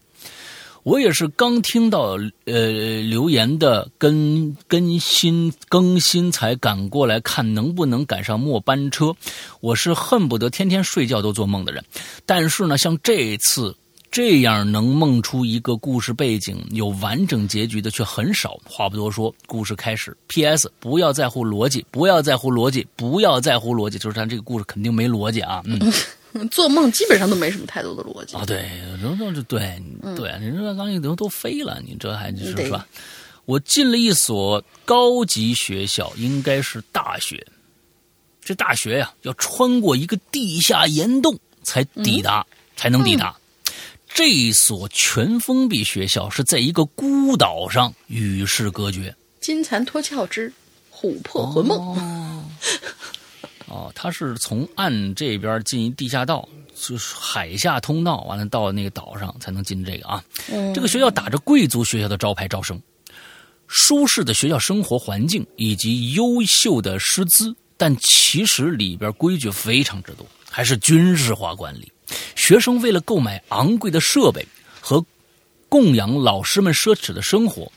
[0.82, 9.14] 我也是刚听到呃留言的更更新更新才赶过来看能不能赶上末班车。
[9.60, 11.82] 我是恨不得天天睡觉都做梦的人，
[12.26, 13.74] 但是呢，像这次。
[14.16, 18.58] 这样能梦出一个故事背景有完整结局的却很少。
[18.64, 20.16] 话不多说，故事开始。
[20.28, 20.72] P.S.
[20.80, 23.98] 不要在乎逻辑，不要在乎逻辑，不要在乎逻辑。
[23.98, 25.62] 就是咱这个故事肯定没逻辑啊。
[26.32, 28.44] 嗯，做梦基本上都没什么太多的逻辑啊。
[28.46, 28.70] 对，
[29.02, 29.78] 然后就对
[30.16, 32.86] 对，你说刚一都都飞了，你这还是是吧？
[33.44, 37.46] 我进了一所高级学校，应该是大学。
[38.40, 43.36] 这大学呀，要穿过一个地下岩洞才抵达，才能抵达。
[44.16, 49.14] 这所全封闭学校是在一个孤岛上与世隔绝。
[49.42, 50.50] 金蝉脱壳之
[50.90, 51.78] 琥珀魂梦。
[53.68, 60.24] 哦， 他是从岸这边进一地下道，就是海下通道，完了到那个岛上才能进这个啊。
[60.74, 62.80] 这个学校打着贵族学校的招牌招生，
[63.66, 71.92] 舒适的学校生活环境以及优秀的师资，但其实里边规矩非常之多，还是军事化管理。
[72.46, 74.46] 学生为了购买昂贵的设备
[74.80, 75.04] 和
[75.68, 77.72] 供养老师们奢侈的生活，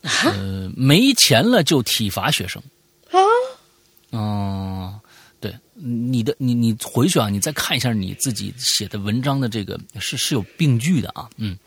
[0.00, 2.62] 呃，没钱了就体罚学生。
[3.10, 3.20] 啊，
[4.12, 5.00] 嗯，
[5.38, 11.58] 对，你你的你你回去啊，你再看一下你自己写的文章的这个是是有病句的啊，嗯。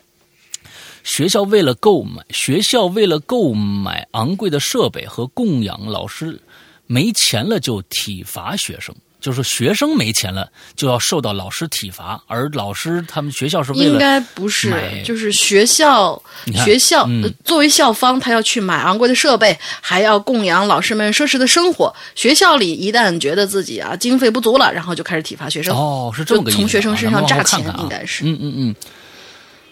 [1.04, 6.42] 学校为了购买学校为了购买昂贵的设备和供养老师，
[6.86, 8.92] 没钱了就体罚学生。
[9.26, 14.72] 就是学生没钱了，就要受到老师体罚，而老师他们学校是为了应该不是，
[15.04, 16.22] 就是学校
[16.64, 17.08] 学校
[17.44, 21.92] 作为校方，他要去买昂贵的设备，还要供养老师们奢侈的生活。
[22.14, 25.76] 学校里一旦觉得自己啊经费不足了，然后就开始体罚学生。
[25.76, 26.60] 哦，是这么个意思。
[26.60, 28.24] 从学生身上榨钱，应该是。
[28.24, 28.74] 嗯嗯嗯，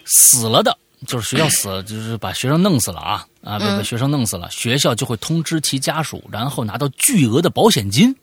[0.03, 0.77] 死了的，
[1.07, 8.13] 就是学校死了，就是把学生弄死了啊啊，把学生弄死了，学校就会通知其家属，然后拿到巨额的保险金。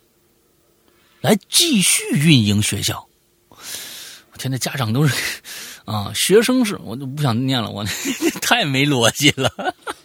[1.22, 3.06] 来继续运营学校，
[3.48, 5.14] 我天，那家长都是
[5.86, 7.84] 啊，学生是，我就不想念了，我
[8.42, 9.50] 太没逻辑了。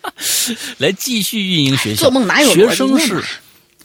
[0.77, 3.23] 来继续运营学校，做梦哪有学生是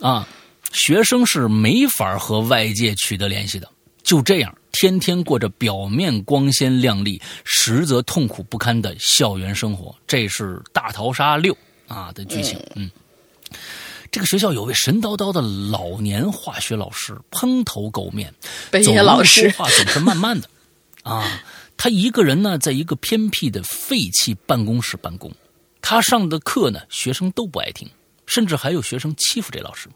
[0.00, 0.28] 啊，
[0.72, 3.68] 学生是没法和外界取得联系的，
[4.02, 9.94] 就这样天天过着表面光鲜亮丽，实则痛苦不堪的校园生活。
[10.06, 11.54] 这是《大逃杀六》
[11.94, 12.90] 啊的剧情，嗯。
[14.12, 18.32] 这个学校有位神叨叨的老年化学老师，蓬头垢面，
[18.70, 20.50] 北野老师说话总是慢慢的。
[21.02, 21.42] 啊，
[21.78, 25.32] 他一个人呢，在一个偏僻的废弃办公室办公。
[25.80, 27.88] 他上的课呢，学生都不爱听，
[28.26, 29.88] 甚至还有学生欺负这老师。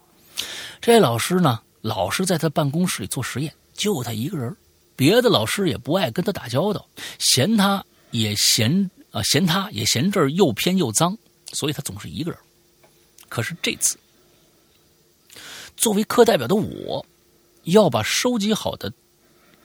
[0.80, 4.56] 这老师呢，老是在他办公室里做实验，就他一个人，
[4.96, 6.88] 别的老师也不爱跟他打交道，
[7.18, 11.18] 嫌他也嫌啊，嫌他也嫌这儿又偏又脏，
[11.52, 12.40] 所以他总是一个人。
[13.28, 13.98] 可是这次。
[15.76, 17.04] 作为课代表的我，
[17.64, 18.92] 要把收集好的、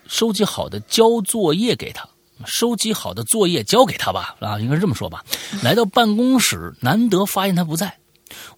[0.07, 2.07] 收集好的交作业给他，
[2.45, 5.23] 收集好的作业交给他吧，啊，应该是这么说吧。
[5.63, 7.97] 来到办公室，难得发现他不在，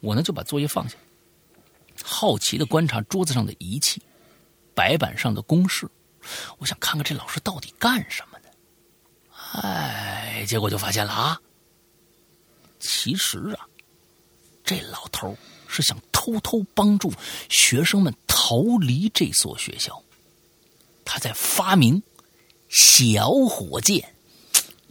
[0.01, 0.95] 我呢就把作业放下，
[2.03, 4.01] 好奇的观察桌子上的仪器、
[4.73, 5.88] 白板上的公式，
[6.57, 8.49] 我想看看这老师到底干什么的。
[9.61, 11.39] 哎，结果就发现了啊，
[12.80, 13.67] 其实啊，
[14.63, 15.38] 这老头
[15.73, 17.11] 是想偷偷帮助
[17.49, 20.01] 学生们逃离这所学校，
[21.03, 22.01] 他在发明
[22.69, 24.13] 小火箭，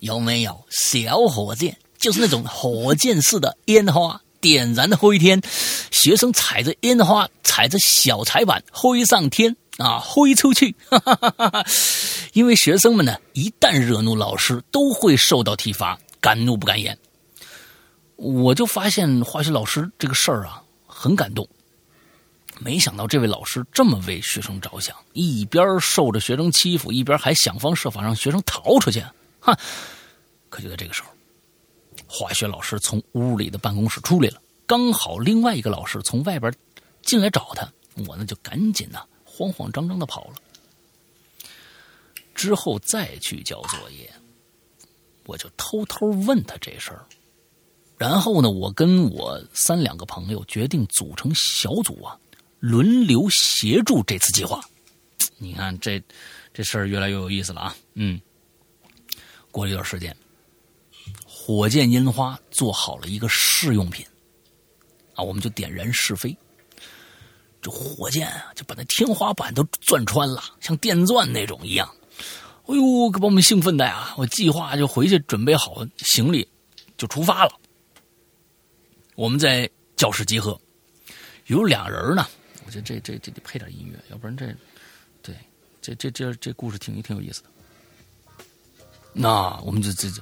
[0.00, 0.64] 有没有？
[0.70, 5.40] 小火箭就是那种火箭式的烟花，点燃的灰天，
[5.90, 10.74] 学生踩着烟花，踩着小彩板挥上天啊，挥出去。
[12.32, 16.98] 因为学生们呢，一旦惹怒老师，都会受到体罚，敢怒不敢言。
[18.16, 20.62] 我就发现化学老师这个事儿啊。
[21.02, 21.48] 很感动，
[22.60, 29.04] 没想到这位老师这么为学生着想，一边受着学生欺负，一边还想方设法让学生逃出去。
[29.40, 29.58] 哈！
[30.48, 31.08] 可就在这个时候，
[32.06, 36.54] 化学老师从屋里的办公室出来了，刚好另外一个老师从外边
[37.02, 37.68] 进来找他，
[38.06, 40.34] 我呢就赶紧呢慌慌张张的跑了。
[42.32, 44.08] 之后再去交作业，
[45.24, 47.04] 我就偷偷问他这事儿。
[48.02, 52.18] 然后呢，我跟我三两个朋友决定组成小组啊，
[52.58, 54.60] 轮流协助这次计划。
[55.38, 56.02] 你看，这
[56.52, 57.76] 这事儿越来越有意思了啊！
[57.94, 58.20] 嗯，
[59.52, 60.16] 过了一段时间，
[61.24, 64.04] 火箭烟花做好了一个试用品
[65.14, 66.36] 啊，我们就点燃试飞。
[67.60, 71.88] 这火箭啊，就把那天花板都钻穿了，像电钻那种一样。
[72.66, 74.12] 哎呦，可把我们兴奋的呀！
[74.16, 76.48] 我计划就回去准备好行李，
[76.98, 77.52] 就出发了。
[79.22, 80.60] 我们在教室集合，
[81.46, 82.26] 有俩人呢。
[82.66, 84.52] 我觉得这这这得配点音乐，要不然这，
[85.22, 85.32] 对，
[85.80, 87.48] 这这这这故事挺挺有意思的。
[89.12, 90.20] 那我们就这这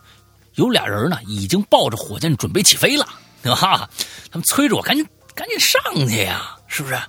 [0.56, 3.08] 有俩人呢，已经抱着火箭准备起飞了，
[3.42, 3.88] 对吧？
[4.30, 5.02] 他们催着我赶紧
[5.34, 7.00] 赶紧上去呀，是不是？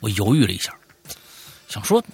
[0.00, 0.78] 我犹豫了一下，
[1.66, 2.04] 想说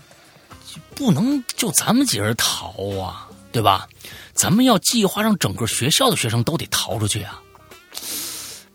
[0.94, 3.88] 不能就咱们几人逃啊，对吧？
[4.32, 7.40] 咱们要计划让整个学校的学生都得逃出去啊。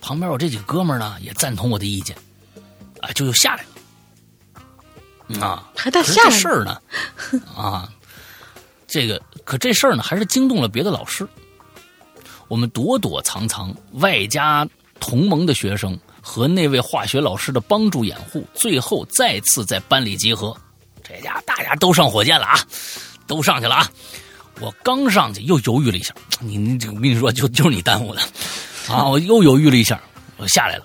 [0.09, 2.17] 旁边我这几个哥们呢也赞同我的意见，
[2.99, 3.63] 啊，就又下来
[5.27, 6.81] 了，啊，还带下来事儿呢，
[7.55, 7.87] 啊，
[8.87, 11.27] 这个可这事儿呢还是惊动了别的老师，
[12.47, 14.67] 我们躲躲藏藏，外加
[14.99, 20.57] 同盟的学生和那位化学老师的帮助掩护，最后再次在班里集合，
[21.03, 22.59] 这家大家都上火箭了啊，
[23.27, 23.87] 都上去了啊，
[24.59, 28.21] 我刚上去又犹豫了一下，你你我跟你说就就是你耽误的。
[28.89, 29.07] 啊！
[29.07, 29.99] 我又犹豫了一下，
[30.37, 30.83] 我下来了。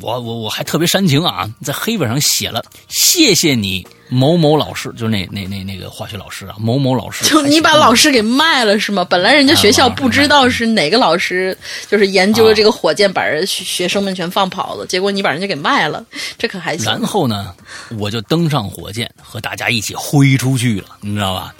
[0.00, 7.24] 我我我还特别煽情啊，在黑板上写了谢谢你某某老师，就是那那那那个化学老师啊，某某老师。
[7.24, 9.04] 就你把老师给卖了是吗？
[9.04, 11.56] 本来人家学校不知道是哪个老师，
[11.88, 16.04] 就是研究了这个火箭，把人学生们全放跑了，结果你把人家给卖了，
[16.38, 16.86] 这可还行。
[16.86, 17.52] 然后呢，
[17.98, 21.52] 我就登上火箭，和大家一起挥出去了，你知道吧？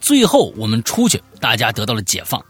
[0.00, 2.40] 最后我们出去，大家得到了解放。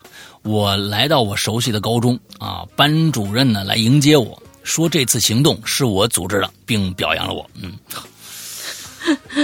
[0.44, 4.40] 我来到我熟悉的高中啊，班主任呢来迎接我。
[4.62, 7.50] 说这次行动是我组织的，并表扬了我。
[7.54, 7.76] 嗯，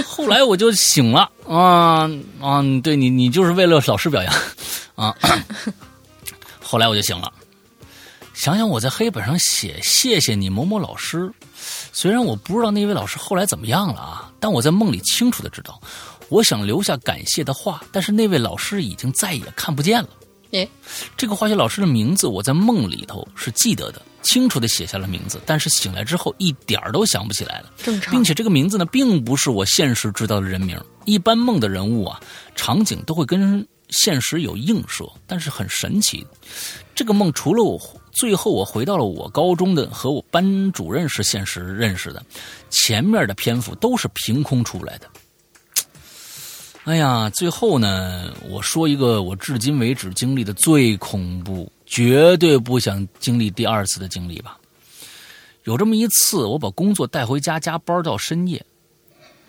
[0.05, 2.09] 后来我就醒了啊
[2.39, 2.61] 啊！
[2.83, 4.33] 对你，你就是为了老师表扬
[4.95, 5.15] 啊。
[6.61, 7.31] 后来我就醒了，
[8.33, 11.31] 想想我在黑板上写“谢谢你某某老师”，
[11.93, 15.79] 虽然我不知道那位老师后来怎么样了啊，但我在梦里清楚的知道，
[16.29, 20.09] 我想留下感谢的话，但是那位老师已经再也看不见了。
[20.51, 20.67] 哎，
[21.15, 27.71] 这个化学老师的名字我在梦里头是记得的，清楚的写下了名字，但是醒来之后一点儿都想不起来了。
[27.77, 30.79] 正常，并且这个名字呢，并不是我现实知道的人名。
[31.05, 32.19] 一般梦的人物啊，
[32.55, 36.25] 场景都会跟现实有映射，但是很神奇，
[36.93, 37.79] 这个梦除了我
[38.11, 42.23] 最后我回到了我高中的和我班主任是现实认识的，
[42.69, 45.07] 前面的篇幅都是凭空出来的。
[46.83, 54.57] 哎呀，最后呢，我说一个我至今为止经历的最恐怖、绝对不想经历第二次的经历吧。
[55.65, 58.65] 有这么一次，我把工作带回家，加班到深夜，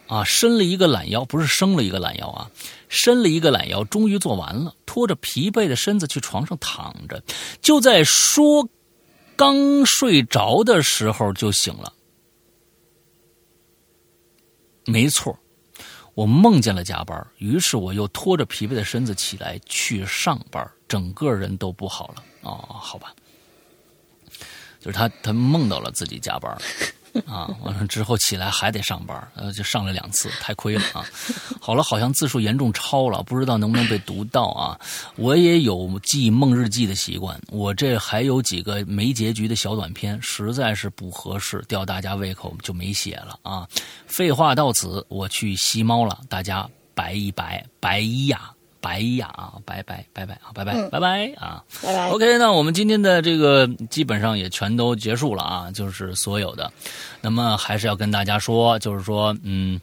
[0.08, 2.50] 啊，伸了一个懒腰，不是生了一个懒腰啊，
[2.90, 7.22] 伸了一个懒腰，终于做完了，拖着疲惫的身子去床上躺着，
[7.62, 8.68] 就在说
[9.36, 11.90] 刚睡着的时候就醒了。
[14.84, 15.34] 没错。
[16.14, 22.24] 我梦见了加班，于是我又拖着疲惫的身子起来去上班，整个人都不好了。
[22.42, 23.14] 啊，好吧，
[24.78, 26.54] 就是他，他梦到了自己加班。
[27.26, 31.04] 啊，完了之后起来还得上班，呃，就上了两次，太亏了啊！
[31.60, 34.78] 好了，好像字数严重超了，不知道能不能被读到啊？
[35.16, 43.68] 我也有记梦日记的习惯，我这还有几个没结局的小短片，实在是不合适，吊大家胃口就没写了啊！
[44.06, 48.52] 废话到此，我去吸猫了，大家拜一拜，拜一呀！
[48.82, 52.10] 拜呀啊，拜拜拜拜啊，拜拜拜拜啊，拜拜。
[52.10, 56.70] OK，那我们今天的这个基本上也全都结束了啊，就是所有的。
[57.22, 59.80] 那么还是要跟大家说，就是说，嗯，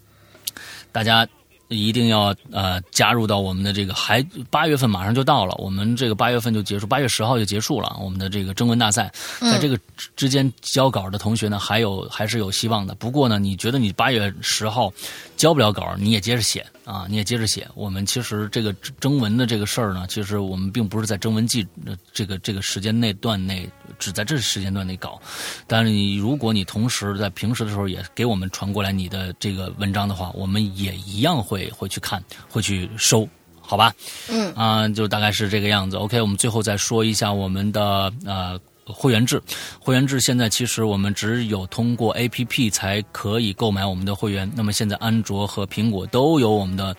[0.92, 1.28] 大家。
[1.72, 9.08] 一定要呃加入到我们的这个，还八月份马上就到了，我们这个八月份就结束，八月十号就结束了我们的这个征文大赛，
[9.40, 9.80] 在这个
[10.16, 12.96] 之间交稿的同学呢，还有还是有希望的。
[12.96, 14.92] 不过呢，你觉得你八月十号
[15.40, 17.68] 交不了稿，你也接着写啊，你也接着写。
[17.74, 21.66] 我们其实这个征文的这个事儿呢，其实我们并不是在征文季
[22.14, 25.22] 这个这个时间内段内只在这时间段内搞，
[25.68, 31.50] 但是你如果你同时在平时的时候也给我们传过来你的这个文章的话，我们也一样会。
[31.50, 33.28] 会会去看，会去收，
[33.60, 33.92] 好吧？
[34.30, 35.98] 嗯啊，就大概是这个样子。
[35.98, 38.60] OK，我们最后再说一下我们的呃
[38.94, 39.42] 会员制。
[39.80, 44.50] 会员制现在其实我们只有通过 APP 才可以购买我们的会员。
[44.56, 46.96] 那么现在安卓和苹果都有我们的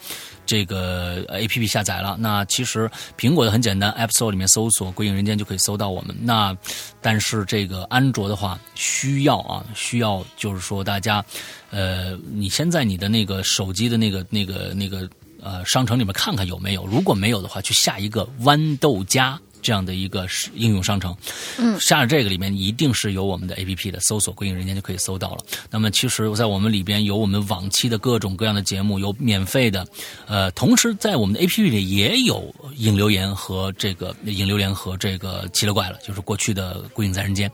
[0.46, 2.16] 这个 APP 下载了。
[2.18, 6.16] 那其实苹果的很简单，App Store 里面搜索“归隐人间”就可以搜到我们。
[6.20, 6.56] 那
[7.00, 11.24] 但是这个安卓的话，需要啊，需要就是说大家。
[11.72, 15.08] 呃，你先在你的那个手机的那个、那个、那个
[15.40, 19.38] 呃商城里面看看有没有，如果没有的话，去下一个豌豆荚。
[19.62, 21.16] 这样的一个应用商城，
[21.58, 25.44] 嗯，下了这个里面一定是有我们的 A P P 的，搜索“归隐人间”就可以搜到了。
[25.70, 29.86] 那么其实，在我们里边有我们往期的各种各样的节目，有免费的，
[30.26, 32.42] 呃，同时在我们的 A P P 里也有
[32.76, 37.50] 影留言和这个影留言和这个奇了怪了，就是过去的《归隐在人间》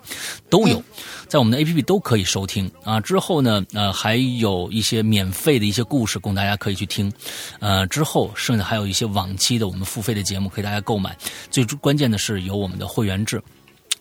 [0.48, 0.80] 都有，
[1.28, 3.00] 在我们的 A P P 都可以收听啊。
[3.00, 7.12] 之后呢，呃，还有一些免费的一些故事供大家可以去听，
[7.58, 11.16] 呃，之后剩下还有一些往期的我们付费的节目可以大家购买，
[11.50, 11.95] 最关。
[11.96, 13.42] 关键的是有我们的会员制，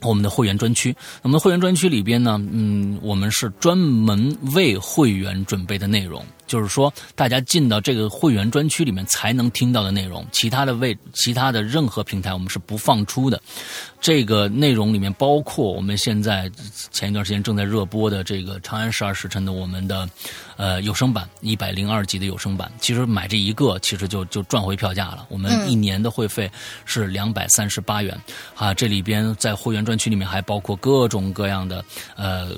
[0.02, 0.94] 我们的会员专区。
[1.24, 6.22] 那么会员专区里边呢，嗯，我们是专门为会员准备的内容。
[6.48, 13.42] 就是说，大家进到这个会员专区里面才能听到的内容，其他的位、其他的任何平台我们是不放出的。
[14.00, 16.52] 这个内容里面包括我们现在
[16.92, 20.08] 前一段时间正在热播的这个《长安十二时辰》的我们的
[20.58, 22.72] 呃有声版一百零二集的有声版。
[22.80, 25.26] 其实买这一个，其实就就赚回票价了。
[25.30, 26.52] 我们一年的会费
[26.86, 28.16] 是两百三十八元
[28.56, 28.74] 啊。
[28.74, 31.84] 这里边在会员专区里面还包括各种各样的
[32.16, 32.52] 呃。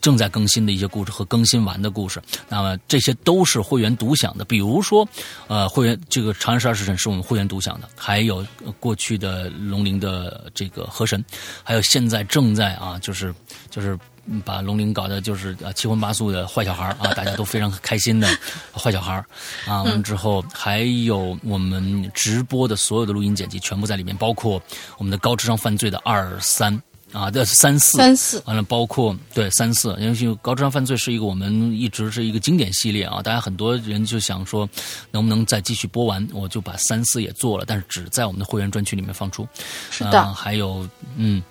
[0.00, 2.22] 正在更新的一些故事和更新完的故事。
[2.48, 5.06] 那么这些都是会员独享的，比如说，
[5.46, 8.46] 呃，会员这个《长安十二时辰》是我们会员独享的，还有
[8.78, 11.24] 过去的龙陵的这个河神，
[11.62, 13.34] 还有现在正在啊，就是
[13.70, 13.98] 就是
[14.44, 18.28] 把龙陵搞得就是啊七荤八素的坏小孩啊，大家都非常开心的
[18.76, 19.24] 坏小孩
[19.66, 19.82] 啊。
[19.84, 24.60] 完之后还有我们直播的所有的录音剪辑全部在里面，包括
[24.98, 26.82] 我们的高智商犯罪的二三。
[27.12, 34.68] 啊，这三四三四，完了，包括对三四，因为高智商犯罪是一个我们一直是一个经典系列啊，大家很多人就想说，
[35.10, 36.26] 能不能再继续播完？
[36.32, 39.46] 我就把三四也做了，但是只在我们的会员专区里面放出。
[39.90, 41.42] 是的，还有嗯。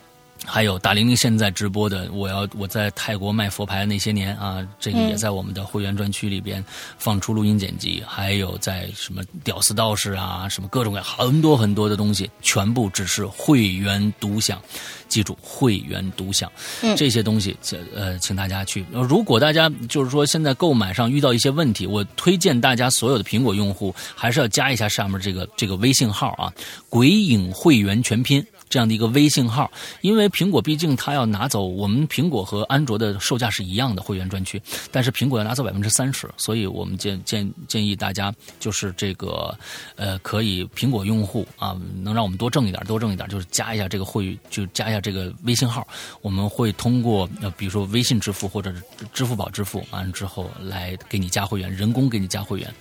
[0.45, 6.63] 还有大玲玲现在直播的，我要我在泰国卖佛牌那些年啊，这个也在我们的会员专区里边
[6.97, 14.61] 放出录音剪辑，还有在什么屌丝道士啊，什么各种各样很多很多的东西，全部只是会员独享，
[15.09, 16.51] 记住会员独享，
[16.81, 17.57] 嗯这些东西
[17.93, 18.85] 呃，请大家去。
[18.91, 26.53] 如果大家就是说现在购买上遇到一些问题，我推荐大家所有的苹果用户还是要加一下上面这个这个微信号啊，
[26.88, 28.45] 鬼影会员全拼。
[28.70, 29.72] 这样的一个微信号，
[30.02, 34.62] 因为苹果毕竟它要拿走我们苹果和安卓的售价是一样的会员专区，
[34.92, 39.58] 但是苹果要拿走百分之三十，所以我们建建建议大家就是这个
[39.96, 45.88] 呃可以苹果用户啊能让我们多挣一点多挣一点，就是加一下这个会就加一下这个微信号，
[46.22, 48.74] 我们会通过呃比如说微信支付或者
[49.14, 52.74] 支付宝支付完了之后来给你加会员，人工给你加会员。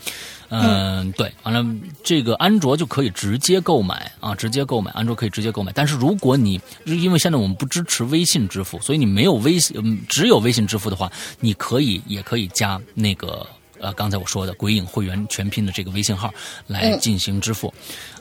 [0.49, 1.65] 嗯，对，完了，
[2.03, 5.73] 这个安卓就可以直接购买啊，直接购买，安卓可以直接购买。
[5.75, 11.11] 但是如果你因为现在我们不支持微信支付，所以你没有微信，只有微信支付的话，
[11.41, 13.47] 你可以也可以加那个。
[13.85, 16.33] 呃，刚才我说的“鬼影会员全拼”的这个微信号
[16.67, 17.73] 来进行支付，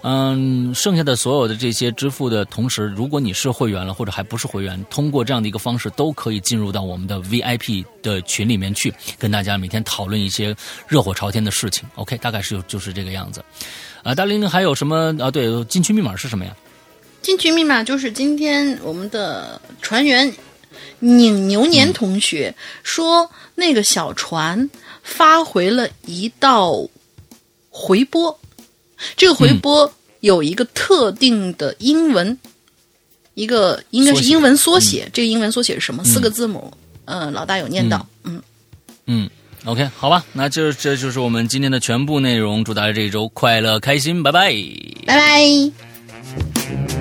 [0.02, 10.54] 嗯，剩下的所有的这些支付的同时，如果你是会员了或者还不是会员，通过这样的一个方式都可以进入到我们的 VIP 的群里面去，跟大家每天讨论一些
[10.86, 11.88] 热火朝天的事情。
[11.96, 13.42] OK，大概是就是这个样子。
[14.04, 15.32] 啊，大玲玲还有什么啊？
[15.32, 16.54] 对，进群密码是什么呀？
[17.22, 20.30] 进群密码就是今天我们的船员
[21.00, 22.54] 拧牛年同学
[22.84, 24.70] 说那个小船。
[25.04, 26.82] 发回了一道
[27.70, 28.40] 回波，
[29.16, 32.36] 这个回波有一个特定的英文，
[33.36, 35.08] 一个应该是英文缩写。
[35.14, 36.04] 这个英文缩写是什么？
[36.04, 36.74] 四个字母。
[37.06, 38.08] 嗯，老大有念到。
[38.24, 38.42] 嗯
[39.06, 39.30] 嗯
[39.66, 42.64] ，OK，好吧，那就这就是我们今天的全部内容。
[42.64, 44.56] 祝大家这一周快乐开心，拜拜，
[45.06, 46.93] 拜拜。